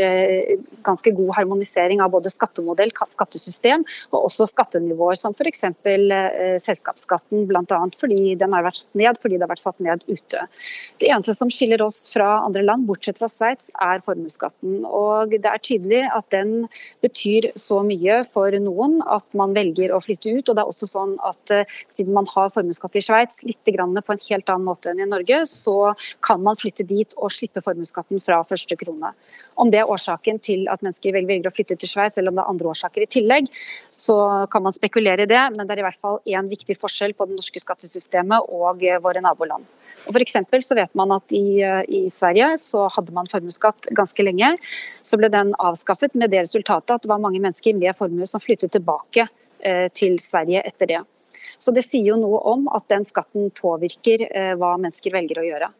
ganske 0.86 1.10
god 1.16 1.32
harmonisering 1.40 2.02
av 2.04 2.12
både 2.12 2.30
skattemodell, 2.30 2.92
skattesystem 2.94 3.82
og 4.12 4.28
også 4.28 4.46
skattenivåer, 4.46 5.18
som 5.18 5.34
f.eks. 5.34 5.64
selskapsskatten, 6.62 7.48
bl.a. 7.48 7.80
fordi 7.98 8.36
den 8.38 8.54
har 8.54 8.66
vært 8.66 8.78
satt 8.78 8.98
ned 8.98 9.18
fordi 9.18 9.38
det 9.38 9.46
har 9.46 9.50
vært 9.50 9.64
satt 9.64 9.82
ned 9.82 10.04
ute. 10.06 10.44
Det 11.02 11.10
eneste 11.10 11.34
som 11.34 11.50
skiller 11.50 11.82
oss 11.82 12.04
fra 12.12 12.44
andre 12.44 12.62
land, 12.62 12.86
bortsett 12.86 13.18
fra 13.18 13.30
Sveits, 13.32 13.72
er 13.74 14.04
formuesskatten. 14.04 14.84
Og 14.86 15.34
det 15.34 15.50
er 15.50 15.64
tydelig 15.64 16.04
at 16.14 16.30
den 16.34 16.68
betyr 17.04 17.50
så 17.58 17.80
mye 17.86 18.20
for 18.28 18.54
noen 18.62 19.00
at 19.02 19.26
man 19.38 19.56
velger 19.56 19.96
å 19.96 20.02
flytte 20.04 20.38
ut. 20.38 20.46
og 20.46 20.54
det 20.54 20.62
er 20.62 20.72
også 20.76 20.90
sånn 20.94 21.18
at 21.26 21.56
siden 21.90 22.14
man 22.14 22.28
har 22.34 22.52
formuesskatt 22.54 22.96
i 22.98 23.02
Sveits 23.04 23.42
litt 23.48 23.64
på 23.68 24.12
en 24.14 24.22
helt 24.28 24.50
annen 24.52 24.66
måte 24.66 24.90
enn 24.90 25.00
i 25.02 25.08
Norge, 25.08 25.42
så 25.46 25.94
kan 26.24 26.42
man 26.42 26.56
flytte 26.56 26.86
dit 26.88 27.14
og 27.16 27.32
slippe 27.32 27.62
formuesskatten 27.64 28.20
fra 28.24 28.40
første 28.46 28.76
krone. 28.76 29.12
Om 29.58 29.70
det 29.72 29.80
er 29.82 29.90
årsaken 29.90 30.38
til 30.44 30.68
at 30.70 30.82
mennesker 30.84 31.16
velger 31.16 31.48
å 31.48 31.54
flytte 31.54 31.76
til 31.76 31.90
Sveits, 31.90 32.18
eller 32.18 32.32
om 32.32 32.38
det 32.38 32.44
er 32.44 32.52
andre 32.52 32.70
årsaker 32.72 33.04
i 33.04 33.10
tillegg, 33.10 33.50
så 33.90 34.46
kan 34.52 34.64
man 34.64 34.74
spekulere 34.74 35.26
i 35.26 35.30
det. 35.30 35.40
Men 35.56 35.66
det 35.66 35.76
er 35.76 35.82
i 35.82 35.88
hvert 35.88 36.00
fall 36.00 36.20
én 36.28 36.48
viktig 36.50 36.78
forskjell 36.78 37.16
på 37.18 37.28
det 37.28 37.38
norske 37.38 37.62
skattesystemet 37.62 38.52
og 38.54 38.84
våre 39.02 39.24
naboland. 39.24 39.66
Og 40.06 40.14
for 40.14 40.62
så 40.64 40.76
vet 40.78 40.94
man 40.96 41.12
at 41.12 41.32
i, 41.36 41.60
i 41.60 42.06
Sverige 42.08 42.54
så 42.60 42.86
hadde 42.94 43.12
man 43.12 43.28
formuesskatt 43.28 43.90
ganske 43.96 44.24
lenge. 44.24 44.54
Så 45.02 45.18
ble 45.20 45.28
den 45.32 45.52
avskaffet 45.58 46.14
med 46.14 46.32
det 46.32 46.46
resultatet 46.46 46.94
at 46.94 47.04
det 47.04 47.10
var 47.10 47.20
mange 47.20 47.40
mennesker 47.42 47.76
med 47.76 47.96
formue 47.96 48.26
som 48.26 48.40
flyttet 48.40 48.72
tilbake 48.72 49.26
eh, 49.60 49.88
til 49.92 50.16
Sverige 50.22 50.64
etter 50.64 50.94
det. 50.94 51.04
Så 51.58 51.74
det 51.74 51.84
sier 51.86 52.12
jo 52.12 52.18
noe 52.20 52.40
om 52.50 52.66
at 52.74 52.88
den 52.92 53.06
skatten 53.06 53.52
påvirker 53.54 54.26
eh, 54.28 54.52
hva 54.58 54.76
mennesker 54.80 55.14
velger 55.14 55.42
å 55.42 55.46
gjøre. 55.46 55.70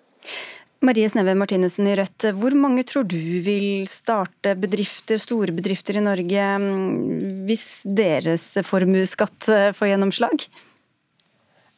Marie 0.85 1.09
Sneve 1.11 1.35
Martinussen 1.35 1.89
i 1.91 1.97
Rødt, 1.99 2.29
hvor 2.39 2.55
mange 2.55 2.85
tror 2.87 3.03
du 3.11 3.19
vil 3.43 3.83
starte 3.91 4.53
bedrifter, 4.55 5.19
store 5.19 5.51
bedrifter 5.57 5.99
i 5.99 6.05
Norge 6.05 6.45
mm, 6.63 7.47
hvis 7.49 7.83
deres 7.99 8.53
formuesskatt 8.69 9.49
eh, 9.51 9.71
får 9.75 9.95
gjennomslag? 9.95 10.47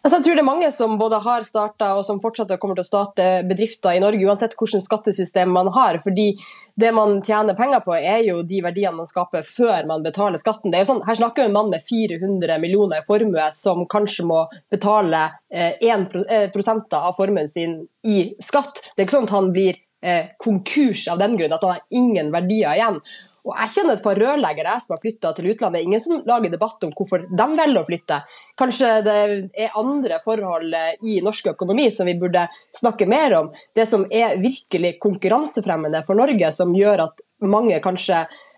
Altså, 0.01 0.17
jeg 0.17 0.25
tror 0.25 0.39
det 0.39 0.41
er 0.41 0.49
mange 0.49 0.69
som 0.73 0.95
både 0.97 1.19
har 1.21 1.45
starta 1.45 1.91
og 1.99 2.07
som 2.09 2.23
fortsatt 2.25 2.55
kommer 2.61 2.79
til 2.79 2.87
å 2.87 2.89
starte 2.89 3.25
bedrifter 3.45 3.99
i 3.99 4.01
Norge, 4.01 4.25
uansett 4.25 4.55
hvilket 4.57 4.87
skattesystem 4.87 5.53
man 5.53 5.69
har. 5.75 5.99
fordi 6.01 6.39
det 6.81 6.93
man 6.97 7.19
tjener 7.21 7.55
penger 7.59 7.83
på, 7.85 7.93
er 7.99 8.23
jo 8.25 8.41
de 8.41 8.63
verdiene 8.65 8.97
man 8.97 9.11
skaper 9.11 9.45
før 9.45 9.85
man 9.91 10.03
betaler 10.03 10.41
skatten. 10.41 10.73
Det 10.73 10.81
er 10.81 10.87
jo 10.87 10.93
sånn, 10.95 11.05
her 11.05 11.21
snakker 11.21 11.45
vi 11.45 11.51
en 11.51 11.59
mann 11.59 11.69
med 11.69 11.85
400 11.85 12.57
millioner 12.63 13.03
i 13.03 13.05
formue 13.05 13.51
som 13.53 13.85
kanskje 13.85 14.25
må 14.31 14.41
betale 14.73 15.27
eh, 15.53 15.77
1 15.85 16.17
eh, 16.33 16.97
av 16.97 17.13
formuen 17.19 17.53
sin 17.53 17.83
i 18.01 18.33
skatt. 18.41 18.81
Det 18.95 19.03
er 19.03 19.09
ikke 19.09 19.19
sånn 19.19 19.29
at 19.29 19.37
han 19.37 19.53
blir 19.53 19.77
eh, 20.01 20.33
konkurs 20.41 21.09
av 21.13 21.21
den 21.21 21.37
grunn, 21.37 21.53
at 21.53 21.61
han 21.61 21.77
har 21.77 21.85
ingen 21.93 22.33
verdier 22.33 22.73
igjen. 22.79 23.03
Og 23.47 23.55
Jeg 23.57 23.73
kjenner 23.75 23.97
et 23.97 24.05
par 24.05 24.19
rørleggere 24.21 24.75
som 24.83 24.95
har 24.95 25.01
flytta 25.03 25.33
til 25.37 25.51
utlandet. 25.53 25.87
Ingen 25.87 26.03
som 26.05 26.21
lager 26.29 26.53
debatt 26.53 26.85
om 26.85 26.93
hvorfor 26.97 27.25
de 27.25 27.47
velger 27.61 27.81
å 27.81 27.87
flytte. 27.89 28.21
Kanskje 28.61 28.91
det 29.07 29.17
er 29.65 29.79
andre 29.81 30.21
forhold 30.25 30.77
i 31.07 31.21
norsk 31.25 31.53
økonomi 31.55 31.89
som 31.95 32.11
vi 32.11 32.19
burde 32.21 32.45
snakke 32.77 33.09
mer 33.11 33.39
om. 33.39 33.51
Det 33.77 33.89
som 33.89 34.05
er 34.13 34.37
virkelig 34.43 34.99
konkurransefremmende 35.01 36.05
for 36.07 36.21
Norge, 36.21 36.53
som 36.53 36.77
gjør 36.77 37.07
at 37.09 37.27
mange 37.41 37.81
kanskje 37.81 38.25
Eh, 38.25 38.50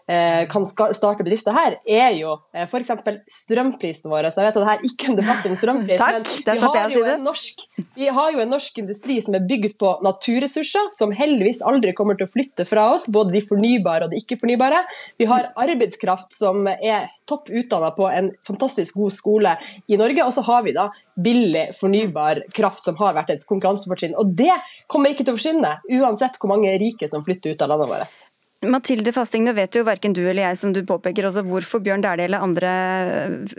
kan 0.51 0.65
starte 0.67 1.23
bedrifter 1.23 1.55
her, 1.57 1.77
er 1.87 2.17
jo 2.17 2.35
eh, 2.55 2.67
f.eks. 2.67 2.93
strømprisen 3.31 4.11
vår. 4.13 4.29
Så 4.33 4.43
jeg 4.43 4.49
vet 4.49 4.59
at 4.59 4.63
dette 4.63 4.75
er 4.77 4.87
ikke 4.89 5.11
en 5.13 5.19
debatt 5.21 5.49
om 5.49 5.57
strømpris, 5.59 6.01
Takk, 6.03 6.19
men 6.19 6.59
vi 6.59 6.65
har, 6.65 6.95
jo 6.95 7.05
en 7.15 7.25
norsk, 7.27 7.65
vi 7.99 8.09
har 8.19 8.35
jo 8.35 8.43
en 8.45 8.53
norsk 8.53 8.83
industri 8.83 9.19
som 9.25 9.37
er 9.39 9.47
bygd 9.49 9.77
på 9.83 9.95
naturressurser, 10.07 10.91
som 10.95 11.15
heldigvis 11.17 11.63
aldri 11.69 11.95
kommer 11.99 12.19
til 12.19 12.29
å 12.29 12.33
flytte 12.33 12.67
fra 12.69 12.89
oss, 12.95 13.09
både 13.13 13.37
de 13.37 13.45
fornybare 13.47 14.09
og 14.09 14.15
de 14.15 14.23
ikke-fornybare. 14.23 14.83
Vi 15.21 15.29
har 15.31 15.53
arbeidskraft 15.67 16.35
som 16.37 16.67
er 16.73 17.09
topp 17.29 17.51
utdanna 17.53 17.93
på 17.97 18.09
en 18.11 18.33
fantastisk 18.47 18.99
god 19.01 19.15
skole 19.15 19.57
i 19.87 20.01
Norge, 20.01 20.27
og 20.27 20.35
så 20.35 20.45
har 20.49 20.67
vi 20.67 20.77
da 20.77 20.89
billig 21.15 21.69
fornybar 21.77 22.43
kraft 22.57 22.85
som 22.89 22.97
har 23.01 23.17
vært 23.17 23.35
et 23.35 23.49
konkurransefortrinn. 23.49 24.17
Og 24.19 24.35
det 24.37 24.53
kommer 24.93 25.13
ikke 25.13 25.27
til 25.27 25.35
å 25.35 25.41
forsvinne, 25.41 25.75
uansett 26.01 26.39
hvor 26.41 26.53
mange 26.55 26.73
rike 26.81 27.09
som 27.11 27.25
flytter 27.25 27.55
ut 27.55 27.65
av 27.65 27.75
landet 27.75 27.93
vårt. 27.93 28.21
Mathilde 28.63 29.11
Fasting, 29.15 29.43
nå 29.47 29.55
vet 29.57 29.75
jo 29.75 29.83
verken 29.87 30.15
du 30.15 30.21
eller 30.23 30.45
jeg 30.45 30.59
som 30.61 30.75
du 30.75 30.83
påpeker 30.87 31.27
også 31.27 31.43
hvorfor 31.47 31.83
Bjørn 31.83 32.05
Dæhlie 32.05 32.29
eller 32.29 32.45
andre 32.45 32.73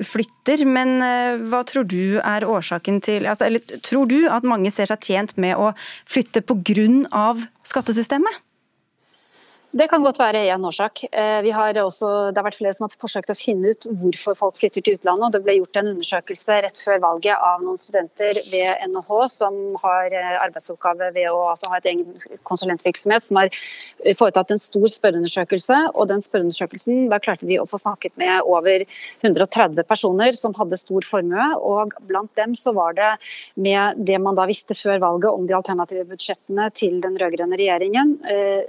flytter, 0.07 0.63
men 0.63 0.95
eh, 1.03 1.43
hva 1.51 1.63
tror 1.67 1.87
du 1.89 2.21
er 2.21 2.47
årsaken 2.47 3.01
til 3.03 3.27
altså, 3.27 3.49
Eller 3.49 3.81
tror 3.83 4.07
du 4.07 4.21
at 4.31 4.47
mange 4.47 4.71
ser 4.71 4.87
seg 4.87 5.03
tjent 5.03 5.35
med 5.35 5.59
å 5.59 5.73
flytte 6.07 6.43
pga. 6.47 7.27
skattesystemet? 7.67 8.41
Det 9.73 9.87
kan 9.89 10.03
godt 10.05 10.19
være 10.21 10.43
én 10.53 10.65
årsak. 10.69 10.99
Eh, 11.09 11.47
har 11.49 11.77
også, 11.81 12.07
det 12.29 12.37
har 12.37 12.45
vært 12.45 12.59
flere 12.59 12.73
som 12.77 12.83
har 12.85 12.93
forsøkt 12.93 13.31
å 13.33 13.35
finne 13.37 13.71
ut 13.73 13.87
hvorfor 13.89 14.35
folk 14.37 14.57
flytter 14.59 14.83
til 14.85 14.99
utlandet. 14.99 15.25
og 15.25 15.31
Det 15.33 15.39
ble 15.41 15.55
gjort 15.55 15.79
en 15.79 15.87
undersøkelse 15.95 16.57
rett 16.61 16.77
før 16.77 16.99
valget 17.01 17.33
av 17.41 17.63
noen 17.65 17.79
studenter 17.81 18.37
ved 18.51 18.83
NHH 18.91 19.13
som 19.33 19.57
har 19.81 20.13
eh, 20.13 20.35
arbeidsoppgave 20.43 21.07
ved 21.15 21.25
å 21.31 21.39
altså 21.49 21.71
ha 21.71 21.79
et 21.79 21.87
egen 21.89 22.05
konsulentvirksomhet, 22.45 23.25
som 23.25 23.39
har 23.41 23.49
eh, 23.49 24.13
foretatt 24.13 24.53
en 24.53 24.61
stor 24.61 24.85
spørreundersøkelse. 24.93 25.79
og 25.95 26.07
den 26.11 26.21
spørreundersøkelsen, 26.21 27.09
Da 27.09 27.17
klarte 27.17 27.49
de 27.49 27.57
å 27.57 27.65
få 27.65 27.81
snakket 27.81 28.13
med 28.21 28.45
over 28.45 28.85
130 29.25 29.81
personer 29.89 30.37
som 30.37 30.53
hadde 30.53 30.77
stor 30.77 31.01
formue. 31.01 31.49
og 31.57 31.97
Blant 32.05 32.35
dem 32.35 32.53
så 32.53 32.75
var 32.77 32.93
det 32.93 33.17
med 33.57 34.05
det 34.05 34.21
man 34.21 34.37
da 34.37 34.45
visste 34.45 34.77
før 34.77 35.01
valget 35.01 35.33
om 35.33 35.49
de 35.49 35.57
alternative 35.57 36.05
budsjettene 36.13 36.69
til 36.77 37.01
den 37.01 37.17
rød-grønne 37.17 37.57
regjeringen, 37.57 38.19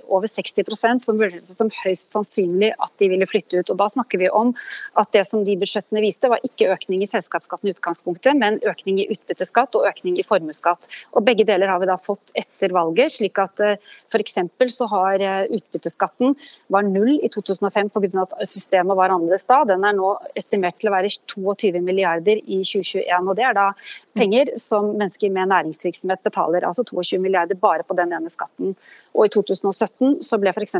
over 0.09 0.27
60 0.27 0.65
som 1.03 1.19
vurderte 1.19 1.49
det 1.49 1.57
som 1.57 1.71
høyst 1.83 2.15
sannsynlig 2.15 2.73
at 2.75 2.93
de 3.01 3.09
ville 3.13 3.29
flytte 3.29 3.61
ut. 3.61 3.71
Og 3.73 3.79
Da 3.81 3.89
snakker 3.91 4.21
vi 4.21 4.31
om 4.31 4.53
at 5.01 5.11
det 5.17 5.25
som 5.29 5.45
de 5.45 5.57
budsjettene 5.61 6.03
viste, 6.05 6.31
var 6.31 6.43
ikke 6.47 6.71
økning 6.75 7.03
i 7.05 7.11
selskapsskatten 7.11 7.71
i 7.71 7.75
utgangspunktet, 7.75 8.37
men 8.39 8.61
økning 8.65 9.01
i 9.03 9.09
utbytteskatt 9.15 9.77
og 9.79 9.89
økning 9.91 10.19
i 10.21 10.27
formuesskatt. 10.27 10.89
Og 11.15 11.25
Begge 11.25 11.47
deler 11.49 11.71
har 11.73 11.81
vi 11.81 11.91
da 11.91 11.97
fått 12.01 12.35
etter 12.35 12.75
valget. 12.75 13.13
slik 13.15 13.39
at 13.39 13.61
eh, 13.61 13.77
F.eks. 14.11 14.39
så 14.75 14.89
har 14.91 15.21
eh, 15.21 15.47
utbytteskatten 15.55 16.35
var 16.69 16.83
null 16.87 17.19
i 17.21 17.29
2005 17.29 17.91
pga. 17.95 18.27
at 18.27 18.49
systemet 18.49 18.97
var 18.97 19.11
annerledes 19.11 19.47
da. 19.47 19.63
Den 19.65 19.85
er 19.85 19.97
nå 19.97 20.15
estimert 20.37 20.79
til 20.79 20.91
å 20.91 20.97
være 20.97 21.13
22 21.31 21.81
milliarder 21.81 22.41
i 22.45 22.63
2021. 22.63 23.29
og 23.29 23.37
Det 23.37 23.45
er 23.45 23.57
da 23.57 23.71
penger 24.17 24.55
som 24.61 24.93
mennesker 24.95 25.33
med 25.35 25.51
næringsvirksomhet 25.53 26.23
betaler. 26.25 26.67
Altså 26.67 26.85
22 26.85 27.21
milliarder 27.23 27.59
bare 27.59 27.87
på 27.87 27.97
den 27.97 28.13
ene 28.13 28.31
skatten. 28.33 28.75
Og 29.15 29.29
I 29.29 29.35
2017 29.35 30.19
så 30.25 30.41
ble 30.43 30.53
f.eks. 30.55 30.77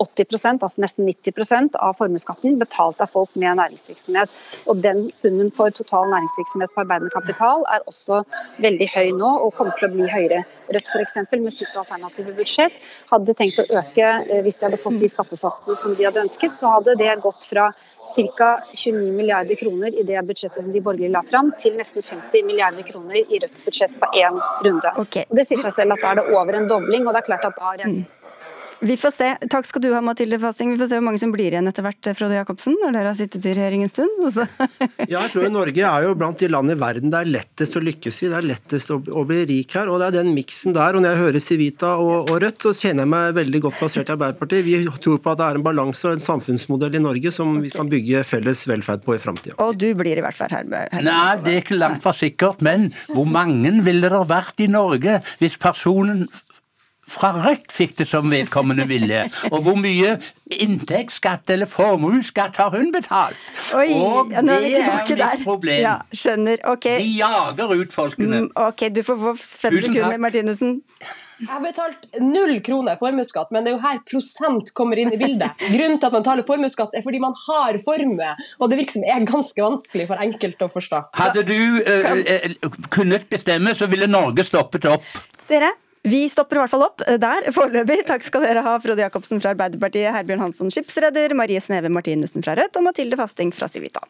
80% 0.00 0.62
altså 0.64 0.80
nesten 0.80 1.04
90% 1.08 1.76
av 1.76 1.96
formuesskatten 1.98 2.56
betalt 2.60 3.02
av 3.04 3.10
folk 3.12 3.34
med 3.40 3.58
næringsvirksomhet. 3.58 4.32
Og 4.72 4.80
Den 4.80 5.02
summen 5.12 5.50
for 5.56 5.72
total 5.76 6.08
næringsvirksomhet 6.12 6.72
på 6.74 6.84
arbeidende 6.84 7.12
kapital 7.12 7.66
er 7.68 7.84
også 7.90 8.22
veldig 8.64 8.88
høy 8.94 9.10
nå, 9.18 9.30
og 9.44 9.54
kommer 9.58 9.76
til 9.76 9.90
å 9.90 9.92
bli 9.92 10.08
høyere. 10.08 10.42
Rødt 10.72 10.92
f.eks. 10.94 11.18
med 11.36 11.52
sitt 11.52 11.76
alternative 11.76 12.32
budsjett 12.36 12.88
hadde 13.12 13.36
tenkt 13.36 13.60
å 13.60 13.68
øke, 13.68 14.08
eh, 14.08 14.40
hvis 14.44 14.60
de 14.60 14.68
hadde 14.68 14.80
fått 14.80 15.00
de 15.02 15.12
skattesatsene 15.12 15.76
som 15.76 15.96
de 15.96 16.08
hadde 16.08 16.24
ønsket, 16.24 16.56
så 16.56 16.72
hadde 16.76 16.96
det 17.00 17.12
gått 17.20 17.44
fra 17.50 17.70
ca. 18.36 18.50
29 18.72 19.12
milliarder 19.12 19.54
kroner 19.54 20.00
i 20.00 20.02
det 20.02 20.22
budsjettet 20.26 20.64
som 20.64 20.72
de 20.72 20.80
borgerlige 20.80 21.12
la 21.12 21.22
fram, 21.22 21.52
til 21.58 21.76
nesten 21.76 22.02
50 22.02 22.46
milliarder 22.46 22.86
kroner 22.86 23.20
i 23.20 23.40
Rødts 23.42 23.64
budsjett 23.64 23.98
på 24.00 24.08
én 24.22 24.40
runde. 24.64 24.94
Okay. 25.04 25.26
Og 25.28 25.36
Det 25.36 25.46
sier 25.48 25.60
seg 25.60 25.76
selv 25.76 25.96
at 25.96 26.04
da 26.04 26.14
er 26.14 26.22
det 26.22 26.38
over 26.38 26.56
en 26.56 26.68
dobling, 26.68 27.06
og 27.06 27.14
det 27.14 27.22
er 27.22 27.28
klart 27.28 27.44
at 27.50 27.60
da 27.60 27.90
mm. 27.90 28.00
Vi 28.80 28.96
får 28.96 29.10
se. 29.12 29.26
Takk 29.52 29.66
skal 29.68 29.82
du 29.84 29.90
ha, 29.92 30.00
Mathilde 30.00 30.38
Fasing. 30.40 30.70
Vi 30.72 30.78
får 30.80 30.88
se 30.88 30.96
hvor 30.96 31.04
mange 31.04 31.20
som 31.20 31.32
blir 31.34 31.52
igjen 31.52 31.68
etter 31.68 31.84
hvert, 31.84 32.10
Frode 32.16 32.38
Jacobsen, 32.38 32.78
når 32.80 32.94
dere 32.96 33.10
har 33.12 33.18
sittet 33.18 33.44
i 33.44 33.52
regjering 33.56 33.84
en 33.84 33.92
stund. 33.92 34.14
Altså. 34.24 34.46
ja, 35.04 35.18
jeg 35.18 35.32
tror 35.34 35.52
Norge 35.52 35.84
er 35.84 36.06
jo 36.06 36.14
blant 36.16 36.40
de 36.40 36.48
land 36.48 36.72
i 36.72 36.78
verden 36.80 37.12
det 37.12 37.20
er 37.20 37.32
lettest 37.34 37.76
å 37.76 37.84
lykkes 37.84 38.22
i. 38.24 38.30
Det 38.32 38.38
er 38.38 38.48
lettest 38.48 38.94
å, 38.94 38.96
å 39.20 39.26
bli 39.28 39.42
rik 39.50 39.76
her. 39.76 39.92
og 39.92 40.00
Det 40.00 40.08
er 40.08 40.16
den 40.16 40.32
miksen 40.36 40.76
der. 40.76 40.96
og 40.96 41.04
Når 41.04 41.12
jeg 41.12 41.22
hører 41.26 41.44
Civita 41.44 41.92
og, 42.00 42.30
og, 42.30 42.34
Rødt, 42.40 42.64
så 42.64 42.74
kjenner 42.80 43.04
jeg 43.04 43.12
meg 43.12 43.38
veldig 43.42 43.62
godt 43.68 43.80
plassert 43.82 44.08
i 44.08 44.16
Arbeiderpartiet. 44.16 44.64
Vi 44.64 44.80
tror 45.04 45.20
på 45.20 45.34
at 45.34 45.42
det 45.42 45.48
er 45.50 45.60
en 45.60 45.68
balanse 45.70 46.08
og 46.08 46.16
en 46.16 46.28
samfunnsmodell 46.30 46.96
i 46.96 47.04
Norge 47.04 47.36
som 47.36 47.60
vi 47.60 47.72
kan 47.74 47.90
bygge 47.90 48.24
felles 48.32 48.64
velferd 48.70 49.04
på 49.04 49.18
i 49.18 49.20
framtida. 49.20 49.58
Og 49.60 49.76
du 49.76 49.90
blir 49.98 50.16
i 50.16 50.24
hvert 50.24 50.40
fall 50.40 50.56
her. 50.56 50.68
her 50.94 51.04
Nei, 51.04 51.24
det 51.44 51.58
er 51.58 51.64
ikke 51.66 51.80
langt 51.80 52.00
fra 52.06 52.16
sikkert. 52.16 52.64
Men 52.64 52.88
hvor 53.12 53.28
mange 53.28 53.76
ville 53.84 54.08
det 54.08 54.28
vært 54.30 54.64
i 54.64 54.72
Norge 54.72 55.20
hvis 55.42 55.60
personen 55.60 56.24
fra 57.10 57.32
Rødt 57.34 57.72
fikk 57.74 57.96
det 58.00 58.06
som 58.10 58.30
vedkommende 58.30 58.86
ville. 58.90 59.24
Og 59.50 59.64
hvor 59.66 59.78
mye 59.80 60.16
inntektsskatt 60.50 61.50
eller 61.50 61.68
formuesskatt 61.70 62.58
har 62.60 62.74
hun 62.74 62.92
betalt? 62.94 63.40
Oi, 63.76 63.88
og 63.94 64.30
ja, 64.34 64.44
nå 64.44 64.58
er 64.58 64.66
vi 64.66 64.74
tilbake 64.76 65.16
er 65.16 65.24
mitt 65.34 65.46
problem. 65.46 65.80
Ja, 65.84 65.96
skjønner, 66.14 66.62
ok. 66.70 66.86
De 67.00 67.10
jager 67.18 67.74
ut 67.74 67.96
folkene. 67.96 68.44
Mm, 68.44 68.52
ok, 68.68 68.86
du 68.94 69.02
får 69.06 69.18
få 69.24 69.34
fem 69.40 69.76
Tusen 69.76 69.88
sekunder, 69.88 70.14
takk. 70.14 70.24
Martinussen. 70.26 70.78
Jeg 71.40 71.48
har 71.48 71.62
betalt 71.64 72.20
null 72.20 72.58
kroner 72.64 72.98
formuesskatt, 73.00 73.52
men 73.54 73.64
det 73.64 73.72
er 73.72 73.76
jo 73.78 73.82
her 73.84 74.00
prosent 74.10 74.72
kommer 74.76 75.00
inn 75.00 75.12
i 75.14 75.20
bildet. 75.20 75.56
Grunnen 75.72 75.96
til 76.00 76.10
at 76.10 76.16
man 76.18 76.26
taler 76.26 76.46
formuesskatt, 76.46 76.94
er 76.94 77.04
fordi 77.06 77.22
man 77.22 77.36
har 77.46 77.78
formue, 77.84 78.32
og 78.58 78.70
det 78.70 78.80
virker 78.82 78.98
som 78.98 79.06
er 79.08 79.28
ganske 79.28 79.64
vanskelig 79.64 80.08
for 80.10 80.26
enkelte 80.26 80.68
å 80.68 80.72
forstå. 80.72 81.04
Hadde 81.16 81.46
du 81.48 81.56
uh, 81.80 82.82
kunnet 82.92 83.30
bestemme, 83.32 83.72
så 83.78 83.88
ville 83.90 84.10
Norge 84.10 84.44
stoppet 84.44 84.90
opp. 84.90 85.06
Dere, 85.48 85.72
vi 86.02 86.24
stopper 86.32 86.56
i 86.56 86.62
hvert 86.62 86.72
fall 86.72 86.86
opp 86.86 87.04
der 87.20 87.50
foreløpig. 87.52 88.00
Takk 88.08 88.24
skal 88.24 88.46
dere 88.46 88.64
ha, 88.64 88.78
Frode 88.80 89.04
Jacobsen 89.04 89.42
fra 89.42 89.52
Arbeiderpartiet, 89.52 90.08
Herbjørn 90.14 90.46
Hansson, 90.46 90.72
skipsreder, 90.72 91.36
Marie 91.36 91.60
Sneve 91.60 91.92
Martinussen 91.92 92.44
fra 92.46 92.56
Rødt 92.56 92.80
og 92.80 92.88
Mathilde 92.88 93.20
Fasting 93.20 93.52
fra 93.52 93.68
Civita. 93.68 94.04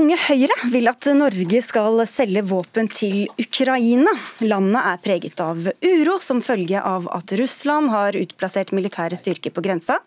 Unge 0.00 0.16
Høyre 0.16 0.54
vil 0.72 0.88
at 0.88 1.06
Norge 1.12 1.60
skal 1.62 2.00
selge 2.08 2.40
våpen 2.48 2.88
til 2.90 3.26
Ukraina. 3.42 4.14
Landet 4.46 4.86
er 4.94 5.02
preget 5.04 5.42
av 5.44 5.66
uro 5.84 6.14
som 6.24 6.40
følge 6.42 6.80
av 6.80 7.10
at 7.12 7.34
Russland 7.38 7.92
har 7.92 8.16
utplassert 8.18 8.72
militære 8.74 9.18
styrker 9.18 9.52
på 9.52 9.62
grensa. 9.66 9.98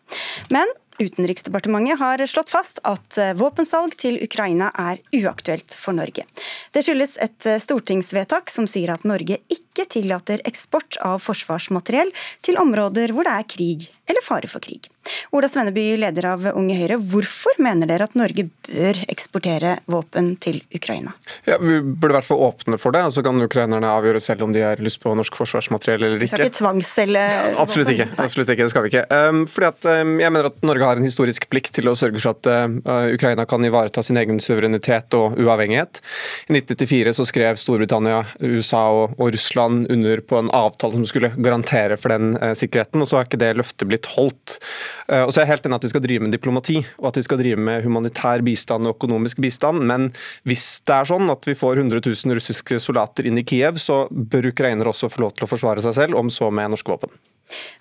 Men 0.51 0.71
Utenriksdepartementet 1.01 1.99
har 1.99 2.21
slått 2.29 2.51
fast 2.53 2.77
at 2.85 3.17
eh, 3.17 3.33
våpensalg 3.37 3.95
til 3.97 4.19
Ukraina 4.21 4.69
er 4.77 5.01
uaktuelt 5.17 5.73
for 5.73 5.97
Norge. 5.97 6.27
Det 6.73 6.83
skyldes 6.85 7.15
et 7.23 7.47
eh, 7.49 7.61
stortingsvedtak 7.61 8.53
som 8.53 8.69
sier 8.69 8.93
at 8.93 9.07
Norge 9.07 9.39
ikke 9.49 9.72
tillater 9.89 10.43
eksport 10.45 10.97
av 11.01 11.21
forsvarsmateriell 11.23 12.13
til 12.45 12.59
områder 12.61 13.13
hvor 13.13 13.27
det 13.27 13.35
er 13.37 13.49
krig 13.55 13.89
eller 14.09 14.23
fare 14.25 14.49
for 14.51 14.59
krig. 14.63 14.89
Ola 15.35 15.47
Svenneby, 15.51 15.97
leder 15.99 16.25
av 16.27 16.45
Unge 16.53 16.75
Høyre, 16.75 16.97
hvorfor 17.11 17.57
mener 17.63 17.87
dere 17.87 18.05
at 18.07 18.15
Norge 18.19 18.45
bør 18.67 18.99
eksportere 19.11 19.77
våpen 19.91 20.33
til 20.43 20.61
Ukraina? 20.75 21.13
Ja, 21.47 21.57
Vi 21.59 21.79
burde 21.81 22.13
i 22.13 22.17
hvert 22.17 22.27
fall 22.27 22.43
åpne 22.43 22.79
for 22.79 22.95
det, 22.95 23.03
og 23.07 23.15
så 23.15 23.23
kan 23.23 23.39
ukrainerne 23.43 23.89
avgjøre 23.89 24.21
selv 24.23 24.45
om 24.47 24.53
de 24.55 24.63
har 24.63 24.79
lyst 24.83 25.01
på 25.03 25.13
norsk 25.15 25.35
forsvarsmateriell 25.39 26.03
eller 26.07 26.17
ikke. 26.19 26.23
Vi 26.23 26.31
skal 26.31 26.45
ikke 26.47 26.59
tvangsselge 26.59 27.23
ja, 27.23 27.41
Absolutt 27.63 27.93
ikke. 27.93 28.09
absolutt 28.25 28.53
ikke, 28.53 28.67
det 28.67 28.73
skal 28.75 28.85
vi 28.85 28.91
ikke. 28.93 29.05
Um, 29.11 29.43
fordi 29.47 29.69
at 29.69 29.89
um, 30.03 30.13
Jeg 30.23 30.35
mener 30.35 30.51
at 30.51 30.67
Norge 30.67 30.89
har 30.91 30.99
en 30.99 31.07
historisk 31.07 31.47
plikt 31.51 31.73
til 31.79 31.91
å 31.91 31.95
sørge 31.99 32.19
for 32.23 32.35
at 32.35 32.51
uh, 32.51 33.07
Ukraina 33.15 33.47
kan 33.49 33.63
ivareta 33.63 34.03
sin 34.03 34.19
egen 34.19 34.39
suverenitet 34.43 35.15
og 35.19 35.39
uavhengighet. 35.39 36.03
I 36.47 36.59
1994 36.59 37.15
så 37.19 37.27
skrev 37.27 37.59
Storbritannia, 37.59 38.23
USA 38.43 38.85
og, 38.91 39.17
og 39.17 39.31
Russland 39.63 39.91
under 39.91 40.17
på 40.17 40.37
en 40.37 40.49
avtale 40.49 40.93
som 40.93 41.05
skulle 41.05 41.31
garantere 41.37 41.97
for 41.97 42.09
den 42.09 42.37
uh, 42.37 42.53
sikkerheten, 42.53 43.01
og 43.01 43.07
så 43.07 43.17
har 43.17 43.27
ikke 43.27 43.39
det 43.41 43.55
løftet 43.57 43.87
blitt 43.87 44.05
holdt. 44.15 44.59
Eh, 45.07 45.23
og 45.23 45.33
så 45.33 45.41
er 45.41 45.45
jeg 45.45 45.53
helt 45.53 45.65
enig 45.65 45.77
at 45.77 45.83
vi 45.83 45.91
skal 45.91 46.03
drive 46.03 46.23
med 46.23 46.31
diplomati 46.33 46.77
og 46.99 47.09
at 47.09 47.17
vi 47.17 47.23
skal 47.25 47.39
drive 47.39 47.59
med 47.59 47.83
humanitær 47.83 48.43
bistand 48.43 48.87
og 48.87 48.95
økonomisk 48.95 49.41
bistand, 49.43 49.83
men 49.83 50.11
hvis 50.47 50.81
det 50.87 50.95
er 50.95 51.09
sånn 51.09 51.29
at 51.33 51.47
vi 51.47 51.57
får 51.57 51.83
100 51.83 52.03
000 52.05 52.39
russiske 52.39 52.79
soldater 52.79 53.27
inn 53.27 53.39
i 53.39 53.45
Kiev, 53.47 53.79
så 53.81 54.05
bør 54.11 54.51
ukrainere 54.53 54.91
også 54.91 55.11
få 55.11 55.25
lov 55.25 55.35
til 55.37 55.47
å 55.47 55.51
forsvare 55.51 55.83
seg 55.83 55.97
selv, 55.97 56.19
om 56.19 56.31
så 56.31 56.51
med 56.51 56.73
norske 56.73 56.93
våpen. 56.93 57.11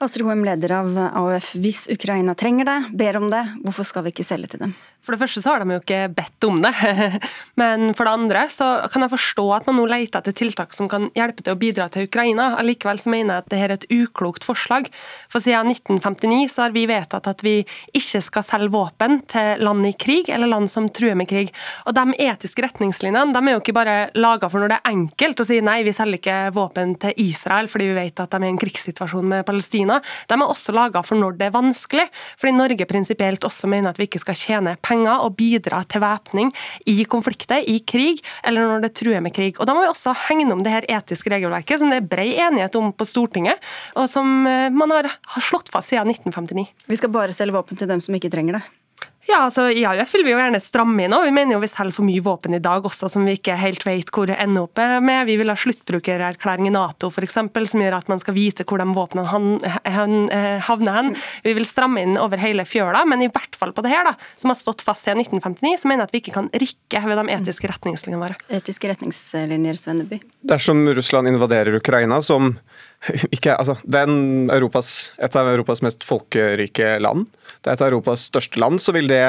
Astrid 0.03 0.27
Hoem, 0.27 0.45
leder 0.45 0.73
av 0.81 0.97
AUF. 1.13 1.53
Hvis 1.63 1.85
Ukraina 1.93 2.35
trenger 2.39 2.69
det, 2.69 2.79
ber 2.99 3.21
om 3.21 3.29
det, 3.33 3.45
hvorfor 3.65 3.87
skal 3.89 4.07
vi 4.07 4.15
ikke 4.15 4.27
selge 4.27 4.55
til 4.55 4.67
dem? 4.67 4.75
For 5.03 5.15
det 5.15 5.19
første 5.19 5.41
så 5.43 5.51
har 5.51 5.63
de 5.63 5.75
jo 5.75 5.81
ikke 5.83 6.13
bedt 6.15 6.47
om 6.47 6.61
det. 6.63 6.71
Men 7.61 7.91
for 7.99 8.07
det 8.07 8.13
andre 8.15 8.45
så 8.53 8.69
kan 8.93 9.03
jeg 9.03 9.13
forstå 9.17 9.47
at 9.57 9.67
man 9.67 9.81
nå 9.81 9.87
leter 9.91 10.21
etter 10.21 10.35
tiltak 10.39 10.75
som 10.77 10.87
kan 10.91 11.09
hjelpe 11.19 11.43
til 11.43 11.57
å 11.57 11.59
bidra 11.59 11.89
til 11.91 12.07
Ukraina. 12.07 12.53
Allikevel 12.61 13.01
så 13.03 13.11
mener 13.11 13.35
jeg 13.35 13.43
at 13.43 13.49
dette 13.51 13.67
er 13.67 13.75
et 13.75 13.87
uklokt 13.91 14.47
forslag. 14.47 14.87
For 15.33 15.43
siden 15.43 15.73
1959 15.75 16.47
så 16.55 16.67
har 16.67 16.77
vi 16.77 16.85
vedtatt 16.91 17.27
at 17.33 17.43
vi 17.43 17.57
ikke 17.99 18.23
skal 18.23 18.47
selge 18.47 18.71
våpen 18.77 19.19
til 19.31 19.65
land 19.67 19.89
i 19.91 19.95
krig, 19.99 20.31
eller 20.31 20.51
land 20.53 20.71
som 20.71 20.87
truer 20.87 21.19
med 21.19 21.31
krig. 21.31 21.51
Og 21.91 21.99
de 21.99 22.07
etiske 22.23 22.63
retningslinjene 22.63 23.35
de 23.35 23.43
er 23.43 23.57
jo 23.57 23.65
ikke 23.65 23.75
bare 23.75 23.97
laga 24.15 24.51
for 24.53 24.63
når 24.63 24.77
det 24.77 24.81
er 24.81 24.95
enkelt 24.95 25.43
å 25.43 25.49
si 25.51 25.59
nei, 25.67 25.81
vi 25.83 25.97
selger 25.97 26.23
ikke 26.23 26.39
våpen 26.55 26.95
til 27.03 27.27
Israel 27.27 27.67
fordi 27.73 27.91
vi 27.91 27.99
vet 27.99 28.23
at 28.23 28.31
de 28.31 28.39
er 28.39 28.47
i 28.47 28.53
en 28.55 28.63
krigssituasjon 28.63 29.27
med 29.35 29.43
Palestina. 29.43 29.52
De 29.53 30.37
er 30.37 30.45
også 30.47 30.75
laga 30.75 31.03
for 31.05 31.19
når 31.19 31.37
det 31.39 31.49
er 31.49 31.55
vanskelig, 31.55 32.07
fordi 32.41 32.55
Norge 32.57 32.89
prinsipielt 32.89 33.45
også 33.45 33.71
mener 33.71 33.93
at 33.93 34.01
vi 34.01 34.09
ikke 34.09 34.23
skal 34.23 34.39
tjene 34.39 34.77
penger 34.83 35.25
og 35.27 35.37
bidra 35.39 35.83
til 35.85 36.03
væpning 36.05 36.53
i 36.91 37.05
konflikter, 37.05 37.63
i 37.63 37.81
krig, 37.87 38.23
eller 38.45 38.69
når 38.69 38.87
det 38.87 38.95
truer 38.99 39.23
med 39.25 39.35
krig. 39.35 39.59
Og 39.59 39.67
Da 39.67 39.75
må 39.77 39.85
vi 39.85 39.91
også 39.93 40.15
hegne 40.29 40.53
om 40.53 40.63
det 40.65 40.73
her 40.75 40.89
etiske 40.99 41.33
regelverket, 41.33 41.81
som 41.81 41.93
det 41.93 42.03
er 42.03 42.11
brei 42.11 42.33
enighet 42.37 42.77
om 42.81 42.93
på 42.93 43.09
Stortinget, 43.09 43.63
og 43.97 44.09
som 44.11 44.47
eh, 44.47 44.69
man 44.73 44.93
har 44.93 45.11
slått 45.41 45.73
fast 45.73 45.93
siden 45.93 46.11
1959. 46.13 46.87
Vi 46.89 47.01
skal 47.01 47.13
bare 47.13 47.37
selge 47.37 47.57
våpen 47.57 47.79
til 47.79 47.91
dem 47.91 48.03
som 48.03 48.17
ikke 48.17 48.33
trenger 48.33 48.61
det? 48.61 48.82
Ja, 49.29 49.45
altså 49.45 49.69
I 49.71 49.85
AUF 49.87 50.11
vil 50.17 50.25
vi 50.27 50.33
jo 50.33 50.39
gjerne 50.41 50.59
stramme 50.63 51.05
inn. 51.05 51.13
og 51.15 51.23
Vi 51.29 51.35
mener 51.35 51.55
jo 51.55 51.61
vi 51.63 51.71
selger 51.71 51.95
for 51.95 52.07
mye 52.07 52.23
våpen 52.25 52.57
i 52.57 52.63
dag 52.63 52.83
også, 52.89 53.07
som 53.13 53.27
vi 53.27 53.37
ikke 53.39 53.55
helt 53.61 53.85
vet 53.87 54.11
hvor 54.11 54.27
det 54.27 54.39
ender 54.43 54.67
opp 54.67 54.81
med. 55.05 55.29
Vi 55.29 55.37
vil 55.39 55.53
ha 55.53 55.57
sluttbrukererklæring 55.59 56.67
i 56.67 56.73
Nato 56.75 57.11
for 57.13 57.23
eksempel, 57.23 57.69
som 57.71 57.85
gjør 57.85 58.01
at 58.01 58.11
man 58.11 58.23
skal 58.23 58.35
vite 58.35 58.67
hvor 58.67 58.83
de 58.83 58.89
våpnene 58.97 59.63
eh, 59.87 60.67
havner 60.67 60.99
hen. 60.99 61.13
Vi 61.47 61.55
vil 61.55 61.69
stramme 61.69 62.03
inn 62.03 62.19
over 62.19 62.43
hele 62.43 62.67
fjøla, 62.67 63.05
men 63.09 63.23
i 63.23 63.31
hvert 63.31 63.59
fall 63.59 63.75
på 63.77 63.87
det 63.87 63.95
her, 63.95 64.11
da, 64.11 64.17
som 64.35 64.51
har 64.51 64.59
stått 64.59 64.83
fast 64.83 65.07
siden 65.07 65.23
1959, 65.23 65.85
så 65.85 65.93
mener 65.93 66.03
jeg 66.03 66.11
at 66.11 66.17
vi 66.17 66.23
ikke 66.25 66.37
kan 66.41 66.51
rikke 66.51 67.05
ved 67.07 67.23
de 67.23 67.37
etiske 67.39 67.71
retningslinjene 67.71 68.25
våre. 68.25 68.39
Etiske 68.59 68.91
retningslinjer, 68.91 69.79
Svenneby? 69.79 70.19
Dersom 70.51 70.83
Russland 70.99 71.31
invaderer 71.31 71.79
Ukraina, 71.79 72.19
som 72.27 72.57
ikke, 73.35 73.55
altså, 73.57 73.77
det 73.83 74.03
er 74.05 74.13
Europas, 74.55 75.13
et 75.23 75.37
av 75.39 75.49
Europas 75.51 75.83
mest 75.83 76.05
folkerike 76.07 76.97
land. 77.03 77.27
Det 77.63 77.71
er 77.71 77.77
et 77.77 77.83
av 77.85 77.91
Europas 77.91 78.27
største 78.31 78.61
land, 78.63 78.81
så 78.83 78.95
vil 78.95 79.11
det 79.11 79.23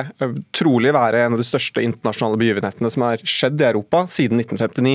trolig 0.55 0.93
være 0.93 1.23
en 1.25 1.35
av 1.35 1.41
de 1.41 1.47
største 1.47 1.81
internasjonale 1.83 2.39
begivenhetene 2.41 2.91
som 2.93 3.05
har 3.05 3.23
skjedd 3.25 3.61
i 3.61 3.67
Europa 3.71 4.03
siden 4.09 4.41
1959. 4.41 4.93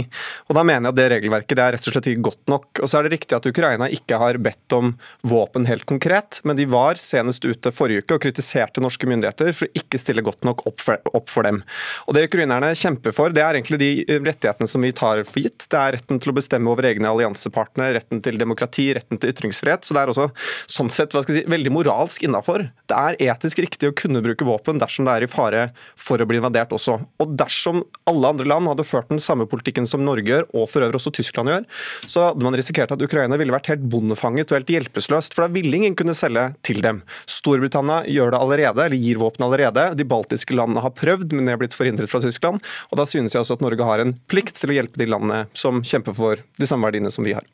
Og 0.48 0.58
Da 0.58 0.64
mener 0.66 0.88
jeg 0.88 0.94
at 0.94 0.98
det 0.98 1.08
regelverket 1.14 1.58
det 1.58 1.64
er 1.64 1.76
rett 1.76 1.88
og 1.88 1.94
slett 1.96 2.10
ikke 2.12 2.26
godt 2.30 2.52
nok. 2.54 2.68
Og 2.82 2.90
så 2.90 2.98
er 2.98 3.06
det 3.06 3.14
riktig 3.16 3.38
at 3.38 3.48
Ukraina 3.50 3.90
ikke 3.94 4.20
har 4.22 4.38
bedt 4.42 4.76
om 4.76 4.94
våpen 5.26 5.66
helt 5.68 5.86
konkret, 5.88 6.40
men 6.46 6.58
de 6.58 6.68
var 6.70 7.00
senest 7.02 7.46
ute 7.46 7.72
forrige 7.74 8.04
uke 8.04 8.18
og 8.18 8.24
kritiserte 8.26 8.82
norske 8.84 9.10
myndigheter 9.10 9.52
for 9.54 9.68
å 9.68 9.82
ikke 9.82 10.00
stille 10.00 10.24
godt 10.26 10.46
nok 10.46 10.64
opp 10.70 10.82
for, 10.84 11.02
opp 11.14 11.30
for 11.32 11.46
dem. 11.48 11.62
Og 12.06 12.14
Det 12.18 12.26
ukrainerne 12.28 12.72
kjemper 12.78 13.14
for, 13.14 13.34
det 13.34 13.42
er 13.44 13.58
egentlig 13.58 13.80
de 13.82 14.18
rettighetene 14.26 14.70
som 14.70 14.82
vi 14.82 14.94
tar 14.96 15.22
for 15.26 15.42
gitt. 15.42 15.66
Det 15.70 15.78
er 15.78 15.96
retten 15.98 16.22
til 16.22 16.32
å 16.32 16.38
bestemme 16.38 16.70
over 16.70 16.86
egne 16.86 17.10
alliansepartnere, 17.10 17.96
retten 17.98 18.22
til 18.24 18.38
demokrati, 18.40 18.67
retten 18.98 19.20
til 19.20 19.32
ytringsfrihet. 19.32 19.86
Så 19.86 19.96
det 19.96 20.02
er 20.02 20.12
også 20.12 20.28
sånn 20.70 20.92
sett 20.92 21.14
hva 21.14 21.22
skal 21.24 21.38
jeg 21.38 21.46
si, 21.46 21.52
veldig 21.52 21.72
moralsk 21.74 22.24
innafor. 22.26 22.68
Det 22.88 22.98
er 22.98 23.18
etisk 23.32 23.62
riktig 23.64 23.90
å 23.90 23.96
kunne 23.96 24.22
bruke 24.24 24.46
våpen 24.48 24.80
dersom 24.80 25.08
det 25.08 25.16
er 25.16 25.26
i 25.26 25.30
fare 25.30 25.64
for 25.98 26.20
å 26.20 26.28
bli 26.28 26.40
invadert 26.40 26.72
også. 26.74 26.98
Og 27.22 27.34
dersom 27.38 27.82
alle 28.08 28.32
andre 28.32 28.48
land 28.48 28.70
hadde 28.70 28.86
ført 28.88 29.10
den 29.12 29.22
samme 29.22 29.48
politikken 29.50 29.88
som 29.88 30.04
Norge 30.06 30.28
gjør, 30.28 30.48
og 30.54 30.68
for 30.70 30.84
øvrig 30.84 31.00
også 31.00 31.14
Tyskland 31.18 31.52
gjør, 31.52 31.66
så 32.06 32.28
hadde 32.28 32.46
man 32.46 32.56
risikert 32.58 32.92
at 32.94 33.02
Ukraina 33.04 33.38
ville 33.40 33.54
vært 33.54 33.70
helt 33.72 33.86
bondefanget 33.90 34.52
og 34.52 34.60
helt 34.60 34.72
hjelpeløst, 34.74 35.36
for 35.36 35.46
da 35.46 35.52
ville 35.54 35.80
ingen 35.80 35.96
kunne 35.98 36.16
selge 36.16 36.48
til 36.66 36.82
dem. 36.84 37.02
Storbritannia 37.30 38.02
gjør 38.10 38.34
det 38.34 38.42
allerede, 38.42 38.86
eller 38.86 39.02
gir 39.02 39.20
våpen 39.22 39.46
allerede. 39.46 39.88
De 39.98 40.08
baltiske 40.08 40.56
landene 40.56 40.84
har 40.84 40.96
prøvd, 40.96 41.34
men 41.34 41.48
det 41.48 41.56
er 41.56 41.62
blitt 41.62 41.76
forhindret 41.76 42.10
fra 42.12 42.22
Tyskland. 42.24 42.64
Og 42.90 43.00
da 43.00 43.06
synes 43.08 43.34
jeg 43.34 43.44
også 43.44 43.58
at 43.58 43.64
Norge 43.64 43.88
har 43.88 44.02
en 44.02 44.16
plikt 44.30 44.58
til 44.60 44.72
å 44.72 44.78
hjelpe 44.80 45.00
de 45.00 45.08
landene 45.10 45.46
som 45.58 45.82
kjemper 45.84 46.16
for 46.16 46.44
de 46.58 46.68
samme 46.68 46.88
verdiene 46.88 47.12
som 47.14 47.26
vi 47.26 47.36
har. 47.36 47.46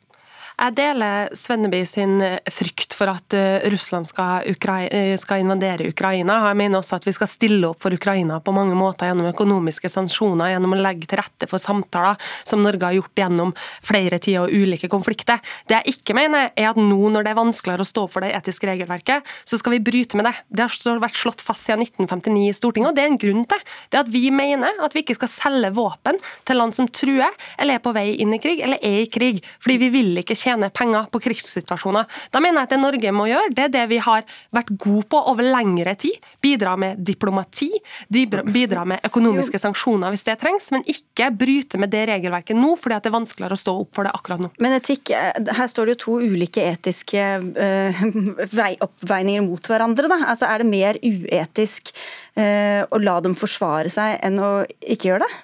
Jeg 0.55 0.71
deler 0.77 1.33
Svenneby 1.35 1.81
sin 1.87 2.21
eh, 2.23 2.37
frykt 2.51 2.95
for 2.95 3.11
at 3.11 3.35
eh, 3.35 3.65
Russland 3.71 4.07
skal, 4.07 4.45
Ukraina, 4.47 5.17
skal, 5.19 5.41
invadere 5.43 5.89
Ukraina. 5.91 6.37
Jeg 6.47 6.59
mener 6.61 6.79
også 6.79 6.95
at 6.95 7.07
vi 7.07 7.13
skal 7.15 7.27
stille 7.27 7.67
opp 7.67 7.81
for 7.83 7.91
Ukraina 7.91 8.37
på 8.39 8.53
mange 8.55 8.77
måter 8.79 9.09
gjennom 9.09 9.27
økonomiske 9.33 9.91
sanksjoner, 9.91 10.53
gjennom 10.53 10.77
å 10.77 10.79
legge 10.79 11.09
til 11.11 11.19
rette 11.19 11.49
for 11.51 11.59
samtaler, 11.59 12.15
som 12.47 12.63
Norge 12.63 12.87
har 12.87 12.95
gjort 12.95 13.19
gjennom 13.19 13.51
flere 13.83 14.19
tider 14.23 14.45
og 14.45 14.55
ulike 14.55 14.87
konflikter. 14.91 15.43
Det 15.67 15.81
jeg 15.81 15.97
ikke 15.97 16.15
mener, 16.15 16.53
er 16.55 16.69
at 16.71 16.79
nå 16.79 17.11
når 17.11 17.27
det 17.27 17.33
er 17.33 17.39
vanskeligere 17.41 17.83
å 17.83 17.91
stå 17.91 18.05
for 18.13 18.23
det 18.23 18.31
etiske 18.39 18.71
regelverket, 18.71 19.27
så 19.43 19.59
skal 19.59 19.75
vi 19.75 19.81
bryte 19.83 20.15
med 20.15 20.29
det. 20.29 20.35
Det 20.47 20.69
har 20.69 21.03
vært 21.03 21.19
slått 21.19 21.43
fast 21.43 21.67
siden 21.67 21.83
1959 21.83 22.47
i 22.47 22.55
Stortinget, 22.55 22.93
og 22.93 22.95
det 22.95 23.03
er 23.03 23.11
en 23.11 23.19
grunn 23.19 23.43
til 23.43 23.59
det. 23.91 23.99
at 24.05 24.13
vi 24.13 24.23
mener 24.31 24.79
at 24.85 24.95
vi 24.95 25.03
ikke 25.03 25.19
skal 25.19 25.33
selge 25.35 25.75
våpen 25.75 26.21
til 26.47 26.61
land 26.61 26.75
som 26.77 26.87
truer, 26.87 27.35
eller 27.59 27.75
er 27.75 27.83
på 27.83 27.93
vei 27.95 28.07
inn 28.23 28.31
i 28.31 28.39
krig, 28.39 28.63
eller 28.63 28.79
er 28.79 29.03
i 29.03 29.11
krig. 29.11 29.43
fordi 29.59 29.77
vi 29.83 29.91
vil 29.91 30.23
ikke 30.23 30.44
tjene 30.45 30.69
penger 30.73 31.09
på 31.11 31.21
krigssituasjoner. 31.25 32.07
Da 32.33 32.41
mener 32.43 32.61
jeg 32.61 32.69
at 32.69 32.75
det 32.75 32.81
Norge 32.81 33.13
må 33.15 33.27
gjøre, 33.29 33.53
det 33.55 33.67
er 33.67 33.73
det 33.73 33.85
vi 33.91 33.99
har 34.03 34.25
vært 34.55 34.71
gode 34.77 35.07
på 35.11 35.21
over 35.31 35.47
lengre 35.47 35.95
tid. 35.99 36.19
Bidra 36.43 36.75
med 36.79 37.01
diplomati, 37.05 37.71
bidra 38.09 38.85
med 38.87 39.05
økonomiske 39.07 39.61
sanksjoner 39.61 40.13
hvis 40.13 40.25
det 40.27 40.37
trengs, 40.41 40.69
men 40.75 40.85
ikke 40.91 41.31
bryte 41.35 41.79
med 41.81 41.93
det 41.93 42.05
regelverket 42.11 42.57
nå, 42.57 42.75
fordi 42.79 43.01
det 43.01 43.11
er 43.11 43.17
vanskeligere 43.17 43.57
å 43.57 43.63
stå 43.63 43.75
opp 43.83 43.91
for 43.97 44.07
det 44.07 44.13
akkurat 44.15 44.43
nå. 44.43 44.51
Men 44.63 44.77
etikk, 44.77 45.11
eh, 45.15 45.53
her 45.57 45.71
står 45.71 45.89
det 45.89 45.95
jo 45.95 46.01
to 46.05 46.19
ulike 46.35 46.63
etiske 46.65 47.25
uh, 47.55 48.03
oppveininger 48.85 49.45
mot 49.45 49.71
hverandre. 49.71 50.09
Da. 50.11 50.21
Altså, 50.33 50.49
er 50.49 50.61
det 50.61 50.69
mer 50.69 51.01
uetisk 51.01 51.91
uh, 52.37 52.85
å 52.85 53.01
la 53.01 53.19
dem 53.25 53.37
forsvare 53.37 53.91
seg 53.93 54.19
enn 54.25 54.41
å 54.41 54.53
ikke 54.85 55.13
gjøre 55.13 55.25
det? 55.25 55.43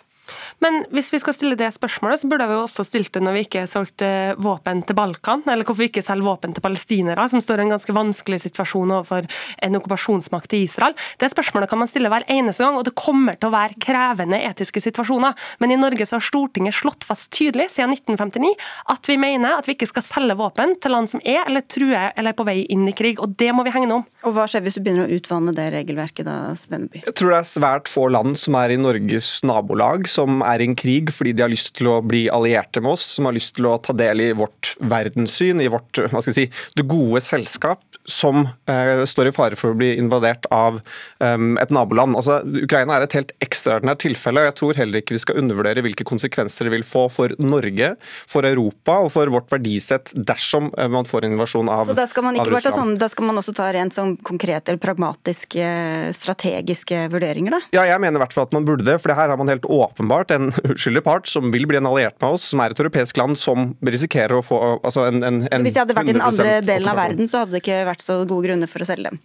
Men 0.61 0.83
hvis 0.93 1.09
vi 1.13 1.19
skal 1.21 1.33
stille 1.33 1.57
det 1.57 1.71
spørsmålet, 1.73 2.21
så 2.21 2.29
burde 2.29 2.45
vi 2.49 2.57
også 2.59 2.85
stilt 2.85 3.09
det 3.15 3.23
når 3.25 3.33
vi 3.33 3.43
ikke 3.47 3.63
solgte 3.69 4.09
våpen 4.41 4.83
til 4.85 4.97
Balkan, 4.97 5.41
eller 5.49 5.65
hvorfor 5.65 5.81
vi 5.81 5.89
ikke 5.89 6.03
selger 6.05 6.27
våpen 6.27 6.53
til 6.53 6.61
palestinere, 6.63 7.25
som 7.31 7.41
står 7.41 7.63
i 7.63 7.65
en 7.65 7.73
ganske 7.73 7.95
vanskelig 7.95 8.43
situasjon 8.43 8.93
overfor 8.93 9.25
en 9.65 9.79
okkupasjonsmakt 9.79 10.53
i 10.57 10.63
Israel. 10.67 10.93
Det 11.17 11.31
spørsmålet 11.33 11.71
kan 11.71 11.81
man 11.81 11.89
stille 11.89 12.11
hver 12.13 12.27
eneste 12.29 12.65
gang, 12.65 12.77
og 12.77 12.85
det 12.85 12.93
kommer 12.99 13.39
til 13.39 13.49
å 13.49 13.55
være 13.55 13.79
krevende 13.81 14.37
etiske 14.51 14.83
situasjoner. 14.85 15.33
Men 15.63 15.73
i 15.73 15.79
Norge 15.81 16.05
så 16.05 16.19
har 16.19 16.27
Stortinget 16.27 16.77
slått 16.77 17.07
fast 17.09 17.31
tydelig 17.33 17.71
siden 17.73 17.95
1959 17.97 18.53
at 18.93 19.09
vi 19.09 19.17
mener 19.17 19.57
at 19.57 19.65
vi 19.65 19.73
ikke 19.75 19.89
skal 19.89 20.05
selge 20.05 20.37
våpen 20.37 20.75
til 20.81 20.93
land 20.93 21.09
som 21.09 21.23
er 21.25 21.41
eller 21.47 21.65
truer 21.65 22.11
eller 22.13 22.35
er 22.35 22.37
på 22.37 22.45
vei 22.45 22.59
inn 22.69 22.85
i 22.85 22.93
krig, 22.95 23.17
og 23.21 23.33
det 23.39 23.49
må 23.55 23.65
vi 23.65 23.73
hegne 23.73 23.97
om. 24.01 24.05
Og 24.27 24.35
Hva 24.35 24.45
skjer 24.49 24.61
hvis 24.65 24.77
du 24.77 24.83
begynner 24.85 25.09
å 25.09 25.17
utvanne 25.17 25.55
det 25.57 25.67
regelverket 25.73 26.27
da, 26.27 26.53
Svenneby? 26.57 27.01
Jeg 27.07 27.17
tror 27.17 27.33
det 27.33 27.41
er 27.41 27.49
svært 27.49 27.89
få 27.89 28.07
land 28.13 28.37
som 28.39 28.57
er 28.61 28.75
i 28.75 28.79
Norges 28.81 29.33
nabolag 29.47 30.05
som 30.11 30.43
er 30.45 30.50
i 30.59 30.67
en 30.67 30.75
krig 30.75 31.13
fordi 31.15 31.35
de 31.37 31.45
har 31.45 31.51
lyst 31.51 31.75
til 31.77 31.87
å 31.87 32.01
bli 32.03 32.25
allierte 32.33 32.83
med 32.83 32.97
oss, 32.97 33.05
som 33.15 33.29
har 33.29 33.37
lyst 33.37 33.55
til 33.55 33.69
å 33.69 33.77
ta 33.79 33.95
del 33.95 34.25
i 34.25 34.31
vårt 34.35 34.73
verdenssyn, 34.81 35.61
i 35.63 35.69
vårt 35.71 36.01
hva 36.01 36.19
skal 36.19 36.33
jeg 36.33 36.39
si, 36.39 36.65
det 36.75 36.87
gode 36.89 37.21
selskap, 37.23 37.85
som 38.09 38.47
eh, 38.69 39.03
står 39.05 39.29
i 39.29 39.33
fare 39.35 39.57
for 39.59 39.71
å 39.71 39.77
bli 39.77 39.91
invadert 39.99 40.47
av 40.53 40.79
um, 41.21 41.53
et 41.61 41.71
naboland. 41.73 42.15
Altså, 42.17 42.39
Ukraina 42.63 42.97
er 42.97 43.05
et 43.05 43.15
helt 43.17 43.33
ekstraordinært 43.43 44.01
tilfelle, 44.03 44.41
og 44.41 44.49
jeg 44.49 44.57
tror 44.57 44.79
heller 44.81 45.03
ikke 45.03 45.15
vi 45.15 45.21
skal 45.21 45.37
undervurdere 45.41 45.83
hvilke 45.85 46.07
konsekvenser 46.07 46.67
det 46.67 46.73
vil 46.75 46.85
få 46.87 47.05
for 47.13 47.35
Norge, 47.41 47.93
for 48.29 48.47
Europa 48.47 48.97
og 49.05 49.11
for 49.13 49.31
vårt 49.33 49.51
verdisett 49.53 50.15
dersom 50.17 50.71
eh, 50.77 50.89
man 50.91 51.07
får 51.07 51.27
en 51.27 51.37
invasjon 51.37 51.69
av, 51.71 51.91
Så 51.93 51.97
da 51.97 52.07
skal 52.09 52.27
man 52.27 52.39
ikke 52.39 52.49
bare 52.55 52.65
ta 52.65 52.75
sånn, 52.75 52.95
da 53.01 53.11
skal 53.11 53.29
man 53.29 53.41
også 53.41 53.55
ta 53.57 53.69
rent 53.75 53.95
sånn 53.95 54.15
konkrete 54.25 54.73
eller 54.73 54.81
pragmatiske, 54.81 55.69
strategiske 56.17 57.05
vurderinger, 57.13 57.59
da? 57.59 57.61
Ja, 57.77 57.85
jeg 57.93 58.01
mener 58.01 58.19
i 58.19 58.25
hvert 58.25 58.35
fall 58.35 58.49
at 58.49 58.57
man 58.57 58.65
burde 58.67 58.87
det, 58.87 58.97
for 59.01 59.13
det 59.13 59.19
her 59.19 59.31
har 59.33 59.39
man 59.39 59.51
helt 59.51 59.67
åpenbart 59.69 60.33
en 60.33 60.40
uskyldig 60.73 61.03
part 61.05 61.29
som 61.29 61.51
vil 61.53 61.67
bli 61.69 61.79
en 61.79 61.89
alliert 61.89 62.17
med 62.21 62.37
oss, 62.37 62.49
som 62.51 62.61
er 62.63 62.73
et 62.73 62.81
europeisk 62.81 63.19
land 63.19 63.37
som 63.39 63.71
risikerer 63.85 64.37
å 64.37 64.43
få 64.45 64.59
altså 64.79 65.05
en, 65.09 65.21
en, 65.27 65.39
en 65.45 65.65
hvis 65.65 65.75
det 65.77 65.83
hadde 65.83 65.97
vært 65.97 66.11
i 66.11 66.15
den 66.15 66.25
andre 66.25 66.57
delen 66.65 66.89
av 66.91 66.99
verden, 66.99 67.29
så 67.29 67.43
hadde 67.43 67.55
det 67.55 67.61
ikke 67.63 67.81
vært 67.87 68.05
så 68.05 68.17
gode 68.23 68.47
grunner 68.47 68.71
for 68.71 68.83
å 68.83 68.89
selge 68.89 69.11
dem. 69.11 69.21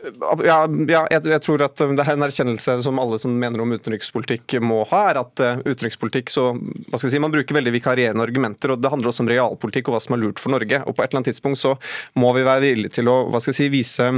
Ja, 0.46 0.60
ja 0.90 1.02
jeg, 1.16 1.24
jeg 1.32 1.42
tror 1.46 1.66
at 1.66 1.82
um, 1.84 1.96
det 1.98 2.06
er 2.06 2.12
en 2.14 2.26
erkjennelse 2.26 2.78
som 2.86 3.02
alle 3.02 3.20
som 3.22 3.34
mener 3.40 3.62
om 3.62 3.74
utenrikspolitikk 3.74 4.58
må 4.64 4.82
ha, 4.92 5.02
er 5.12 5.22
at 5.22 5.44
uh, 5.44 5.64
utenrikspolitikk 5.64 6.32
så 6.34 6.48
hva 6.56 6.98
skal 6.98 7.08
jeg 7.08 7.16
si, 7.16 7.22
Man 7.22 7.34
bruker 7.34 7.56
veldig 7.56 7.74
vikarierende 7.74 8.24
argumenter, 8.24 8.74
og 8.74 8.82
det 8.82 8.92
handler 8.92 9.12
også 9.12 9.24
om 9.24 9.32
realpolitikk 9.32 9.90
og 9.90 9.96
hva 9.96 10.04
som 10.04 10.16
er 10.16 10.24
lurt 10.24 10.42
for 10.42 10.54
Norge. 10.54 10.82
og 10.84 10.96
På 10.96 11.04
et 11.04 11.10
eller 11.10 11.22
annet 11.22 11.32
tidspunkt 11.32 11.62
så 11.62 11.76
må 12.18 12.32
vi 12.36 12.46
være 12.46 12.66
villige 12.68 12.98
til 12.98 13.10
å 13.12 13.22
hva 13.30 13.42
skal 13.42 13.54
jeg 13.54 13.60
si, 13.64 13.72
vise 13.72 14.10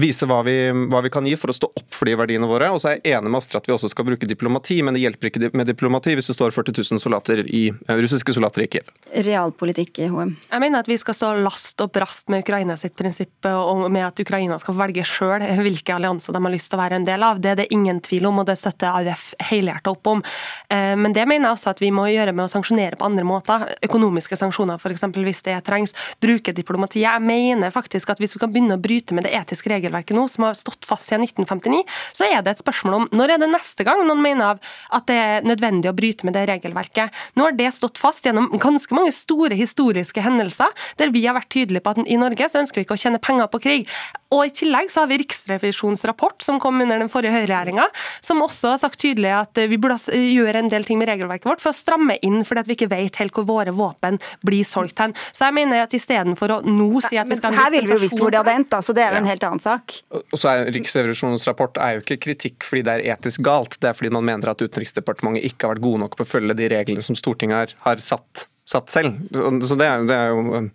vise 0.00 0.26
hva 0.26 0.40
vi, 0.46 0.54
hva 0.90 1.00
vi 1.04 1.10
kan 1.12 1.26
gi 1.26 1.36
for 1.38 1.52
å 1.52 1.56
stå 1.56 1.68
opp 1.70 1.94
for 1.94 2.08
de 2.08 2.16
verdiene 2.18 2.48
våre. 2.50 2.70
Og 2.74 2.80
så 2.82 2.90
er 2.90 2.98
jeg 2.98 3.14
enig 3.18 3.30
med 3.30 3.38
Astrid 3.40 3.60
at 3.60 3.68
vi 3.68 3.74
også 3.76 3.90
skal 3.92 4.06
bruke 4.08 4.28
diplomati, 4.28 4.80
men 4.82 4.96
det 4.96 5.04
hjelper 5.04 5.30
ikke 5.30 5.50
med 5.54 5.68
diplomati 5.70 6.16
hvis 6.18 6.30
det 6.32 6.36
står 6.36 6.54
40 6.56 6.74
000 6.80 7.02
soldater 7.02 7.44
i, 7.46 7.68
eh, 7.70 8.00
russiske 8.02 8.34
soldater 8.34 8.64
i 8.64 8.68
Kiev. 8.72 8.90
Realpolitikk 9.14 10.02
i 10.02 10.08
HM. 10.10 10.34
Jeg 10.50 10.64
mener 10.64 10.82
at 10.82 10.90
vi 10.90 10.98
skal 11.00 11.16
stå 11.18 11.30
last 11.44 11.80
og 11.84 11.92
brast 11.94 12.32
med 12.32 12.42
Ukraina 12.44 12.76
sitt 12.80 12.96
prinsipp 12.98 13.46
og 13.50 13.86
med 13.92 14.06
at 14.08 14.20
Ukraina 14.20 14.58
skal 14.58 14.76
velge 14.78 15.04
sjøl 15.06 15.44
hvilke 15.62 15.94
allianser 15.94 16.34
de 16.34 16.42
har 16.42 16.54
lyst 16.54 16.72
til 16.72 16.78
å 16.78 16.82
være 16.82 16.98
en 16.98 17.06
del 17.06 17.22
av. 17.22 17.40
Det 17.40 17.52
er 17.52 17.60
det 17.62 17.68
ingen 17.74 18.02
tvil 18.04 18.26
om, 18.30 18.42
og 18.42 18.48
det 18.50 18.58
støtter 18.58 18.90
AUF 18.90 19.30
helhjertet 19.50 19.92
opp 19.92 20.10
om. 20.10 20.24
Eh, 20.68 20.94
Men 21.04 21.12
det 21.14 21.26
mener 21.28 21.50
jeg 21.50 21.58
også 21.58 21.70
at 21.74 21.80
vi 21.82 21.90
må 21.94 22.08
gjøre 22.10 22.34
med 22.34 22.46
å 22.46 22.50
sanksjonere 22.50 22.98
på 22.98 23.06
andre 23.06 23.24
måter. 23.24 23.66
Økonomiske 23.84 24.36
sanksjoner 24.40 24.78
f.eks. 24.80 25.06
hvis 25.14 25.42
det 25.46 25.56
trengs. 25.66 25.94
Bruke 26.22 26.52
diplomati. 26.52 27.02
Jeg 27.04 27.22
mener 27.22 27.70
faktisk 27.70 28.10
at 28.10 28.18
hvis 28.18 28.34
vi 28.34 28.40
kan 28.42 28.52
begynne 28.52 28.78
å 28.78 28.82
bryte 28.82 29.14
med 29.14 29.26
det 29.26 29.34
etiske 29.36 29.70
regelverket 29.70 29.83
nå, 29.90 30.26
som 30.28 30.46
har 30.46 30.54
stått 30.58 30.86
fast 30.88 31.10
siden 31.10 31.24
1959, 31.26 31.82
så 32.12 32.28
er 32.28 32.42
det 32.42 32.54
et 32.54 32.62
spørsmål 32.62 32.98
om 33.00 33.08
når 33.12 33.34
er 33.34 33.42
det 33.42 33.50
neste 33.52 33.84
gang 33.86 34.04
noen 34.06 34.22
mener 34.22 34.54
av 34.54 34.72
at 34.94 35.06
det 35.10 35.18
er 35.18 35.46
nødvendig 35.46 35.90
å 35.90 35.96
bryte 35.96 36.26
med 36.26 36.36
det 36.36 36.46
regelverket. 36.50 37.14
Nå 37.36 37.48
har 37.48 37.56
det 37.58 37.70
stått 37.76 38.00
fast 38.00 38.26
gjennom 38.26 38.50
ganske 38.60 38.94
mange 38.96 39.12
store 39.14 39.56
historiske 39.58 40.24
hendelser, 40.24 40.72
der 41.00 41.12
vi 41.14 41.24
har 41.26 41.36
vært 41.38 41.52
tydelige 41.54 41.84
på 41.84 41.94
at 41.94 42.04
i 42.04 42.20
Norge 42.20 42.48
så 42.50 42.62
ønsker 42.62 42.80
vi 42.80 42.86
ikke 42.86 42.98
å 42.98 43.02
tjene 43.04 43.22
penger 43.22 43.50
på 43.52 43.62
krig. 43.64 43.88
Og 44.34 44.48
I 44.48 44.52
tillegg 44.54 44.90
så 44.90 45.04
har 45.04 45.10
vi 45.10 45.20
Riksrevisjonens 45.22 46.04
rapport 46.08 46.42
som 46.42 46.58
kom 46.62 46.80
under 46.82 46.98
den 46.98 47.10
forrige 47.12 47.34
høyreregjeringa, 47.36 47.86
som 48.24 48.42
også 48.42 48.74
har 48.74 48.80
sagt 48.82 48.98
tydelig 49.02 49.30
at 49.36 49.60
vi 49.70 49.78
burde 49.78 49.98
gjøre 50.10 50.64
en 50.64 50.70
del 50.72 50.86
ting 50.86 50.98
med 50.98 51.10
regelverket 51.12 51.48
vårt 51.48 51.62
for 51.62 51.70
å 51.70 51.76
stramme 51.76 52.18
inn, 52.26 52.42
fordi 52.46 52.64
at 52.64 52.70
vi 52.70 52.76
ikke 52.78 52.90
vet 52.90 53.20
helt 53.22 53.34
hvor 53.36 53.46
våre 53.48 53.74
våpen 53.74 54.18
blir 54.46 54.66
solgt 54.66 55.02
hen. 55.02 55.14
Så 55.30 55.46
jeg 55.46 55.56
mener 55.60 55.84
at 55.84 55.94
istedenfor 55.94 56.56
å 56.56 56.60
nå 56.66 56.90
si 57.04 57.18
at 57.20 57.30
vi 57.30 57.38
skal 57.38 57.52
ha 57.52 57.54
en 57.54 57.62
Her 57.64 57.74
ville 57.76 57.90
vi 57.90 57.94
jo 57.94 58.02
visst 58.02 58.20
hvor 58.20 58.34
det 58.34 58.42
hadde 58.42 58.56
endt, 58.58 58.70
da, 58.74 58.82
så 58.82 58.96
det 58.96 59.04
er 59.04 59.14
jo 59.14 59.22
en 59.22 59.30
helt 59.30 59.46
annen 59.46 59.62
sak. 59.62 59.73
Og 60.12 60.38
så 60.38 60.50
er 60.50 60.72
Riksrevisjonens 60.74 61.46
rapport 61.48 61.78
er 61.82 61.96
jo 61.96 62.04
ikke 62.04 62.20
kritikk 62.28 62.66
fordi 62.66 62.84
det 62.86 62.96
er 62.96 63.16
etisk 63.16 63.44
galt, 63.46 63.78
det 63.82 63.90
er 63.90 63.98
fordi 63.98 64.12
man 64.14 64.26
mener 64.26 64.52
at 64.52 64.62
Utenriksdepartementet 64.64 65.46
ikke 65.48 65.66
har 65.66 65.76
vært 65.76 65.86
gode 65.86 66.02
nok 66.04 66.18
på 66.18 66.26
å 66.26 66.32
følge 66.34 66.58
de 66.58 66.70
reglene 66.72 67.04
som 67.04 67.18
Stortinget 67.18 67.56
har, 67.56 67.74
har 67.86 68.04
satt, 68.04 68.46
satt 68.68 68.92
selv. 68.92 69.18
Så 69.34 69.78
det, 69.80 69.88
er, 69.88 70.06
det 70.08 70.18
er 70.18 70.32
jo 70.32 70.44
um, 70.62 70.70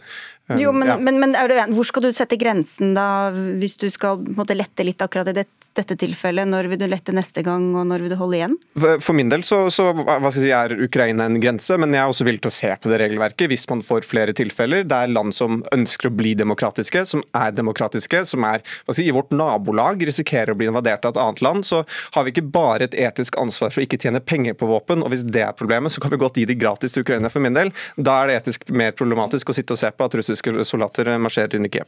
Jo, 0.58 0.72
men, 0.74 0.88
ja. 0.88 0.98
men, 0.98 1.20
men 1.22 1.36
du 1.36 1.76
hvor 1.78 1.86
skal 1.86 2.08
du 2.08 2.14
sette 2.16 2.38
grensen 2.40 2.96
da, 2.98 3.30
hvis 3.30 3.78
du 3.78 3.90
skal 3.94 4.22
måte, 4.34 4.58
lette 4.58 4.86
litt 4.86 5.02
akkurat 5.06 5.30
i 5.30 5.36
det, 5.38 5.46
dette 5.78 5.94
tilfellet? 6.00 6.50
Når 6.50 6.72
vil 6.72 6.80
du 6.82 6.86
lette 6.90 7.14
neste 7.14 7.44
gang, 7.46 7.68
og 7.78 7.86
når 7.86 8.02
vil 8.02 8.14
du 8.14 8.18
holde 8.18 8.40
igjen? 8.40 8.56
For 9.04 9.14
min 9.18 9.30
del 9.30 9.44
så, 9.46 9.62
så 9.74 9.92
si, 10.34 10.50
er 10.50 10.74
Ukraina 10.74 11.28
en 11.30 11.38
grense, 11.44 11.78
men 11.78 11.94
jeg 11.94 12.02
er 12.02 12.14
også 12.14 12.26
villig 12.26 12.42
til 12.42 12.50
å 12.52 12.56
se 12.56 12.72
på 12.82 12.90
det 12.92 13.02
regelverket 13.04 13.52
hvis 13.52 13.68
man 13.70 13.84
får 13.86 14.08
flere 14.10 14.34
tilfeller. 14.38 14.88
Det 14.90 14.98
er 14.98 15.14
land 15.14 15.36
som 15.38 15.62
ønsker 15.76 16.10
å 16.10 16.16
bli 16.18 16.34
demokratiske, 16.40 17.06
som 17.12 17.24
er 17.38 17.54
demokratiske, 17.54 18.24
som 18.32 18.48
er 18.50 18.66
si, 18.90 19.06
i 19.06 19.14
vårt 19.16 19.36
nabolag 19.36 20.02
risikerer 20.10 20.56
å 20.56 20.58
bli 20.58 20.72
invadert 20.72 21.06
av 21.06 21.14
et 21.14 21.22
annet 21.22 21.44
land. 21.46 21.68
Så 21.70 21.84
har 22.18 22.26
vi 22.26 22.34
ikke 22.34 22.48
bare 22.50 22.90
et 22.90 22.98
etisk 22.98 23.38
ansvar 23.42 23.70
for 23.76 23.84
å 23.84 23.86
ikke 23.86 24.02
tjene 24.02 24.24
penger 24.24 24.58
på 24.58 24.70
våpen, 24.70 25.06
og 25.06 25.14
hvis 25.14 25.28
det 25.30 25.46
er 25.46 25.54
problemet, 25.58 25.94
så 25.94 26.02
kan 26.02 26.16
vi 26.16 26.22
godt 26.26 26.42
gi 26.42 26.50
de 26.50 26.58
gratis 26.58 26.98
til 26.98 27.06
Ukraina 27.06 27.30
for 27.30 27.46
min 27.46 27.58
del. 27.58 27.74
Da 28.02 28.24
er 28.24 28.32
det 28.32 28.42
etisk 28.42 28.66
mer 28.74 28.98
problematisk 28.98 29.54
å 29.54 29.58
sitte 29.60 29.78
og 29.78 29.82
se 29.82 29.94
på 29.94 30.10
at 30.10 30.18
russiske 30.48 30.66
soldater 30.66 31.18
marsjerer 31.18 31.56
inn 31.56 31.66
i 31.66 31.70
Kiev. 31.70 31.88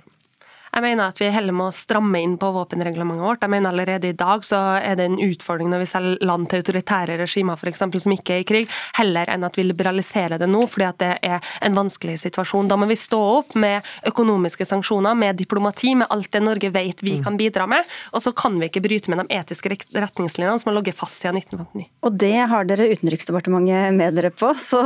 Jeg 0.72 0.84
mener 0.86 1.12
at 1.12 1.20
vi 1.20 1.28
heller 1.32 1.56
må 1.56 1.68
stramme 1.76 2.22
inn 2.24 2.38
på 2.40 2.48
våpenreglementet 2.56 3.26
vårt. 3.26 3.42
Jeg 3.44 3.52
mener 3.52 3.72
Allerede 3.72 4.12
i 4.12 4.16
dag 4.18 4.44
så 4.48 4.60
er 4.80 4.96
det 5.00 5.08
en 5.10 5.18
utfordring 5.20 5.70
når 5.72 5.84
vi 5.84 5.90
selger 5.90 6.24
land 6.28 6.48
til 6.52 6.62
autoritære 6.62 7.18
regimer 7.20 7.60
for 7.60 7.72
eksempel, 7.72 8.02
som 8.04 8.14
ikke 8.16 8.36
er 8.36 8.44
i 8.44 8.48
krig, 8.48 8.72
heller 8.98 9.30
enn 9.32 9.44
at 9.48 9.58
vi 9.60 9.66
liberaliserer 9.68 10.40
det 10.40 10.48
nå, 10.52 10.64
fordi 10.72 10.88
at 10.88 11.00
det 11.02 11.12
er 11.28 11.52
en 11.68 11.76
vanskelig 11.76 12.18
situasjon. 12.24 12.70
Da 12.72 12.78
må 12.80 12.88
vi 12.90 13.00
stå 13.00 13.20
opp 13.20 13.56
med 13.60 13.88
økonomiske 14.08 14.68
sanksjoner, 14.68 15.16
med 15.18 15.40
diplomati, 15.40 15.94
med 16.00 16.12
alt 16.12 16.32
det 16.32 16.44
Norge 16.44 16.72
vet 16.72 17.04
vi 17.04 17.18
kan 17.24 17.40
bidra 17.40 17.68
med. 17.70 17.88
Og 18.16 18.24
så 18.24 18.34
kan 18.36 18.56
vi 18.60 18.72
ikke 18.72 18.84
bryte 18.84 19.12
med 19.12 19.24
de 19.24 19.40
etiske 19.42 19.72
retningslinjene 19.72 20.60
som 20.62 20.72
har 20.72 20.80
ligget 20.80 21.00
fast 21.00 21.20
siden 21.20 21.40
1959. 21.42 21.88
Og 22.08 22.20
det 22.24 22.34
har 22.54 22.68
dere 22.70 22.90
Utenriksdepartementet 22.92 23.96
med 23.96 24.20
dere 24.20 24.32
på, 24.36 24.54
så 24.60 24.82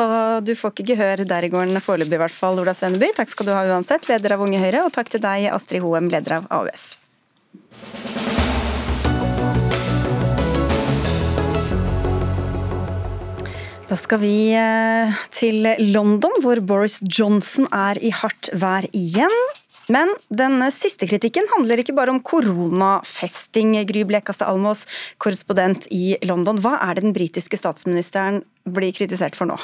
du 0.45 0.53
får 0.57 0.73
ikke 0.73 0.89
gehør 0.93 1.25
der 1.29 1.45
i 1.45 1.51
gården 1.53 1.81
foreløpig 1.83 2.17
i 2.17 2.23
hvert 2.25 2.35
fall, 2.35 2.61
Ola 2.61 2.73
Svenneby. 2.77 3.11
Takk 3.17 3.33
skal 3.33 3.49
du 3.49 3.53
ha 3.55 3.63
uansett, 3.69 4.09
leder 4.09 4.35
av 4.35 4.45
Unge 4.45 4.61
Høyre, 4.61 4.85
og 4.85 4.93
takk 4.95 5.13
til 5.13 5.23
deg, 5.23 5.49
Astrid 5.53 5.74
Hoem, 5.83 6.11
leder 6.13 6.39
av 6.39 6.47
AUF. 6.61 6.93
Da 13.85 13.93
skal 13.99 14.17
vi 14.23 14.49
eh, 14.57 15.13
til 15.29 15.67
London, 15.93 16.33
hvor 16.41 16.59
Boris 16.65 16.97
Johnson 17.05 17.67
er 17.69 17.99
i 18.01 18.09
hardt 18.09 18.49
vær 18.57 18.87
igjen. 18.97 19.35
Men 19.93 20.09
denne 20.33 20.71
siste 20.73 21.05
kritikken 21.05 21.45
handler 21.51 21.83
ikke 21.83 21.93
bare 21.93 22.09
om 22.15 22.21
koronafesting. 22.25 23.75
Gry 23.85 24.01
Blekastad 24.09 24.49
Almås, 24.49 24.87
korrespondent 25.21 25.85
i 25.93 26.15
London. 26.25 26.57
Hva 26.63 26.79
er 26.87 26.97
det 26.97 27.05
den 27.05 27.17
britiske 27.17 27.59
statsministeren 27.61 28.41
blir 28.65 28.95
kritisert 28.97 29.37
for 29.37 29.53
nå? 29.53 29.59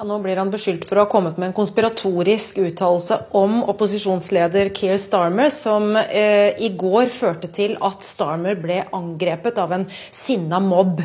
Ja, 0.00 0.06
nå 0.08 0.16
blir 0.24 0.38
han 0.40 0.48
beskyldt 0.48 0.86
for 0.88 0.96
å 0.96 1.02
ha 1.02 1.08
kommet 1.12 1.36
med 1.36 1.50
en 1.50 1.52
konspiratorisk 1.58 2.56
uttalelse 2.62 3.18
om 3.36 3.58
opposisjonsleder 3.68 4.70
Keir 4.72 4.96
Starmer, 4.96 5.50
som 5.52 5.90
eh, 5.92 6.56
i 6.56 6.70
går 6.80 7.10
førte 7.12 7.50
til 7.52 7.74
at 7.84 8.00
Starmer 8.08 8.56
ble 8.56 8.78
angrepet 8.96 9.60
av 9.60 9.74
en 9.76 9.84
sinna 9.92 10.56
mobb. 10.64 11.02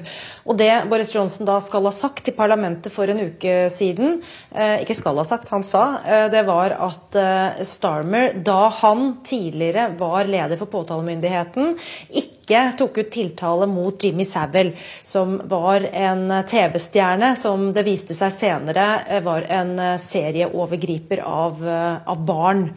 Og 0.48 0.56
Det 0.62 0.70
Boris 0.88 1.12
Johnson 1.12 1.44
da 1.50 1.58
skal 1.60 1.90
ha 1.90 1.92
sagt 1.92 2.24
til 2.24 2.38
parlamentet 2.38 2.96
for 2.96 3.12
en 3.12 3.20
uke 3.20 3.66
siden, 3.76 4.22
eh, 4.56 4.78
ikke 4.86 4.96
skal 4.96 5.20
ha 5.20 5.28
sagt, 5.28 5.52
han 5.52 5.68
sa, 5.68 5.84
eh, 6.06 6.30
det 6.32 6.46
var 6.48 6.78
at 6.88 7.20
eh, 7.20 7.66
Starmer, 7.68 8.32
da 8.48 8.70
han 8.80 9.18
tidligere 9.28 9.90
var 10.00 10.32
leder 10.32 10.56
for 10.64 10.72
påtalemyndigheten, 10.72 11.76
ikke 12.16 12.35
tok 12.78 12.98
ut 12.98 13.12
tiltale 13.12 13.66
mot 13.68 14.04
Jimmy 14.04 14.26
Savile, 14.26 14.74
som 15.04 15.42
var 15.46 15.82
en 15.94 16.44
TV-stjerne 16.48 17.36
som 17.36 17.74
det 17.74 17.84
viste 17.86 18.16
seg 18.16 18.34
senere 18.34 18.86
eh, 19.08 19.22
var 19.26 19.46
en 19.50 19.78
eh, 19.80 19.98
serieovergriper 20.02 21.22
av, 21.26 21.62
eh, 21.62 22.10
av 22.10 22.26
barn. 22.26 22.68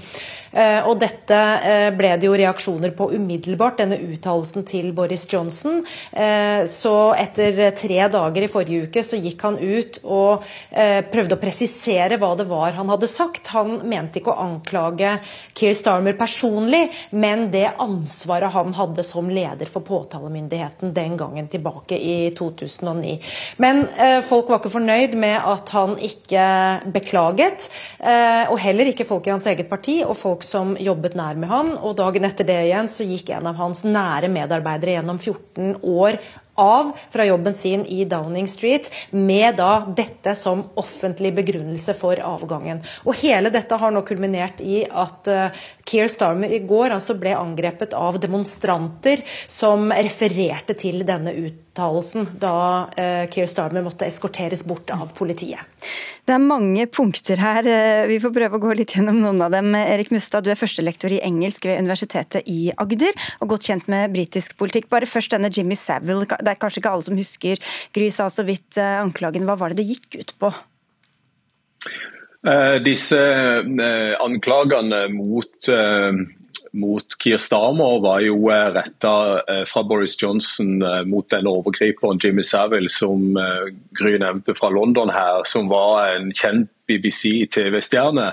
Og 0.59 0.95
dette 0.97 1.39
ble 1.93 2.11
det 2.17 2.25
jo 2.25 2.37
reaksjoner 2.41 2.95
på 2.97 3.11
umiddelbart, 3.13 3.77
denne 3.83 3.99
uttalelsen 4.01 4.65
til 4.67 4.89
Boris 4.97 5.27
Johnson. 5.29 5.83
Så 6.73 6.95
etter 7.21 7.61
tre 7.77 7.99
dager 8.11 8.47
i 8.47 8.49
forrige 8.51 8.89
uke 8.89 9.03
så 9.05 9.21
gikk 9.21 9.45
han 9.45 9.59
ut 9.61 10.01
og 10.09 10.49
prøvde 11.13 11.37
å 11.37 11.43
presisere 11.43 12.17
hva 12.19 12.33
det 12.41 12.49
var 12.49 12.73
han 12.79 12.89
hadde 12.89 13.11
sagt. 13.13 13.53
Han 13.53 13.77
mente 13.93 14.23
ikke 14.23 14.33
å 14.33 14.47
anklage 14.49 15.19
Keir 15.53 15.77
Starmer 15.77 16.17
personlig, 16.19 16.87
men 17.13 17.51
det 17.53 17.69
ansvaret 17.77 18.57
han 18.57 18.73
hadde 18.81 19.05
som 19.05 19.29
leder 19.29 19.58
for 19.67 19.83
påtalemyndigheten 19.83 20.95
den 20.95 21.17
gangen 21.19 21.49
tilbake 21.51 21.99
i 21.99 22.31
2009. 22.39 23.19
Men 23.57 23.83
eh, 23.99 24.21
folk 24.23 24.49
var 24.49 24.61
ikke 24.61 24.77
fornøyd 24.77 25.19
med 25.19 25.43
at 25.43 25.75
han 25.75 25.97
ikke 25.99 26.47
beklaget, 26.95 27.67
eh, 27.99 28.47
og 28.47 28.61
heller 28.63 28.93
ikke 28.93 29.09
folk 29.09 29.27
i 29.27 29.35
hans 29.35 29.51
eget 29.51 29.67
parti 29.71 29.99
og 30.07 30.15
folk 30.17 30.47
som 30.47 30.77
jobbet 30.79 31.19
nær 31.19 31.35
med 31.35 31.51
han. 31.51 31.75
Og 31.83 31.97
dagen 31.99 32.29
etter 32.29 32.47
det 32.47 32.61
igjen 32.69 32.93
så 32.93 33.07
gikk 33.09 33.35
en 33.35 33.51
av 33.51 33.59
hans 33.59 33.83
nære 33.89 34.31
medarbeidere 34.31 35.01
gjennom 35.01 35.19
14 35.19 35.81
år 35.83 36.21
av 36.59 36.93
fra 37.13 37.27
jobben 37.29 37.55
sin 37.55 37.85
i 37.87 38.05
Downing 38.09 38.49
Street, 38.49 38.91
med 39.11 39.57
da 39.61 39.85
dette 39.97 40.35
som 40.39 40.65
offentlig 40.81 41.33
begrunnelse 41.39 41.95
for 41.99 42.21
avgangen. 42.21 42.83
Og 43.07 43.17
Hele 43.23 43.53
dette 43.55 43.79
har 43.79 43.95
nå 43.95 44.03
kulminert 44.07 44.61
i 44.65 44.83
at 44.87 45.31
uh, 45.31 45.65
Keir 45.89 46.11
Starmer 46.11 46.53
i 46.55 46.63
går 46.67 46.97
altså 46.97 47.17
ble 47.19 47.37
angrepet 47.39 47.95
av 47.97 48.21
demonstranter 48.23 49.25
som 49.47 49.91
refererte 49.93 50.77
til 50.79 51.05
denne 51.07 51.35
uttalelsen 51.35 51.68
da 51.79 52.55
uh, 52.91 53.25
Keir 53.31 53.49
Starmer 53.51 53.85
måtte 53.87 54.07
eskorteres 54.09 54.65
bort 54.67 54.91
av 54.95 55.13
politiet. 55.17 55.61
Det 56.29 56.35
er 56.35 56.43
mange 56.43 56.85
punkter 56.93 57.41
her. 57.41 57.65
Eh, 57.65 58.07
vi 58.11 58.19
får 58.21 58.35
prøve 58.35 58.59
å 58.59 58.61
gå 58.61 58.75
litt 58.77 58.93
gjennom 58.93 59.17
noen 59.23 59.41
av 59.47 59.55
dem. 59.55 59.71
Erik 59.79 60.11
Mustad, 60.13 60.45
du 60.45 60.51
er 60.53 60.59
førstelektor 60.61 61.15
i 61.17 61.23
engelsk 61.25 61.65
ved 61.65 61.81
Universitetet 61.81 62.45
i 62.51 62.69
Agder, 62.77 63.17
og 63.41 63.55
godt 63.55 63.71
kjent 63.71 63.89
med 63.89 64.13
britisk 64.13 64.59
politikk. 64.61 64.91
Bare 64.93 65.09
først 65.09 65.33
denne 65.33 65.49
Jimmy 65.49 65.79
Savile. 65.79 66.27
Det 66.29 66.53
er 66.53 66.61
kanskje 66.61 66.83
ikke 66.83 66.93
alle 66.93 67.07
som 67.07 67.17
husker. 67.17 67.63
Gry 67.97 68.11
sa 68.13 68.29
så 68.29 68.45
vidt 68.45 68.77
anklagen. 68.77 69.49
Hva 69.49 69.57
var 69.57 69.73
det 69.73 69.81
det 69.81 69.89
gikk 69.95 70.21
ut 70.21 70.37
på? 70.43 70.53
Uh, 72.47 72.79
disse 72.87 73.19
uh, 73.19 74.15
anklagene 74.23 75.09
mot, 75.11 75.51
uh, 75.69 76.15
mot 76.73 77.15
Keir 77.23 77.39
Starmer 77.41 78.01
var 78.05 78.21
jo 78.25 78.37
retta 78.49 79.13
fra 79.67 79.83
Boris 79.87 80.17
Johnson 80.23 80.79
mot 81.09 81.29
den 81.31 81.47
overgriperen 81.47 82.21
Jimmy 82.23 82.43
Savile, 82.43 82.91
som 82.93 83.39
Gry 83.99 84.19
nevnte 84.21 84.55
fra 84.59 84.71
London 84.75 85.11
her, 85.13 85.43
som 85.49 85.71
var 85.73 86.15
en 86.15 86.33
kjent 86.33 86.71
BBC-TV-stjerne 86.89 88.31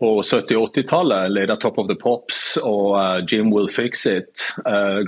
på 0.00 0.12
70-80-tallet. 0.22 1.32
Leder 1.32 1.56
Top 1.56 1.78
of 1.78 1.88
the 1.88 1.96
Pops 1.98 2.58
og 2.62 3.28
Jim 3.32 3.52
Will 3.54 3.68
Fix 3.72 4.06
It. 4.06 4.46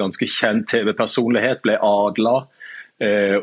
Ganske 0.01 0.29
kjent 0.29 0.69
TV-personlighet, 0.73 1.65
ble 1.65 1.79
adla 1.81 2.43
Eh, 2.45 2.64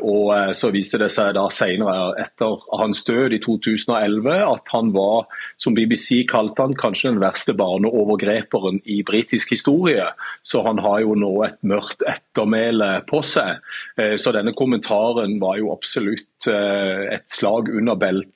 og 0.00 0.32
eh, 0.32 0.50
Så 0.56 0.70
viste 0.72 0.98
det 1.00 1.10
seg 1.12 1.34
da 1.36 1.44
senere, 1.52 2.12
etter 2.20 2.62
hans 2.78 3.02
død 3.04 3.36
i 3.36 3.40
2011, 3.42 4.30
at 4.48 4.72
han 4.72 4.92
var, 4.94 5.26
som 5.60 5.76
BBC 5.76 6.22
kalte 6.30 6.64
han, 6.64 6.76
kanskje 6.78 7.12
den 7.12 7.22
verste 7.22 7.54
barneovergreperen 7.58 8.80
i 8.88 9.02
britisk 9.04 9.52
historie. 9.52 10.08
Så 10.42 10.64
han 10.64 10.80
har 10.80 11.02
jo 11.04 11.16
nå 11.18 11.32
et 11.44 11.58
mørkt 11.68 12.04
ettermæle 12.08 13.02
på 13.10 13.20
seg. 13.26 13.60
Eh, 14.00 14.16
så 14.16 14.32
denne 14.32 14.56
kommentaren 14.56 15.38
var 15.42 15.60
jo 15.60 15.72
absolutt 15.74 16.28
et 16.42 17.30
slag 17.30 17.68
under 17.70 17.94
beltet 17.94 18.32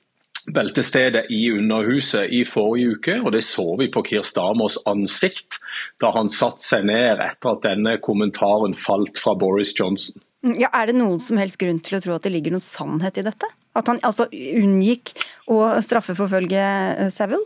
beltestedet 0.53 1.25
i 1.33 1.49
Underhuset 1.51 2.31
i 2.31 2.43
forrige 2.47 2.95
uke, 2.95 3.17
og 3.19 3.33
det 3.35 3.43
så 3.43 3.65
vi 3.79 3.89
på 3.91 4.03
Kirs 4.07 4.31
Stamers 4.31 4.77
ansikt 4.87 5.59
da 6.01 6.13
han 6.15 6.31
satte 6.31 6.63
seg 6.63 6.87
ned 6.87 7.19
etter 7.23 7.51
at 7.51 7.65
denne 7.65 7.97
kommentaren 8.03 8.77
falt 8.77 9.19
fra 9.19 9.35
Boris 9.35 9.73
Johnson. 9.75 10.21
Ja, 10.55 10.69
Er 10.73 10.89
det 10.89 10.97
noen 10.97 11.19
som 11.23 11.39
helst 11.41 11.59
grunn 11.61 11.81
til 11.83 11.97
å 11.97 12.01
tro 12.03 12.15
at 12.15 12.25
det 12.25 12.31
ligger 12.33 12.55
noen 12.55 12.63
sannhet 12.63 13.19
i 13.19 13.25
dette? 13.27 13.49
At 13.77 13.89
han 13.91 13.99
altså 14.07 14.25
unngikk 14.31 15.13
å 15.53 15.59
straffeforfølge 15.85 16.63
eh, 16.63 17.11
Savile? 17.13 17.45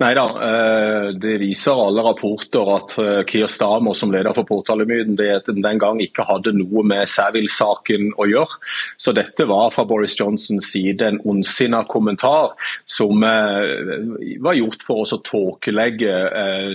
Nei 0.00 0.14
da, 0.16 0.22
eh, 0.24 1.06
det 1.20 1.34
viser 1.42 1.76
alle 1.76 2.00
rapporter 2.00 2.68
at 2.72 2.94
eh, 3.02 3.18
Kier 3.28 3.50
Stamer 3.52 3.92
som 3.98 4.08
leder 4.14 4.32
for 4.32 4.48
påtalemyndigheten 4.48 5.60
den 5.60 5.80
gang 5.82 6.00
ikke 6.00 6.24
hadde 6.24 6.54
noe 6.56 6.80
med 6.88 7.04
Savile-saken 7.12 8.14
å 8.16 8.24
gjøre. 8.30 8.56
Så 8.96 9.12
dette 9.12 9.44
var 9.50 9.74
fra 9.74 9.84
Boris 9.84 10.16
Johnsons 10.16 10.70
side 10.72 11.04
en 11.04 11.20
ondsinna 11.28 11.82
kommentar 11.90 12.54
som 12.88 13.20
eh, 13.28 14.40
var 14.40 14.56
gjort 14.56 14.86
for 14.88 15.04
å 15.04 15.20
tåkelegge 15.26 16.16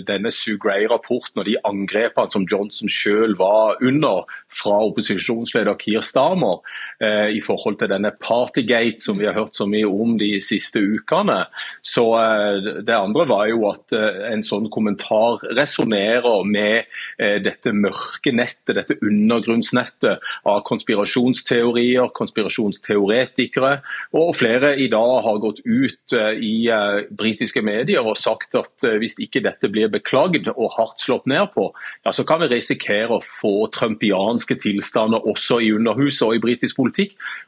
denne 0.05 0.29
Sue 0.33 0.61
Gray-rapporten 0.61 1.41
og 1.41 1.49
de 1.49 1.57
angrepene 1.65 2.29
som 2.29 2.45
Johnson 2.45 2.91
selv 2.91 3.41
var 3.41 3.81
under 3.81 4.29
fra 4.53 4.77
opposisjonsleder 4.85 5.81
Kier 5.81 6.05
Stamer 6.05 6.61
i 7.01 7.41
forhold 7.43 7.79
til 7.79 7.89
denne 7.91 8.11
Partygate 8.21 9.01
som 9.03 9.19
vi 9.19 9.27
har 9.27 9.35
hørt 9.35 9.57
så 9.57 9.65
mye 9.67 9.87
om 9.89 10.15
de 10.19 10.29
siste 10.43 10.79
ukene. 10.79 11.41
Så 11.83 12.05
det 12.87 12.95
andre 12.95 13.25
var 13.27 13.47
jo 13.49 13.65
at 13.69 13.93
eh, 13.95 14.21
en 14.31 14.43
sånn 14.45 14.67
kommentar 14.73 15.43
resonnerer 15.57 16.45
med 16.47 16.85
eh, 17.21 17.37
dette 17.43 17.73
mørke 17.75 18.33
nettet, 18.35 18.75
dette 18.77 18.97
undergrunnsnettet 19.05 20.23
av 20.47 20.61
konspirasjonsteorier, 20.67 22.09
konspirasjonsteoretikere. 22.17 23.79
Og 24.17 24.33
flere 24.39 24.75
i 24.81 24.89
dag 24.91 25.15
har 25.25 25.41
gått 25.43 25.61
ut 25.65 26.15
eh, 26.15 26.33
i 26.35 26.55
britiske 27.15 27.61
medier 27.65 28.05
og 28.05 28.17
sagt 28.19 28.55
at 28.57 28.85
hvis 28.99 29.17
ikke 29.21 29.43
dette 29.45 29.69
blir 29.71 29.91
beklagd 29.91 30.49
og 30.55 30.73
hardt 30.77 31.03
slått 31.03 31.27
ned 31.29 31.51
på, 31.55 31.69
ja, 32.05 32.13
så 32.15 32.25
kan 32.27 32.41
vi 32.43 32.51
risikere 32.55 33.17
å 33.17 33.23
få 33.41 33.67
trumpianske 33.73 34.57
tilstander 34.61 35.25
også 35.29 35.59
i 35.63 35.71
Underhuset 35.75 36.25
og 36.27 36.37
i 36.37 36.43
britisk 36.43 36.79
politikk. 36.79 36.84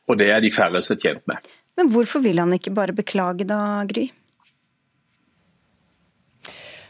Og 0.07 0.19
det 0.19 0.29
er 0.31 0.39
de 0.43 0.51
færreste 0.51 0.95
tjent 0.95 1.23
med. 1.27 1.37
Men 1.77 1.91
hvorfor 1.93 2.23
vil 2.23 2.39
han 2.39 2.53
ikke 2.55 2.73
bare 2.73 2.95
beklage 2.95 3.45
da, 3.45 3.83
Gry? 3.89 4.07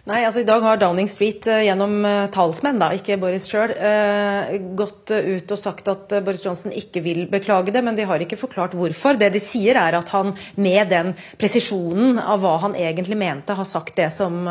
Nei, 0.07 0.21
altså 0.23 0.39
I 0.39 0.47
dag 0.47 0.63
har 0.63 0.77
Downing 0.79 1.09
Street 1.11 1.43
uh, 1.51 1.57
gjennom 1.65 1.97
uh, 2.07 2.29
talsmenn, 2.31 2.77
da, 2.79 2.93
ikke 2.95 3.17
Boris 3.19 3.43
sjøl, 3.49 3.73
uh, 3.75 4.53
gått 4.79 5.11
ut 5.11 5.51
og 5.51 5.59
sagt 5.59 5.89
at 5.91 6.13
Boris 6.23 6.45
Johnson 6.45 6.71
ikke 6.71 7.01
vil 7.03 7.25
beklage 7.27 7.73
det, 7.75 7.81
men 7.83 7.97
de 7.97 8.05
har 8.07 8.23
ikke 8.23 8.39
forklart 8.39 8.77
hvorfor. 8.79 9.19
Det 9.19 9.27
de 9.33 9.41
sier 9.43 9.75
er 9.75 9.97
at 9.99 10.11
han 10.15 10.31
med 10.55 10.93
den 10.93 11.11
presisjonen 11.35 12.21
av 12.23 12.39
hva 12.39 12.53
han 12.63 12.77
egentlig 12.79 13.17
mente, 13.19 13.57
har 13.57 13.67
sagt 13.67 13.97
det 13.99 14.07
som, 14.15 14.47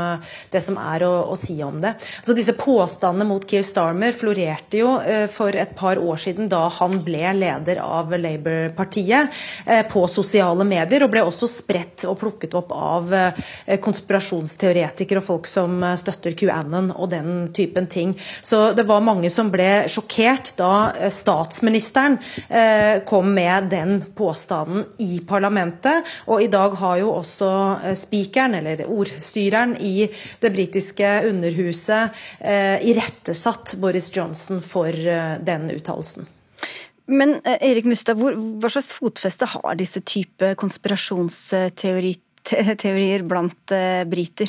det 0.52 0.60
som 0.60 0.76
er 0.76 1.06
å, 1.08 1.12
å, 1.32 1.38
si 1.40 1.56
om 1.64 1.80
det. 1.80 1.94
Altså 2.20 2.36
Disse 2.36 2.56
påstandene 2.60 3.24
mot 3.30 3.48
Keir 3.48 3.64
Starmer 3.64 4.12
florerte 4.16 4.82
jo 4.82 4.92
for 5.32 5.56
et 5.56 5.72
par 5.78 5.96
år 5.96 6.20
siden 6.20 6.50
da 6.52 6.66
han 6.82 7.00
ble 7.06 7.32
leder 7.38 7.80
av 7.80 8.12
Labour-partiet 8.12 9.40
på 9.92 10.04
sosiale 10.10 10.68
medier, 10.68 11.06
og 11.06 11.14
ble 11.14 11.24
også 11.24 11.48
spredt 11.48 12.04
og 12.10 12.18
plukket 12.20 12.56
opp 12.58 12.76
av 12.76 13.16
konspirasjonsteoretikere 13.86 15.22
og 15.22 15.28
folk 15.30 15.45
som 15.46 15.82
eh, 15.82 15.96
støtter 15.98 16.34
QAnon 16.38 16.92
og 16.94 17.10
den 17.12 17.48
typen 17.56 17.86
ting. 17.90 18.14
Så 18.42 18.72
det 18.76 18.86
var 18.88 19.04
mange 19.04 19.30
som 19.32 19.50
ble 19.52 19.86
sjokkert 19.90 20.54
da 20.58 20.92
eh, 20.94 21.10
statsministeren 21.12 22.18
eh, 22.48 23.02
kom 23.08 23.34
med 23.36 23.70
den 23.72 24.00
påstanden 24.16 24.84
i 25.02 25.20
parlamentet. 25.26 26.04
Og 26.26 26.42
i 26.44 26.50
dag 26.52 26.76
har 26.80 26.96
jo 27.00 27.12
også 27.16 27.50
spikeren, 27.96 28.54
eller 28.60 28.86
ordstyreren 28.86 29.76
i 29.82 30.08
det 30.40 30.50
britiske 30.52 31.22
underhuset, 31.28 32.10
irettesatt 32.86 33.76
Boris 33.80 34.10
Johnson 34.14 34.60
for 34.64 34.92
den 34.92 35.70
uttalelsen. 35.74 36.26
Men 37.06 37.40
Erik 37.44 37.84
Mustad, 37.86 38.14
hva 38.18 38.68
slags 38.72 38.92
fotfeste 38.96 39.46
har 39.52 39.74
disse 39.78 40.00
type 40.06 40.54
konspirasjonsteorier 40.58 43.22
blant 43.26 43.74
briter? 44.10 44.48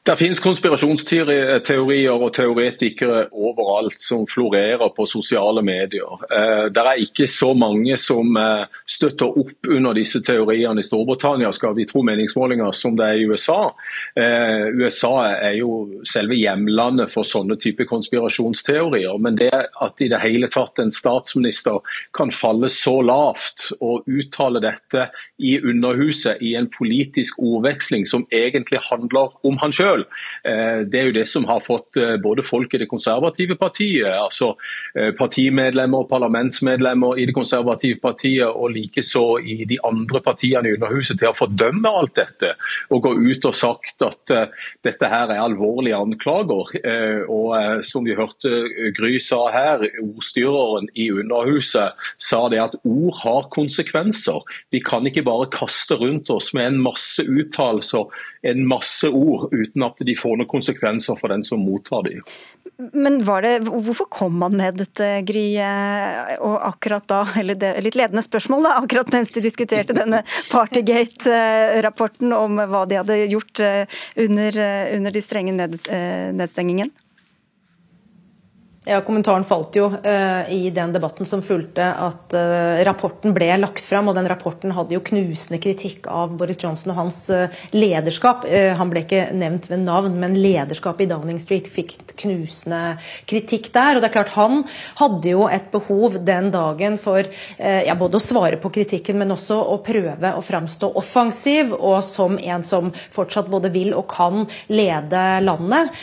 Det 0.01 0.15
finnes 0.17 0.39
konspirasjonsteorier 0.41 2.09
og 2.09 2.31
teoretikere 2.33 3.27
overalt 3.37 4.01
som 4.01 4.23
florerer 4.25 4.89
på 4.95 5.05
sosiale 5.05 5.61
medier. 5.61 6.23
Eh, 6.25 6.63
det 6.73 6.81
er 6.81 7.01
ikke 7.03 7.27
så 7.29 7.51
mange 7.53 7.93
som 8.01 8.33
eh, 8.33 8.63
støtter 8.89 9.29
opp 9.29 9.69
under 9.69 9.93
disse 9.93 10.23
teoriene 10.25 10.81
i 10.81 10.87
Storbritannia, 10.87 11.51
skal 11.53 11.75
vi 11.77 11.85
tro 11.85 12.01
meningsmålinger, 12.07 12.73
som 12.73 12.97
det 12.97 13.11
er 13.11 13.19
i 13.19 13.27
USA. 13.29 13.59
Eh, 14.17 14.71
USA 14.73 15.11
er 15.35 15.59
jo 15.59 16.01
selve 16.09 16.39
hjemlandet 16.39 17.13
for 17.13 17.21
sånne 17.21 17.59
type 17.61 17.85
konspirasjonsteorier. 17.85 19.21
Men 19.21 19.37
det 19.37 19.53
at 19.53 20.01
i 20.01 20.09
det 20.09 20.23
hele 20.25 20.49
tatt 20.49 20.81
en 20.81 20.89
statsminister 20.89 21.77
kan 22.17 22.33
falle 22.33 22.73
så 22.73 22.95
lavt 23.05 23.69
og 23.77 24.09
uttale 24.09 24.65
dette 24.65 25.11
i 25.37 25.59
Underhuset 25.61 26.41
i 26.41 26.55
en 26.57 26.71
politisk 26.73 27.37
ordveksling 27.37 28.09
som 28.09 28.25
egentlig 28.33 28.81
handler 28.89 29.37
om 29.45 29.61
han 29.61 29.73
sjøl, 29.73 29.90
selv. 29.91 30.07
Eh, 30.47 30.83
det 30.87 30.99
er 30.99 31.09
jo 31.09 31.15
det 31.19 31.27
som 31.29 31.45
har 31.49 31.61
fått 31.63 31.99
eh, 31.99 32.17
både 32.21 32.45
folk 32.47 32.73
i 32.73 32.81
det 32.81 32.89
konservative 32.91 33.57
partiet, 33.59 34.07
altså 34.07 34.53
partimedlemmer 35.17 36.03
og 36.03 36.09
parlamentsmedlemmer 36.11 37.19
i 37.21 37.27
det 37.29 37.35
konservative 37.35 37.99
partiet, 38.01 38.47
og 38.47 38.73
likeså 38.75 39.25
i 39.39 39.65
de 39.69 39.77
andre 39.87 40.21
partiene 40.23 40.69
i 40.69 40.75
Underhuset, 40.75 41.19
til 41.19 41.31
å 41.31 41.37
fordømme 41.37 41.91
alt 42.01 42.15
dette. 42.19 42.53
Og 42.91 43.03
gå 43.05 43.13
ut 43.19 43.47
og 43.47 43.57
sagt 43.57 44.03
at 44.05 44.33
dette 44.85 45.11
her 45.11 45.31
er 45.31 45.43
alvorlige 45.43 45.99
anklager. 45.99 46.73
Og 47.31 47.85
som 47.87 48.07
vi 48.07 48.17
hørte 48.17 48.65
Gry 48.97 49.17
sa 49.23 49.45
her, 49.53 49.85
ordstyreren 50.01 50.89
i 50.95 51.09
Underhuset 51.13 51.97
sa 52.21 52.41
det 52.51 52.61
at 52.63 52.77
ord 52.83 53.15
har 53.23 53.49
konsekvenser. 53.53 54.41
Vi 54.71 54.81
kan 54.83 55.07
ikke 55.07 55.25
bare 55.27 55.49
kaste 55.53 55.97
rundt 55.99 56.29
oss 56.33 56.51
med 56.57 56.67
en 56.67 56.81
masse 56.83 57.23
uttalelser, 57.23 58.09
en 58.47 58.65
masse 58.67 59.09
ord, 59.09 59.51
uten 59.53 59.85
at 59.85 60.01
de 60.05 60.17
får 60.17 60.39
noen 60.39 60.49
konsekvenser 60.49 61.19
for 61.19 61.33
den 61.33 61.45
som 61.45 61.61
mottar 61.65 62.07
dem. 62.07 62.23
Men 62.93 63.19
det, 63.21 63.53
Hvorfor 63.67 64.07
kom 64.09 64.37
man 64.41 64.55
med 64.57 64.79
dette, 64.81 65.07
Gry? 65.27 65.45
Og 66.41 66.57
akkurat 66.71 67.05
da, 67.09 67.21
eller 67.39 67.57
det, 67.59 67.73
litt 67.85 67.97
ledende 67.99 68.23
spørsmål, 68.25 68.65
da, 68.65 68.73
akkurat 68.81 69.11
mens 69.13 69.31
de 69.35 69.43
diskuterte 69.43 69.95
denne 69.97 70.23
Partygate-rapporten 70.51 72.33
om 72.35 72.61
hva 72.71 72.85
de 72.89 72.99
hadde 72.99 73.19
gjort 73.31 73.61
eh, 73.63 74.01
under, 74.25 74.57
eh, 74.59 74.95
under 74.97 75.13
de 75.13 75.23
strenge 75.23 75.53
ned, 75.55 75.77
eh, 75.89 76.31
nedstengingen? 76.35 76.91
Ja, 78.81 78.97
Kommentaren 79.05 79.43
falt 79.45 79.75
jo 79.77 79.91
uh, 79.93 80.53
i 80.53 80.71
den 80.73 80.89
debatten 80.89 81.27
som 81.29 81.43
fulgte 81.45 81.85
at 82.01 82.33
uh, 82.33 82.79
rapporten 82.81 83.29
ble 83.35 83.51
lagt 83.59 83.85
fram. 83.85 84.07
Og 84.09 84.15
den 84.17 84.25
rapporten 84.25 84.71
hadde 84.73 84.95
jo 84.95 85.03
knusende 85.05 85.59
kritikk 85.61 86.07
av 86.09 86.31
Boris 86.39 86.57
Johnson 86.57 86.89
og 86.89 86.97
hans 86.97 87.19
uh, 87.29 87.61
lederskap. 87.77 88.47
han 88.49 88.89
ble 88.89 89.03
ikke 89.05 89.27
nevnt 89.37 89.67
ved 89.69 89.83
navn, 89.83 90.15
men 90.17 90.33
lederskapet 90.33 91.05
i 91.05 91.09
Downing 91.11 91.37
Street 91.37 91.69
fikk 91.69 91.93
knusende 92.23 92.95
kritikk 93.29 93.69
der. 93.75 93.99
Og 93.99 94.01
det 94.01 94.09
er 94.09 94.15
klart 94.15 94.33
Han 94.33 94.63
hadde 94.97 95.29
jo 95.29 95.45
et 95.45 95.69
behov 95.69 96.17
den 96.25 96.49
dagen 96.53 96.97
for 96.97 97.21
ja, 97.61 97.93
både 97.97 98.17
å 98.17 98.23
svare 98.23 98.57
på 98.61 98.71
kritikken, 98.73 99.19
men 99.21 99.33
også 99.33 99.59
å 99.61 99.77
prøve 99.85 100.33
å 100.33 100.41
framstå 100.41 100.89
offensiv 100.97 101.75
og 101.77 101.99
som 102.05 102.39
en 102.41 102.65
som 102.65 102.89
fortsatt 103.13 103.51
både 103.51 103.69
vil 103.73 103.93
og 103.93 104.07
kan 104.11 104.47
lede 104.73 105.23
landet. 105.45 105.93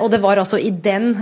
og 0.00 0.10
det 0.10 0.22
var 0.22 0.42
altså 0.42 0.58
i 0.58 0.72
den 0.74 1.12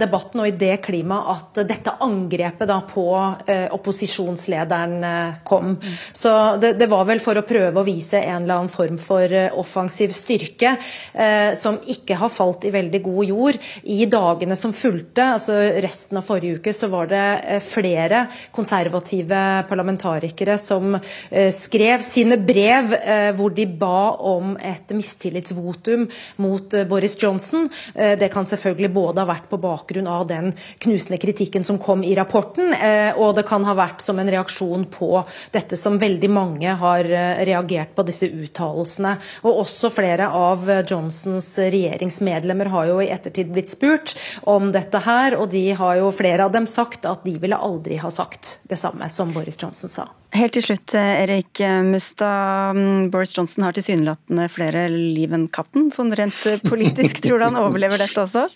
debatten 0.00 0.37
debatten 0.38 0.42
og 0.42 0.48
i 0.48 0.56
det 0.58 0.80
klimaet 0.84 1.28
at 1.32 1.60
dette 1.68 1.94
angrepet 2.04 2.68
da 2.68 2.80
på 2.86 3.06
eh, 3.46 3.68
opposisjonslederen 3.74 5.04
eh, 5.04 5.38
kom. 5.44 5.76
Så 6.12 6.56
det, 6.60 6.78
det, 6.78 6.88
var 6.88 7.06
vel 7.06 7.20
for 7.20 7.36
å 7.36 7.46
prøve 7.46 7.80
å 7.80 7.86
vise 7.86 8.20
en 8.20 8.44
eller 8.44 8.58
annen 8.58 8.72
form 8.72 8.98
for 8.98 9.26
eh, 9.26 9.50
offensiv 9.52 10.10
styrke, 10.12 10.76
eh, 11.12 11.54
som 11.54 11.78
ikke 11.86 12.18
har 12.18 12.30
falt 12.30 12.64
i 12.64 12.72
veldig 12.74 13.02
god 13.02 13.24
jord. 13.28 13.58
I 13.84 14.06
dagene 14.06 14.56
som 14.56 14.72
fulgte, 14.72 15.34
altså 15.38 15.58
resten 15.82 16.18
av 16.18 16.26
forrige 16.26 16.58
uke, 16.58 16.72
så 16.72 16.88
var 16.88 17.10
det 17.10 17.24
eh, 17.44 17.62
flere 17.62 18.26
konservative 18.54 19.42
parlamentarikere 19.68 20.58
som 20.58 20.96
eh, 20.96 21.50
skrev 21.54 22.02
sine 22.04 22.38
brev 22.38 22.94
hvor 23.36 23.52
de 23.54 23.64
ba 23.78 24.14
om 24.28 24.54
et 24.62 24.92
mistillitsvotum 24.94 26.06
mot 26.42 26.74
Boris 26.88 27.16
Johnson. 27.18 27.66
det 27.94 28.28
kan 28.32 28.46
selvfølgelig 28.46 28.90
både 28.94 29.22
ha 29.22 29.28
vært 29.28 29.48
på 29.50 29.58
bakgrunn 29.60 30.08
av 30.10 30.27
den 30.28 30.52
knusende 30.82 31.18
kritikken 31.20 31.64
som 31.64 31.78
kom 31.78 32.04
i 32.04 32.14
rapporten. 32.18 32.72
Eh, 32.74 33.16
og 33.18 33.34
det 33.38 33.46
kan 33.48 33.64
ha 33.66 33.74
vært 33.78 34.02
som 34.04 34.18
en 34.18 34.30
reaksjon 34.30 34.86
på 34.92 35.22
dette 35.54 35.76
som 35.78 35.98
veldig 36.00 36.30
mange 36.32 36.74
har 36.80 37.08
eh, 37.08 37.44
reagert 37.48 37.94
på, 37.96 38.04
disse 38.08 38.28
uttalelsene. 38.28 39.16
Og 39.44 39.62
også 39.64 39.90
flere 39.92 40.28
av 40.34 40.64
Johnsons 40.88 41.50
regjeringsmedlemmer 41.58 42.70
har 42.72 42.88
jo 42.90 43.00
i 43.02 43.10
ettertid 43.12 43.52
blitt 43.52 43.72
spurt 43.72 44.14
om 44.48 44.70
dette 44.74 45.02
her, 45.04 45.36
og 45.38 45.50
de 45.52 45.66
har 45.78 45.98
jo 46.00 46.12
flere 46.14 46.46
av 46.46 46.54
dem 46.54 46.68
sagt 46.68 47.08
at 47.08 47.24
de 47.26 47.36
ville 47.40 47.56
aldri 47.56 47.98
ha 48.00 48.12
sagt 48.12 48.58
det 48.68 48.78
samme 48.80 49.08
som 49.12 49.32
Boris 49.34 49.60
Johnson 49.60 49.92
sa. 49.92 50.08
Helt 50.36 50.52
til 50.52 50.64
slutt, 50.66 50.92
Erik 50.92 51.60
Mustad. 51.86 52.76
Mm, 52.76 53.08
Boris 53.12 53.32
Johnson 53.36 53.64
har 53.64 53.76
tilsynelatende 53.76 54.48
flere 54.52 54.84
liv 54.92 55.32
enn 55.32 55.48
katten. 55.48 55.88
Sånn 55.94 56.12
rent 56.18 56.36
politisk, 56.68 57.22
tror 57.24 57.40
du 57.40 57.48
han 57.48 57.60
overlever 57.60 58.00
dette 58.02 58.26
også? 58.26 58.48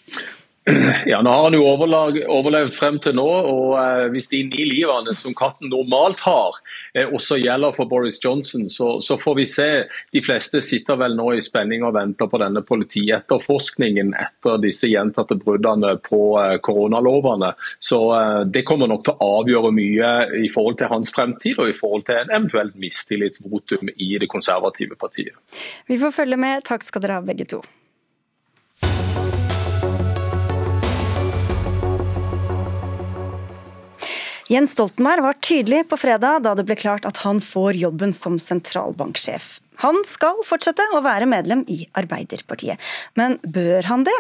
Ja, 1.07 1.23
Nå 1.23 1.31
har 1.31 1.43
han 1.43 1.57
jo 1.57 1.65
overlevd 1.67 2.75
frem 2.75 2.99
til 3.03 3.17
nå, 3.19 3.27
og 3.27 3.73
eh, 3.81 4.05
hvis 4.15 4.29
de 4.31 4.45
ni 4.47 4.67
livene 4.69 5.15
som 5.19 5.35
katten 5.35 5.73
normalt 5.73 6.23
har, 6.23 6.59
eh, 6.95 7.09
også 7.09 7.41
gjelder 7.43 7.75
for 7.75 7.91
Boris 7.91 8.21
Johnson, 8.23 8.69
så, 8.71 8.95
så, 9.03 9.19
får 9.19 9.37
vi 9.41 9.47
se. 9.51 9.69
De 10.15 10.23
fleste 10.23 10.63
sitter 10.63 11.01
vel 11.01 11.17
nå 11.19 11.33
i 11.35 11.43
spenning 11.43 11.83
og 11.87 11.97
venter 11.99 12.31
på 12.31 12.39
denne 12.43 12.63
politietterforskningen 12.69 14.15
etter 14.15 14.63
disse 14.63 14.91
gjentatte 14.91 15.41
bruddene 15.43 15.97
på 16.07 16.23
eh, 16.39 16.57
koronalovene. 16.63 17.55
Så 17.83 18.01
eh, 18.21 18.41
det 18.55 18.67
kommer 18.69 18.91
nok 18.93 19.07
til 19.09 19.19
å 19.19 19.35
avgjøre 19.43 19.75
mye 19.75 20.15
i 20.47 20.51
forhold 20.53 20.79
til 20.79 20.93
hans 20.95 21.11
fremtid 21.15 21.59
og 21.59 21.75
i 21.75 21.79
forhold 21.79 22.07
til 22.07 22.23
en 22.23 22.35
eventuelt 22.39 22.79
mistillitsvotum 22.79 23.91
i 23.97 24.15
det 24.23 24.31
konservative 24.31 24.99
partiet. 25.01 25.35
Vi 25.91 25.99
får 25.99 26.19
følge 26.23 26.39
med. 26.39 26.63
Takk 26.71 26.87
skal 26.87 27.03
dere 27.03 27.19
ha, 27.19 27.31
begge 27.33 27.51
to. 27.51 27.65
Jens 34.53 34.73
Stoltenberg 34.73 35.23
var 35.23 35.33
tydelig 35.33 35.89
på 35.89 35.97
fredag 35.97 36.43
da 36.45 36.51
det 36.53 36.67
ble 36.69 36.75
klart 36.77 37.07
at 37.09 37.23
han 37.25 37.39
får 37.41 37.79
jobben 37.81 38.11
som 38.13 38.35
sentralbanksjef. 38.37 39.63
Han 39.83 40.03
skal 40.07 40.41
fortsette 40.47 40.85
å 40.95 41.03
være 41.05 41.27
medlem 41.31 41.65
i 41.71 41.83
Arbeiderpartiet. 41.99 42.81
Men 43.19 43.39
bør 43.43 43.89
han 43.91 44.05
det? 44.07 44.15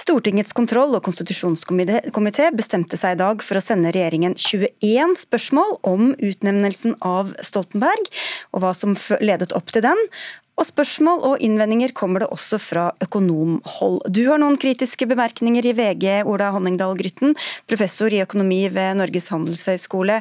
Stortingets 0.00 0.54
kontroll- 0.56 0.96
og 0.96 1.04
konstitusjonskomité 1.06 2.48
bestemte 2.56 2.98
seg 3.00 3.16
i 3.16 3.20
dag 3.20 3.44
for 3.44 3.60
å 3.60 3.64
sende 3.64 3.92
regjeringen 3.94 4.36
21 4.40 5.18
spørsmål 5.26 5.76
om 5.86 6.14
utnevnelsen 6.14 6.96
av 7.04 7.34
Stoltenberg, 7.44 8.08
og 8.52 8.64
hva 8.64 8.72
som 8.76 8.96
ledet 9.20 9.52
opp 9.56 9.74
til 9.74 9.84
den. 9.84 10.08
Og 10.54 10.68
spørsmål 10.68 11.22
og 11.26 11.40
innvendinger 11.42 11.90
kommer 11.98 12.22
det 12.22 12.30
også 12.30 12.60
fra 12.62 12.84
økonomhold. 13.02 14.04
Du 14.14 14.22
har 14.28 14.38
noen 14.38 14.58
kritiske 14.60 15.08
bemerkninger 15.10 15.66
i 15.66 15.74
VG, 15.74 16.06
Ola 16.30 16.52
Honningdal 16.54 16.94
Grytten, 16.98 17.34
professor 17.66 18.14
i 18.14 18.22
økonomi 18.22 18.62
ved 18.70 19.00
Norges 19.00 19.32
handelshøyskole. 19.34 20.20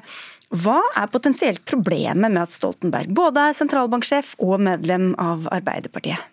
Hva 0.54 0.78
er 0.94 1.10
potensielt 1.10 1.64
problemet 1.66 2.30
med 2.30 2.44
at 2.44 2.54
Stoltenberg 2.54 3.10
både 3.18 3.48
er 3.50 3.56
sentralbanksjef 3.58 4.36
og 4.44 4.62
medlem 4.62 5.16
av 5.18 5.48
Arbeiderpartiet? 5.50 6.30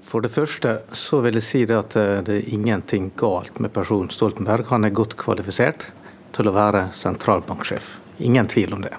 For 0.00 0.24
det 0.24 0.32
første 0.32 0.78
så 0.96 1.20
vil 1.26 1.36
jeg 1.36 1.44
si 1.44 1.60
det 1.68 1.76
at 1.76 1.96
eh, 2.00 2.22
det 2.24 2.38
er 2.38 2.54
ingenting 2.56 3.10
galt 3.20 3.60
med 3.60 3.74
personen 3.76 4.08
Stoltenberg. 4.08 4.70
Han 4.72 4.88
er 4.88 4.96
godt 4.96 5.18
kvalifisert 5.20 5.90
til 6.32 6.48
å 6.48 6.54
være 6.56 6.86
sentralbanksjef. 6.96 7.92
Ingen 8.24 8.48
tvil 8.48 8.72
om 8.78 8.86
det. 8.86 8.94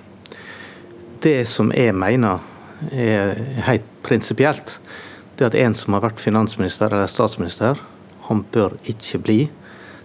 Det 1.25 1.41
som 1.49 1.73
jeg 1.73 1.97
mener 1.97 2.45
er 2.93 3.33
helt 3.65 3.89
prinsipielt, 4.05 4.77
det 5.37 5.49
at 5.49 5.57
en 5.57 5.73
som 5.77 5.97
har 5.97 6.05
vært 6.05 6.21
finansminister 6.21 6.93
eller 6.93 7.09
statsminister, 7.09 7.81
han 8.29 8.45
bør 8.53 8.77
ikke 8.89 9.21
bli 9.25 9.39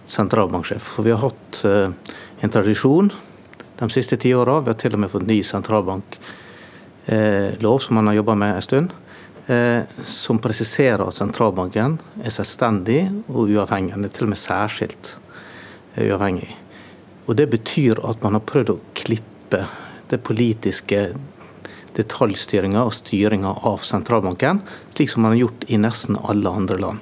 sentralbanksjef. 0.09 0.81
For 0.81 1.05
vi 1.05 1.13
har 1.13 1.21
hatt 1.21 1.61
uh, 1.65 2.13
en 2.41 2.53
tradisjon 2.53 3.11
de 3.79 3.89
siste 3.89 4.17
ti 4.17 4.33
åra. 4.35 4.59
Vi 4.61 4.73
har 4.73 4.79
til 4.79 4.97
og 4.97 5.03
med 5.03 5.11
fått 5.11 5.27
ny 5.27 5.41
sentralbanklov, 5.45 7.75
uh, 7.75 7.83
som 7.83 7.99
man 7.99 8.11
har 8.11 8.19
jobba 8.19 8.35
med 8.35 8.55
en 8.55 8.65
stund. 8.65 8.95
Uh, 9.47 9.81
som 10.03 10.41
presiserer 10.43 11.05
at 11.05 11.15
sentralbanken 11.15 11.99
er 12.23 12.33
selvstendig 12.33 13.01
og 13.29 13.47
uavhengig. 13.47 13.95
Den 13.95 14.09
er 14.09 14.15
til 14.15 14.27
og 14.27 14.33
med 14.33 14.41
særskilt 14.41 15.15
uavhengig. 15.97 16.49
Og 17.27 17.35
Det 17.35 17.49
betyr 17.49 17.99
at 18.07 18.23
man 18.23 18.37
har 18.37 18.47
prøvd 18.47 18.71
å 18.71 18.79
klippe 18.95 19.65
det 20.07 20.21
politiske 20.23 21.09
detaljstyringa 21.97 22.83
og 22.85 22.93
styringa 22.93 23.51
av 23.67 23.81
sentralbanken, 23.83 24.61
slik 24.93 25.11
som 25.11 25.25
man 25.25 25.33
har 25.33 25.47
gjort 25.47 25.65
i 25.67 25.79
nesten 25.81 26.19
alle 26.23 26.49
andre 26.49 26.77
land. 26.79 26.99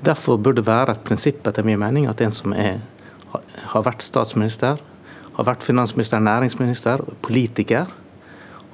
Derfor 0.00 0.40
burde 0.40 0.62
det 0.62 0.70
være 0.70 0.96
et 0.96 1.04
prinsipp 1.04 1.46
etter 1.46 1.66
min 1.66 1.80
mening 1.80 2.08
at 2.08 2.22
en 2.24 2.32
som 2.32 2.54
er, 2.56 2.80
har 3.74 3.84
vært 3.84 4.02
statsminister, 4.02 4.80
har 5.40 5.48
vært 5.48 5.64
finansminister, 5.64 6.20
næringsminister, 6.20 7.02
politiker, 7.24 7.90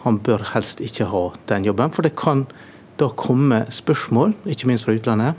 han 0.03 0.19
bør 0.23 0.45
helst 0.53 0.83
ikke 0.85 1.09
ha 1.11 1.23
den 1.51 1.67
jobben. 1.67 1.93
For 1.95 2.07
det 2.07 2.17
kan 2.19 2.45
da 3.01 3.09
komme 3.15 3.65
spørsmål, 3.73 4.35
ikke 4.49 4.69
minst 4.71 4.87
fra 4.87 4.95
utlandet, 4.97 5.39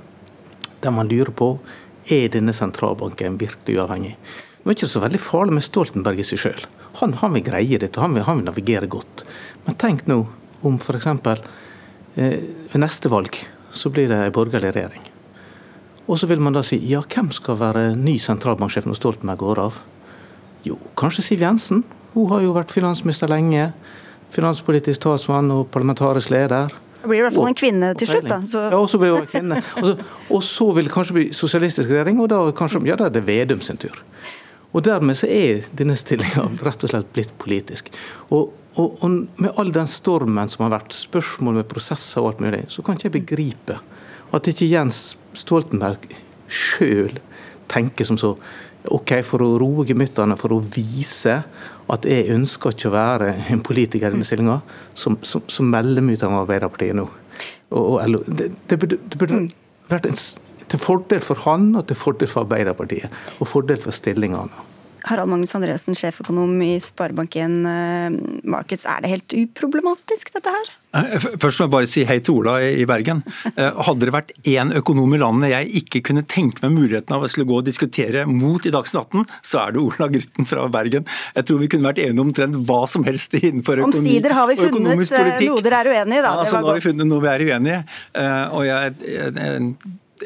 der 0.83 0.93
man 0.93 1.09
lurer 1.09 1.33
på 1.35 1.57
er 2.07 2.29
denne 2.31 2.53
sentralbanken 2.55 3.39
virkelig 3.39 3.79
uavhengig. 3.79 4.13
Det 4.15 4.73
er 4.73 4.75
ikke 4.75 4.89
så 4.91 5.03
veldig 5.03 5.19
farlig 5.23 5.55
med 5.55 5.65
Stoltenberg 5.65 6.21
i 6.21 6.27
seg 6.27 6.41
sjøl. 6.41 6.63
Han, 7.01 7.13
han, 7.21 7.33
vil 7.35 7.45
greie 7.45 7.79
dette, 7.79 8.01
han 8.03 8.15
vil, 8.15 8.25
han 8.27 8.39
vil 8.39 8.47
navigere 8.47 8.89
godt. 8.91 9.23
Men 9.65 9.77
tenk 9.79 10.07
nå 10.09 10.21
om 10.67 10.79
f.eks. 10.79 11.07
Eh, 12.17 12.39
ved 12.71 12.81
neste 12.81 13.11
valg 13.11 13.37
så 13.71 13.91
blir 13.93 14.09
det 14.11 14.17
en 14.19 14.33
borgerlig 14.35 14.73
regjering. 14.75 15.05
Og 16.07 16.19
så 16.19 16.27
vil 16.29 16.41
man 16.43 16.55
da 16.55 16.63
si 16.63 16.79
ja, 16.87 17.01
hvem 17.03 17.29
skal 17.35 17.59
være 17.59 17.91
ny 17.99 18.15
sentralbanksjef 18.21 18.87
når 18.87 18.99
Stoltenberg 18.99 19.43
går 19.43 19.63
av? 19.67 19.79
Jo, 20.67 20.77
kanskje 20.99 21.25
Siv 21.25 21.45
Jensen. 21.45 21.83
Hun 22.13 22.27
har 22.31 22.43
jo 22.43 22.55
vært 22.55 22.73
finansminister 22.75 23.31
lenge. 23.31 23.69
Finanspolitisk 24.33 25.05
talsmann 25.05 25.51
og 25.55 25.67
parlamentarisk 25.71 26.33
leder. 26.33 26.73
Det 26.97 27.07
blir 27.07 27.21
i 27.21 27.25
hvert 27.27 27.37
fall 27.37 27.51
en 27.51 27.57
kvinne 27.57 27.93
til 27.95 28.09
slutt, 28.09 28.27
da. 28.27 28.41
Så. 28.43 28.65
Ja, 28.67 28.77
og 28.81 28.89
så 28.91 28.99
blir 28.99 29.13
hun 29.15 29.23
en 29.23 29.31
kvinne. 29.31 29.61
Og 29.79 29.87
så, 29.87 29.95
og 30.33 30.43
så, 30.43 30.69
vil 30.75 30.89
det 30.89 30.93
kanskje 30.93 31.17
bli 31.19 31.25
sosialistisk 31.35 31.93
regjering, 31.93 32.19
og 32.23 32.31
da 32.33 32.41
kanskje, 32.57 32.81
ja, 32.89 32.97
da 32.99 33.07
er 33.07 33.15
det 33.15 33.23
Vedum 33.27 33.61
sin 33.63 33.79
tur. 33.79 34.01
Og 34.75 34.83
Dermed 34.83 35.15
så 35.15 35.29
er 35.31 35.67
denne 35.77 35.95
stillinga 35.95 36.43
rett 36.65 36.83
og 36.83 36.91
slett 36.91 37.13
blitt 37.15 37.35
politisk. 37.39 37.93
Og 38.35 38.49
og, 38.77 38.97
og, 39.01 39.13
med 39.41 39.57
all 39.57 39.71
den 39.73 39.87
stormen 39.89 40.49
som 40.51 40.67
har 40.67 40.75
vært, 40.75 40.93
spørsmål 40.93 41.61
med 41.61 41.69
prosesser 41.69 42.21
og 42.21 42.31
alt 42.31 42.43
mulig, 42.45 42.59
så 42.69 42.83
kan 42.85 42.97
ikke 42.97 43.07
jeg 43.07 43.15
begripe 43.15 43.77
at 44.37 44.49
ikke 44.51 44.69
Jens 44.69 44.99
Stoltenberg 45.37 46.05
sjøl 46.45 47.17
tenker 47.71 48.07
som 48.07 48.19
så 48.21 48.35
OK, 48.93 49.13
for 49.27 49.43
å 49.43 49.57
roe 49.61 49.85
gemyttene, 49.87 50.37
for 50.39 50.55
å 50.55 50.61
vise 50.61 51.39
at 51.91 52.07
jeg 52.07 52.29
ønsker 52.33 52.75
ikke 52.75 52.89
å 52.89 52.95
være 52.95 53.29
en 53.53 53.63
politiker 53.65 54.09
i 54.09 54.15
denne 54.15 54.27
stillinga, 54.27 54.59
så, 54.93 55.13
så, 55.25 55.41
så 55.47 55.65
melder 55.65 56.05
vi 56.05 56.17
ut 56.17 56.25
av 56.27 56.35
Arbeiderpartiet 56.41 56.97
nå. 56.97 57.07
Og, 57.75 57.97
og 57.99 58.27
det, 58.27 58.51
det, 58.69 58.79
burde, 58.79 58.99
det 59.03 59.19
burde 59.19 59.41
vært 59.91 60.09
en, 60.09 60.17
til 60.67 60.81
fordel 60.81 61.21
for 61.23 61.43
han 61.45 61.69
og 61.75 61.87
til 61.89 61.99
fordel 61.99 62.31
for 62.31 62.47
Arbeiderpartiet, 62.47 63.13
og 63.39 63.51
fordel 63.51 63.79
for 63.83 63.95
stillingene. 63.95 64.65
Harald 65.05 65.29
Magnus 65.31 65.53
Andresen, 65.57 65.95
sjeføkonom 65.97 66.57
i 66.65 66.77
Sparebank1 66.83 68.43
Markets. 68.47 68.87
Er 68.89 69.03
det 69.03 69.13
helt 69.13 69.35
uproblematisk, 69.37 70.33
dette 70.35 70.53
her? 70.53 70.73
Først 71.37 71.59
må 71.59 71.67
jeg 71.67 71.71
bare 71.73 71.89
si 71.89 72.03
hei 72.07 72.17
til 72.23 72.39
Ola 72.39 72.55
i 72.63 72.85
Bergen. 72.89 73.19
Hadde 73.87 74.07
det 74.07 74.13
vært 74.15 74.31
én 74.47 74.71
økonom 74.79 75.13
i 75.13 75.19
landet 75.21 75.51
jeg 75.51 75.83
ikke 75.83 76.01
kunne 76.09 76.23
tenke 76.27 76.63
meg 76.63 76.73
muligheten 76.77 77.17
av 77.17 77.25
å 77.25 77.29
skulle 77.31 77.47
gå 77.49 77.59
og 77.59 77.67
diskutere 77.67 78.23
mot 78.29 78.63
i 78.65 78.71
Dagsnytt 78.73 79.03
18, 79.03 79.27
så 79.45 79.61
er 79.65 79.75
det 79.75 79.83
Ola 79.83 80.07
Grytten 80.13 80.47
fra 80.49 80.65
Bergen. 80.73 81.05
Jeg 81.35 81.49
tror 81.49 81.61
vi 81.61 81.69
kunne 81.73 81.91
vært 81.91 82.01
enige 82.03 82.17
om 82.17 82.25
omtrent 82.27 82.57
hva 82.67 82.81
som 82.89 83.05
helst 83.07 83.35
innenfor 83.37 83.83
økonomi 83.83 84.15
Omsider 84.17 84.35
har 84.35 84.49
vi 84.49 84.57
funnet 84.59 84.81
noe 85.47 85.61
dere 85.63 85.83
er 85.83 85.91
uenige 85.91 86.19
i, 86.19 86.25
da. 86.25 86.31
Ja, 86.31 86.41
altså, 86.41 86.63
nå 86.63 86.71
har 86.71 86.79
vi 86.79 86.87
funnet 86.87 87.11
noe 87.11 87.23
vi 87.23 87.31
er 87.33 87.45
uenige 87.47 87.77
i. 87.77 88.25
Og 88.57 88.65
jeg, 88.67 88.97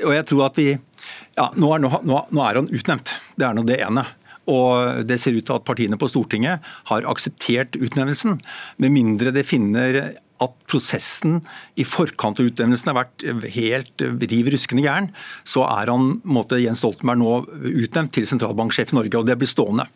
og 0.05 0.15
jeg 0.15 0.25
tror 0.31 0.47
at 0.47 0.61
vi 0.61 0.69
ja, 0.71 1.47
nå 1.55 1.69
er, 1.75 1.83
nå, 1.83 2.23
nå 2.31 2.43
er 2.45 2.59
han 2.59 2.71
utnevnt. 2.71 3.13
Det 3.39 3.47
er 3.47 3.55
nå 3.57 3.63
det 3.67 3.79
ene. 3.81 4.05
Og 4.49 5.03
det 5.05 5.19
ser 5.21 5.37
ut 5.37 5.45
til 5.45 5.57
at 5.57 5.67
partiene 5.67 5.99
på 6.01 6.09
Stortinget 6.09 6.65
har 6.89 7.07
akseptert 7.09 7.77
utnevnelsen, 7.77 8.39
med 8.81 8.93
mindre 8.95 9.33
det 9.35 9.45
finner 9.49 10.15
at 10.41 10.57
prosessen 10.69 11.39
i 11.79 11.85
forkant 11.87 12.41
av 12.41 12.49
utnevnelsen 12.49 12.91
har 12.91 12.99
vært 13.03 13.25
helt 13.55 14.05
riv 14.31 14.51
ruskende 14.53 14.85
gæren, 14.85 15.09
så 15.47 15.65
er 15.69 15.91
han 15.93 16.17
måtte 16.23 16.59
Jens 16.61 16.81
Stoltenberg 16.81 17.21
nå 17.21 17.33
utnevnt 17.85 18.13
til 18.15 18.27
sentralbanksjef 18.29 18.93
i 18.93 19.01
Norge, 19.01 19.19
og 19.19 19.27
det 19.29 19.37
blir 19.39 19.51
stående. 19.51 19.87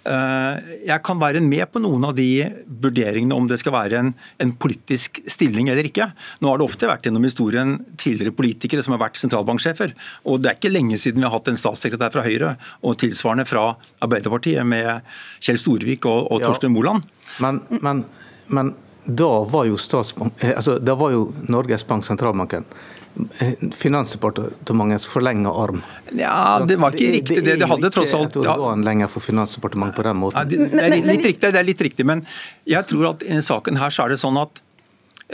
Jeg 0.00 0.96
kan 1.04 1.18
være 1.20 1.42
med 1.44 1.66
på 1.68 1.80
noen 1.84 2.06
av 2.08 2.14
de 2.16 2.46
vurderingene 2.64 3.36
om 3.36 3.44
det 3.48 3.58
skal 3.60 3.74
være 3.74 3.98
en, 4.00 4.12
en, 4.40 4.52
politisk 4.56 5.20
stilling 5.28 5.68
eller 5.68 5.84
ikke. 5.90 6.06
Nå 6.40 6.48
har 6.48 6.60
det 6.60 6.66
ofte 6.66 6.88
vært 6.88 7.04
gjennom 7.04 7.26
historien 7.28 7.74
tidligere 8.00 8.32
politikere 8.36 8.84
som 8.84 8.96
har 8.96 9.02
vært 9.02 9.20
sentralbanksjefer. 9.20 9.92
Og 10.24 10.40
det 10.40 10.50
er 10.50 10.58
ikke 10.58 10.72
lenge 10.72 10.96
siden 11.00 11.20
vi 11.20 11.28
har 11.28 11.36
hatt 11.36 11.52
en 11.52 11.60
statssekretær 11.60 12.14
fra 12.16 12.24
Høyre 12.24 12.54
og 12.80 12.96
tilsvarende 13.02 13.48
fra 13.48 13.74
Arbeiderpartiet 14.00 14.64
med 14.64 15.04
Kjell 15.44 15.60
Storvik 15.60 16.08
og, 16.08 16.30
og 16.32 16.46
Torstein 16.46 16.72
Moland. 16.72 17.04
Men, 17.44 17.60
men, 17.84 18.06
men 18.48 18.72
da 19.04 19.44
var 19.48 19.64
jo, 19.68 19.76
altså, 19.76 20.78
da 20.78 20.94
var 20.98 21.12
jo 21.14 21.28
Norges 21.48 21.86
Bank 21.86 22.04
sentralbanken 22.04 22.66
Finansdepartementets 23.74 25.06
forlenga 25.06 25.50
arm. 25.50 25.82
Ja, 26.14 26.62
Det 26.68 26.76
var 26.76 26.94
ikke 26.94 27.12
riktig. 27.12 27.44
Det, 27.44 27.56
det 27.58 27.68
hadde 27.68 27.90
tross 27.90 28.14
alt 28.14 28.36
et 28.36 28.44
organ 28.44 28.84
lenger 28.86 29.10
for 29.10 29.24
Finansdepartementet 29.24 29.98
på 29.98 30.04
den 30.06 30.20
måten. 30.20 30.38
Ja, 30.38 30.44
det, 30.46 30.70
det, 30.70 30.84
er 30.84 30.94
litt 30.94 31.26
riktig, 31.26 31.50
det 31.50 31.58
er 31.58 31.66
litt 31.66 31.82
riktig, 31.82 32.06
men 32.06 32.22
jeg 32.70 32.86
tror 32.90 33.10
at 33.14 33.24
i 33.26 33.40
saken 33.44 33.80
her 33.80 33.94
så 33.94 34.06
er 34.06 34.14
det 34.14 34.20
sånn 34.22 34.38
at 34.40 34.62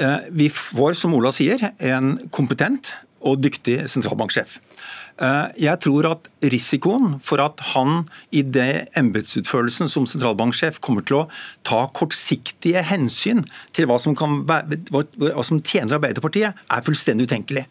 eh, 0.01 0.31
vi 0.33 0.49
får, 0.53 0.97
som 1.03 1.15
Ola 1.19 1.35
sier, 1.37 1.69
en 1.77 2.17
kompetent 2.35 2.95
og 3.27 3.45
dyktig 3.45 3.83
sentralbanksjef. 3.93 4.57
Eh, 5.17 5.47
jeg 5.65 5.81
tror 5.81 6.11
at 6.11 6.27
risikoen 6.45 7.15
for 7.25 7.41
at 7.41 7.63
han 7.73 8.03
i 8.37 8.43
det 8.45 8.89
embetsutførelsen 9.01 9.89
som 9.89 10.05
sentralbanksjef 10.09 10.77
kommer 10.85 11.07
til 11.09 11.23
å 11.23 11.29
ta 11.65 11.87
kortsiktige 11.97 12.83
hensyn 12.85 13.41
til 13.77 13.89
hva 13.89 13.97
som, 14.03 14.17
kan, 14.19 14.43
hva 14.45 15.47
som 15.47 15.63
tjener 15.63 15.97
Arbeiderpartiet, 15.97 16.53
er 16.53 16.85
fullstendig 16.85 17.31
utenkelig. 17.31 17.65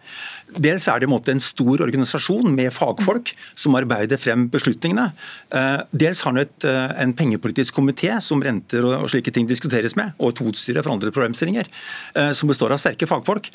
Dels 0.53 0.85
er 0.87 1.01
det 1.01 1.09
en, 1.09 1.41
stor 1.41 1.81
organisasjon 1.81 2.53
med 2.53 2.71
fagfolk 2.73 3.31
som 3.57 3.75
arbeider 3.75 4.19
frem 4.21 4.45
beslutningene. 4.53 5.09
Eh, 5.49 5.81
dels 5.91 6.21
har 6.21 6.31
han 6.31 6.43
et, 6.43 6.65
eh, 6.65 7.01
en 7.01 7.13
pengepolitisk 7.13 7.73
komité 7.73 8.21
som 8.21 8.41
renter 8.41 8.85
og 8.85 9.09
slike 9.09 9.33
ting 9.33 9.47
diskuteres 9.47 9.95
med, 9.95 10.13
og 10.19 10.29
et 10.29 10.43
hovedstyre 10.43 10.83
for 10.83 10.93
andre 10.93 11.11
problemstillinger, 11.11 11.65
som 12.33 12.47
består 12.47 12.71
av 12.71 12.79
sterke 12.79 13.07
fagfolk. 13.07 13.49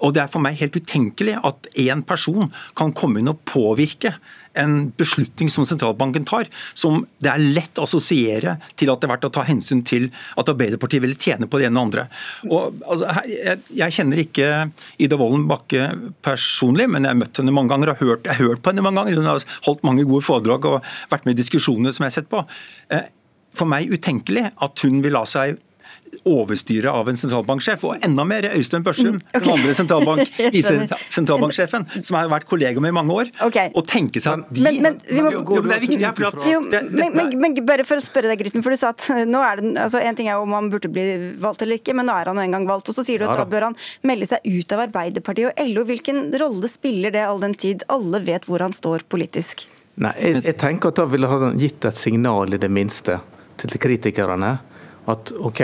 Og 0.00 0.12
Det 0.14 0.22
er 0.22 0.28
for 0.28 0.40
meg 0.40 0.58
helt 0.58 0.76
utenkelig 0.76 1.38
at 1.44 1.66
én 1.76 2.04
person 2.04 2.50
kan 2.76 2.92
komme 2.92 3.20
inn 3.20 3.28
og 3.28 3.44
påvirke 3.44 4.14
en 4.58 4.90
beslutning 4.98 5.50
som 5.52 5.66
sentralbanken 5.66 6.24
tar, 6.28 6.48
som 6.74 7.04
det 7.22 7.30
er 7.30 7.42
lett 7.58 7.78
å 7.78 7.86
assosiere 7.86 8.56
til 8.78 8.90
at 8.90 9.00
det 9.00 9.08
er 9.08 9.12
verdt 9.14 9.28
å 9.28 9.32
ta 9.34 9.44
hensyn 9.46 9.82
til 9.86 10.08
at 10.40 10.50
Arbeiderpartiet 10.50 11.04
vil 11.04 11.14
tjene 11.14 11.48
på 11.50 11.60
det 11.60 11.68
ene 11.68 11.78
og 11.78 11.88
andre. 11.88 12.06
Og, 12.48 12.82
altså, 12.82 13.14
jeg, 13.30 13.62
jeg, 13.78 13.96
kjenner 13.96 14.24
ikke 14.24 14.50
Ida 15.02 15.18
Wolden 15.20 15.46
Bakke 15.50 15.90
personlig, 16.26 16.88
men 16.90 17.06
jeg 17.06 17.14
har 17.14 17.22
møtt 17.22 17.42
henne 17.42 17.54
mange 17.54 17.74
ganger 17.74 17.94
og 17.94 18.02
hørt, 18.02 18.26
jeg 18.26 18.40
har 18.40 18.52
hørt 18.52 18.64
på 18.64 18.74
henne 18.74 18.84
mange 18.86 19.02
ganger. 19.02 19.22
Hun 19.22 19.30
har 19.30 19.48
holdt 19.68 19.86
mange 19.86 20.06
gode 20.08 20.26
foredrag 20.26 20.68
og 20.70 20.92
vært 21.12 21.26
med 21.26 21.36
i 21.36 21.42
diskusjonene 21.42 21.94
som 21.94 22.06
jeg 22.06 22.12
har 22.12 22.18
sett 22.20 22.30
på. 22.32 22.44
Eh, 22.94 23.08
for 23.56 23.70
meg 23.70 23.90
utenkelig 23.90 24.50
at 24.62 24.86
hun 24.86 25.00
vil 25.04 25.14
la 25.16 25.24
seg 25.28 25.58
overstyre 26.28 26.92
av 26.92 27.08
en 27.08 27.16
sentralbanksjef. 27.16 27.84
Og 27.88 28.04
enda 28.06 28.24
mer 28.28 28.48
Øystein 28.50 28.84
Børsum, 28.86 29.16
mm, 29.16 29.20
okay. 29.30 29.40
den 29.40 29.52
andre 29.54 29.74
sentralbank, 29.78 30.32
sentralbanksjefen, 31.16 31.86
som 32.06 32.18
har 32.18 32.30
vært 32.32 32.48
kollega 32.50 32.82
med 32.82 32.92
i 32.92 32.96
mange 32.96 33.16
år. 33.16 33.32
Okay. 33.46 33.72
Og 33.78 33.86
tenke 33.88 34.22
seg 34.22 34.44
at 34.44 34.52
de 34.54 34.64
men, 34.66 34.80
men, 34.84 34.98
vi 35.08 35.24
må, 35.24 35.32
jo, 35.38 35.62
det 35.64 35.76
er 35.76 35.84
viktig, 35.84 36.00
her, 36.04 36.14
for 36.18 36.50
jo, 36.50 36.60
men, 36.66 36.90
men, 37.16 37.34
men, 37.40 37.58
bare 37.66 37.86
for 37.88 38.00
å 38.00 38.04
spørre 38.04 38.30
deg, 38.30 38.40
Grytten, 38.42 38.64
for 38.64 38.74
du 38.74 38.80
sa 38.80 38.92
at 38.94 39.06
nå 39.28 39.42
er 39.44 39.60
det, 39.60 39.74
altså 39.80 40.00
En 40.00 40.16
ting 40.16 40.30
er 40.30 40.40
om 40.40 40.54
han 40.56 40.70
burde 40.72 40.90
bli 40.92 41.04
valgt 41.40 41.62
eller 41.64 41.80
ikke, 41.80 41.94
men 41.96 42.08
nå 42.08 42.14
er 42.16 42.30
han 42.30 42.40
jo 42.40 42.46
en 42.46 42.56
gang 42.58 42.68
valgt. 42.68 42.90
Og 42.90 42.96
så 42.96 43.04
sier 43.06 43.20
du 43.20 43.26
at 43.28 43.34
ja, 43.34 43.44
da 43.44 43.50
bør 43.50 43.70
han 43.70 43.76
melde 44.06 44.28
seg 44.30 44.44
ut 44.46 44.76
av 44.76 44.86
Arbeiderpartiet 44.86 45.52
og 45.52 45.68
LO. 45.70 45.84
Hvilken 45.88 46.30
rolle 46.40 46.70
spiller 46.72 47.14
det 47.14 47.26
all 47.26 47.42
den 47.42 47.56
tid 47.58 47.84
alle 47.92 48.22
vet 48.26 48.48
hvor 48.48 48.62
han 48.64 48.74
står 48.76 49.06
politisk? 49.12 49.66
Nei, 50.00 50.14
jeg, 50.22 50.40
jeg 50.46 50.56
tenker 50.60 50.92
at 50.92 51.00
Da 51.00 51.06
ville 51.10 51.28
han 51.28 51.58
gitt 51.60 51.84
et 51.84 51.98
signal 51.98 52.54
i 52.54 52.60
det 52.60 52.70
minste 52.72 53.18
til 53.60 53.80
kritikerne. 53.82 54.54
At 55.10 55.32
OK, 55.36 55.62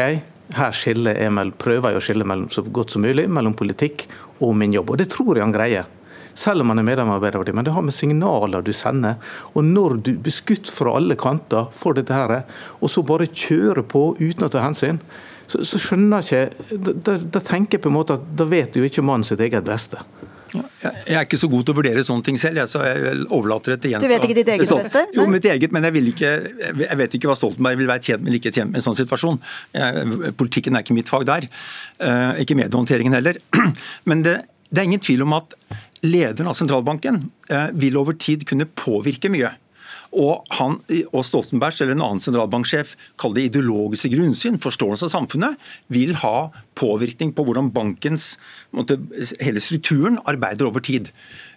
her 0.55 0.73
skiller 0.77 1.19
jeg 1.19 1.53
prøver 1.59 1.93
jeg 1.93 1.99
å 1.99 2.05
skille 2.05 2.27
mellom, 2.29 2.49
så 2.53 2.63
godt 2.63 2.95
som 2.95 3.03
mulig 3.03 3.27
mellom 3.29 3.57
politikk 3.59 4.07
og 4.39 4.55
min 4.59 4.75
jobb. 4.77 4.93
Og 4.93 5.01
det 5.01 5.09
tror 5.11 5.35
jeg 5.35 5.45
han 5.45 5.55
greier. 5.55 5.89
Selv 6.37 6.61
om 6.61 6.71
han 6.71 6.83
er 6.83 6.85
medlem 6.85 7.09
av 7.09 7.19
Arbeiderpartiet. 7.19 7.57
Men 7.57 7.65
det 7.65 7.73
har 7.73 7.85
med 7.85 7.97
signaler 7.97 8.65
du 8.65 8.73
sender. 8.77 9.17
Og 9.57 9.65
når 9.65 9.97
du 10.05 10.13
blir 10.21 10.35
skutt 10.35 10.69
fra 10.69 10.93
alle 10.99 11.17
kanter 11.19 11.71
for 11.73 11.97
dette 11.97 12.15
her, 12.15 12.43
og 12.79 12.93
så 12.93 13.05
bare 13.07 13.31
kjører 13.31 13.87
på 13.89 14.11
uten 14.21 14.45
å 14.45 14.53
ta 14.53 14.63
hensyn, 14.65 15.01
så, 15.47 15.63
så 15.65 15.81
skjønner 15.81 16.27
jeg 16.27 16.51
ikke 16.51 16.93
da, 17.07 17.17
da, 17.23 17.41
tenker 17.41 17.79
jeg 17.79 17.85
på 17.85 17.91
en 17.93 17.97
måte 17.97 18.17
at 18.19 18.25
da 18.37 18.47
vet 18.51 18.77
jo 18.77 18.85
ikke 18.87 19.05
mannen 19.07 19.27
sitt 19.27 19.41
eget 19.41 19.65
beste. 19.67 20.03
Jeg 20.55 21.17
er 21.17 21.25
ikke 21.25 21.39
så 21.41 21.49
god 21.51 21.65
til 21.67 21.75
å 21.75 21.79
vurdere 21.79 22.05
sånne 22.07 22.27
ting 22.27 22.39
selv, 22.41 22.63
så 22.71 22.83
jeg 22.87 23.25
overlater 23.35 23.75
det 23.75 23.79
til 23.85 23.95
Jens. 23.95 24.05
Du 24.05 24.13
vet 24.13 24.27
ikke 24.29 24.39
ditt 24.39 24.51
eget 24.55 24.71
beste? 24.71 25.03
Jo, 25.17 25.27
mitt 25.31 25.49
eget, 25.51 25.75
men 25.75 25.87
jeg, 25.89 26.05
ikke, 26.13 26.33
jeg, 26.83 26.99
vet 27.03 27.17
ikke 27.19 27.31
hva 27.31 27.37
Stoltenberg 27.39 27.81
vil 27.81 27.91
være 27.91 28.05
tjent 28.07 28.23
med 28.23 28.31
eller 28.31 28.41
ikke 28.43 28.55
tjent 28.55 28.71
med 28.71 28.79
i 28.79 28.83
en 28.83 28.87
sånn 28.87 28.99
situasjon. 28.99 29.41
Jeg, 29.77 30.33
politikken 30.39 30.79
er 30.79 30.87
ikke 30.87 30.97
mitt 30.97 31.11
fag 31.11 31.27
der. 31.29 31.49
Eh, 31.99 32.43
ikke 32.45 32.59
mediehåndteringen 32.59 33.17
heller. 33.19 33.41
Men 34.09 34.25
det, 34.27 34.39
det, 34.71 34.79
er 34.79 34.89
ingen 34.89 35.03
tvil 35.03 35.27
om 35.27 35.37
at 35.41 35.57
lederen 36.07 36.51
av 36.53 36.59
sentralbanken 36.59 37.25
eh, 37.51 37.71
vil 37.75 37.99
over 37.99 38.19
tid 38.21 38.47
kunne 38.49 38.69
påvirke 38.79 39.33
mye. 39.33 39.55
Og, 40.17 40.47
han, 40.57 40.79
og 41.11 41.25
Stoltenbergs 41.29 41.83
eller 41.83 41.97
en 41.97 42.05
annen 42.07 42.23
sentralbanksjef, 42.25 42.95
kall 43.21 43.35
det 43.37 43.51
ideologiske 43.51 44.09
grunnsyn, 44.15 44.57
forståelse 44.63 45.09
av 45.09 45.13
samfunnet, 45.13 45.67
vil 45.93 46.15
ha 46.23 46.49
påvirkning 46.79 47.35
på 47.37 47.45
hvordan 47.45 47.69
bankens 47.75 48.35
måtte, 48.77 48.97
hele 49.45 49.61
strukturen 49.61 50.17
arbeider 50.25 50.71
over 50.71 50.85
tid. 50.85 51.13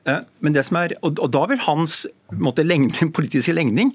Eh, 0.10 0.26
men 0.44 0.58
det 0.58 0.66
som 0.68 0.82
er, 0.82 0.98
og, 1.00 1.22
og 1.24 1.32
Da 1.36 1.46
vil 1.52 1.64
hans 1.70 2.02
måtte, 2.36 2.68
lengning, 2.68 3.14
politiske 3.16 3.56
legning 3.56 3.94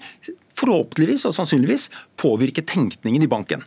forhåpentligvis 0.58 1.26
og 1.28 1.34
sannsynligvis 1.36 1.90
påvirke 2.20 2.64
tenkningen 2.64 3.24
i 3.26 3.30
banken. 3.30 3.64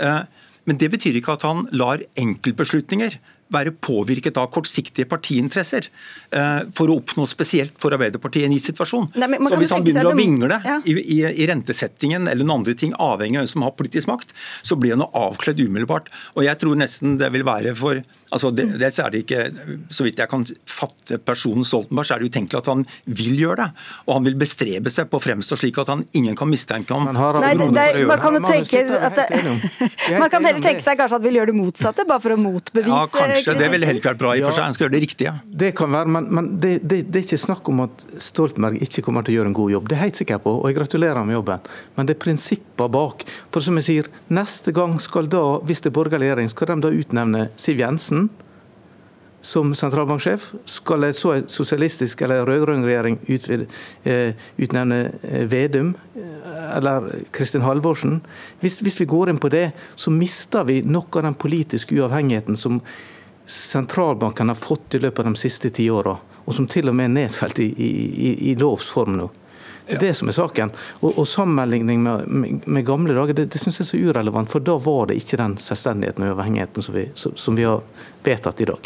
Eh, 0.00 0.22
men 0.68 0.80
det 0.80 0.90
betyr 0.92 1.16
ikke 1.18 1.36
at 1.38 1.46
han 1.48 1.66
lar 1.72 2.02
enkeltbeslutninger 2.20 3.18
være 3.52 3.72
påvirket 3.84 4.38
av 4.40 4.50
kortsiktige 4.52 5.08
partiinteresser 5.08 5.88
eh, 5.88 6.60
for 6.74 6.90
å 6.90 6.98
oppnå 7.00 7.24
spesielt 7.28 7.76
for 7.80 7.94
Arbeiderpartiet 7.96 8.44
i 8.44 8.48
en 8.48 8.54
ny 8.54 8.60
situasjon. 8.62 9.10
Nei, 9.18 9.30
så 9.40 9.60
Hvis 9.60 9.74
han 9.74 9.86
begynner 9.86 10.10
å 10.10 10.16
vingle 10.18 10.60
ja. 10.64 10.78
i, 10.84 10.96
i, 11.00 11.18
i, 11.30 11.48
rentesettingen 11.48 12.28
eller 12.28 12.44
noen 12.44 12.60
andre 12.60 12.76
ting, 12.78 12.94
avhengig 12.94 13.40
av 13.40 13.46
hvem 13.46 13.52
som 13.54 13.66
har 13.66 13.74
politisk 13.78 14.10
makt, 14.10 14.34
så 14.66 14.78
blir 14.80 14.96
han 14.96 15.06
avkledd 15.08 15.60
umiddelbart. 15.64 16.12
Og 16.36 16.44
jeg 16.46 16.60
tror 16.60 16.78
nesten 16.80 17.16
det 17.20 17.32
vil 17.34 17.46
være 17.48 17.74
for 17.78 18.02
altså 18.34 18.50
det, 18.52 18.66
det 18.76 18.90
er 18.92 19.12
det 19.12 19.22
ikke, 19.24 19.44
Så 19.94 20.04
vidt 20.04 20.18
jeg 20.20 20.28
kan 20.28 20.44
fatte 20.68 21.18
personen 21.22 21.64
Stoltenberg, 21.64 22.08
så 22.08 22.16
er 22.16 22.22
det 22.22 22.32
utenkelig 22.32 22.60
at 22.60 22.68
han 22.68 22.84
vil 23.06 23.38
gjøre 23.40 23.62
det. 23.62 23.86
Og 24.06 24.18
han 24.18 24.28
vil 24.28 24.36
bestrebe 24.40 24.92
seg 24.92 25.08
på 25.08 25.20
å 25.20 25.24
fremstå 25.24 25.58
slik 25.60 25.80
at 25.80 25.92
han 25.92 26.04
ingen 26.18 26.36
kan 26.38 26.50
mistenke 26.50 26.92
ham. 26.94 27.08
Nei, 27.08 27.54
det, 27.56 27.70
det, 27.72 28.04
man 28.08 28.20
kan 28.20 28.36
tenke 28.44 28.84
at 28.98 29.24
Man 30.18 30.30
kan 30.32 30.44
heller 30.44 30.62
tenke 30.64 30.82
seg 30.84 30.98
kanskje 30.98 31.16
at 31.16 31.16
han 31.18 31.24
vil 31.24 31.38
gjøre 31.38 31.52
det 31.52 31.56
motsatte, 31.58 32.04
bare 32.08 32.22
for 32.24 32.34
å 32.34 32.38
motbevise 32.40 32.92
ja, 32.92 33.06
Kanskje, 33.44 33.56
det 33.62 33.68
ville 33.72 33.88
helt 33.88 34.02
klart 34.04 34.18
bra 34.20 34.34
i 34.36 34.42
for 34.44 34.56
seg. 34.56 34.64
Han 34.66 34.76
skal 34.76 34.86
gjøre 34.86 34.94
det 34.96 35.02
riktige. 35.04 35.34
Det 35.64 35.70
kan 35.78 35.92
være, 35.94 36.12
men, 36.16 36.28
men 36.34 36.50
det, 36.62 36.72
det, 36.82 37.02
det, 37.08 37.22
er 37.22 37.26
ikke 37.26 37.40
snakk 37.40 37.70
om 37.72 37.84
at 37.86 38.06
Stoltenberg 38.22 38.82
ikke 38.84 39.04
kommer 39.06 39.26
til 39.26 39.36
å 39.36 39.38
gjøre 39.38 39.52
en 39.52 39.58
god 39.58 39.74
jobb. 39.76 39.86
Det 39.88 39.96
er 39.96 40.02
jeg 40.02 40.10
helt 40.10 40.22
sikker 40.22 40.42
på, 40.44 40.56
og 40.58 40.66
jeg 40.70 40.78
gratulerer 40.80 41.28
med 41.28 41.38
jobben. 41.38 41.70
Men 41.96 42.08
det 42.08 42.16
er 42.16 42.22
prinsipper 42.26 42.92
bak. 42.98 43.24
For 43.54 43.64
som 43.64 43.78
jeg 43.80 43.88
sier, 43.88 44.10
neste 44.32 44.74
gang 44.76 44.98
skal 45.02 45.30
da, 45.32 45.44
hvis 45.68 45.84
det 45.84 45.92
er 45.92 45.98
borgerlig 46.00 46.28
regjering, 46.28 46.52
skal 46.52 46.72
de 46.72 46.78
da 46.84 46.94
utnevne 47.02 47.48
Siv 47.58 47.80
Jensen 47.82 48.28
som 49.40 49.74
sentralbanksjef. 49.74 50.52
Skal 50.68 51.08
en 51.08 51.14
så 51.16 51.34
sosialistisk 51.50 52.22
eller 52.26 52.46
rød-grønn 52.46 52.86
regjering 52.86 53.18
eh, 53.28 54.48
utnevne 54.58 55.00
eh, 55.22 55.44
Vedum 55.50 55.94
eh, 56.16 56.56
eller 56.76 57.08
Kristin 57.34 57.64
Halvorsen? 57.66 58.20
Hvis, 58.60 58.80
hvis, 58.84 58.98
vi 59.00 59.08
går 59.08 59.32
inn 59.32 59.40
på 59.42 59.50
det, 59.52 59.70
så 59.96 60.12
mister 60.14 60.66
vi 60.68 60.80
noe 60.82 61.08
av 61.14 61.28
den 61.30 61.38
politiske 61.38 61.96
uavhengigheten 61.96 62.58
som 62.58 62.82
sentralbanken 63.48 64.48
har 64.48 64.58
fått 64.58 64.94
i 64.94 64.98
løpet 65.02 65.24
av 65.24 65.32
de 65.32 65.40
siste 65.40 65.70
ti 65.74 65.90
åra, 65.90 66.16
og 66.44 66.54
som 66.54 66.66
til 66.70 66.88
og 66.90 66.96
med 66.96 67.04
er 67.08 67.14
nedfelt 67.14 67.58
i, 67.64 67.68
i, 67.72 68.50
i 68.50 68.52
lovs 68.60 68.88
form 68.92 69.16
nå. 69.18 69.28
Det 69.88 69.94
er 69.96 70.02
det 70.02 70.14
som 70.18 70.28
er 70.28 70.36
saken. 70.36 70.70
Og, 71.00 71.10
og 71.14 71.26
sammenligning 71.28 72.02
med, 72.04 72.26
med, 72.28 72.66
med, 72.68 72.84
gamle 72.84 73.14
dager, 73.16 73.34
det, 73.38 73.46
det 73.54 73.60
syns 73.62 73.78
jeg 73.80 73.86
er 73.86 73.88
så 73.88 74.00
urelevant. 74.10 74.50
For 74.52 74.60
da 74.60 74.74
var 74.84 75.06
det 75.08 75.16
ikke 75.16 75.40
den 75.40 75.54
selvstendigheten 75.62 76.24
og 76.26 76.30
uavhengigheten 76.34 76.80
som 76.84 76.94
vi, 76.98 77.04
som 77.16 77.56
vi 77.56 77.64
har 77.64 77.80
vedtatt 78.26 78.60
i 78.60 78.68
dag. 78.68 78.82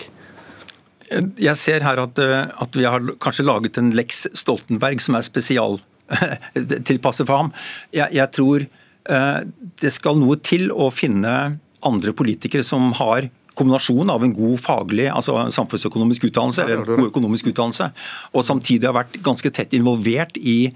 Jeg 1.42 1.56
ser 1.60 1.80
her 1.84 1.96
at, 2.04 2.18
eh, 2.22 2.46
at, 2.46 2.76
vi 2.78 2.84
har 2.86 3.00
kanskje 3.20 3.48
laget 3.48 3.78
en 3.82 3.90
Lex 3.98 4.26
Stoltenberg 4.38 4.98
som 5.02 5.14
er 5.18 5.26
spesialtilpasset 5.26 7.26
for 7.28 7.36
ham. 7.36 7.50
Jeg, 7.90 8.08
jeg 8.14 8.28
tror 8.38 8.58
uh, 8.62 9.40
det 9.82 9.92
skal 9.92 10.14
noe 10.22 10.36
til 10.40 10.70
å 10.70 10.86
finne 10.94 11.58
andre 11.82 12.12
politikere 12.16 12.64
som 12.64 12.92
har 13.02 13.26
kombinasjon 13.58 14.10
av 14.12 14.24
en 14.24 14.34
god 14.36 14.60
faglig, 14.62 15.08
altså 15.12 15.36
samfunnsøkonomisk 15.54 16.28
utdannelse, 16.30 16.64
eller 16.64 16.82
en 16.82 17.02
god 17.02 17.10
økonomisk 17.10 17.52
utdannelse, 17.52 17.90
og 18.32 18.46
samtidig 18.46 18.88
har 18.88 18.98
vært 19.02 19.20
ganske 19.24 19.52
tett 19.54 19.76
involvert 19.78 20.38
i 20.40 20.72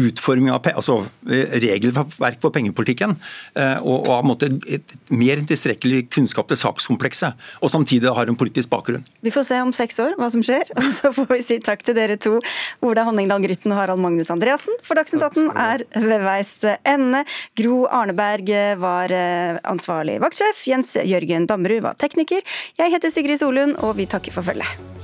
utforming 0.00 0.50
av 0.52 0.66
altså 0.72 1.00
regelverk 1.24 2.40
for 2.42 2.52
pengepolitikken, 2.54 3.14
eh, 3.58 3.78
og, 3.82 4.08
har 4.10 4.26
måttet 4.26 4.58
et, 4.70 4.94
mer 5.14 5.42
tilstrekkelig 5.46 6.04
kunnskap 6.14 6.48
til 6.50 6.58
sakskomplekset, 6.60 7.38
og 7.62 7.72
samtidig 7.72 8.12
har 8.14 8.30
en 8.30 8.38
politisk 8.38 8.70
bakgrunn. 8.72 9.04
Vi 9.24 9.32
får 9.34 9.48
se 9.50 9.60
om 9.62 9.72
seks 9.76 10.00
år 10.02 10.16
hva 10.18 10.30
som 10.32 10.42
skjer, 10.44 10.66
og 10.80 10.90
så 10.98 11.12
får 11.14 11.30
vi 11.30 11.40
si 11.46 11.60
takk 11.64 11.84
til 11.86 11.98
dere 11.98 12.18
to, 12.20 12.38
Ola 12.84 13.06
Honningdal 13.08 13.44
Grytten 13.44 13.74
og 13.74 13.80
Harald 13.80 14.02
Magnus 14.02 14.32
Andreassen. 14.34 14.74
For 14.84 14.98
Dagsnytt 14.98 15.24
18 15.24 15.52
er 15.54 15.86
ved 15.94 16.26
veis 16.26 16.56
ende. 16.82 17.24
Gro 17.58 17.84
Arneberg 17.86 18.50
var 18.82 19.14
eh, 19.14 19.60
ansvarlig 19.70 20.18
vaktsjef, 20.24 20.66
Jens 20.70 20.96
Jørgen 21.04 21.48
Dammerud 21.50 21.84
var 21.86 21.98
tekniker. 22.00 22.44
Jeg 22.80 22.94
heter 22.94 23.14
Sigrid 23.14 23.42
Solund, 23.42 23.78
og 23.84 23.96
vi 24.00 24.10
takker 24.10 24.34
for 24.34 24.46
følget. 24.46 25.03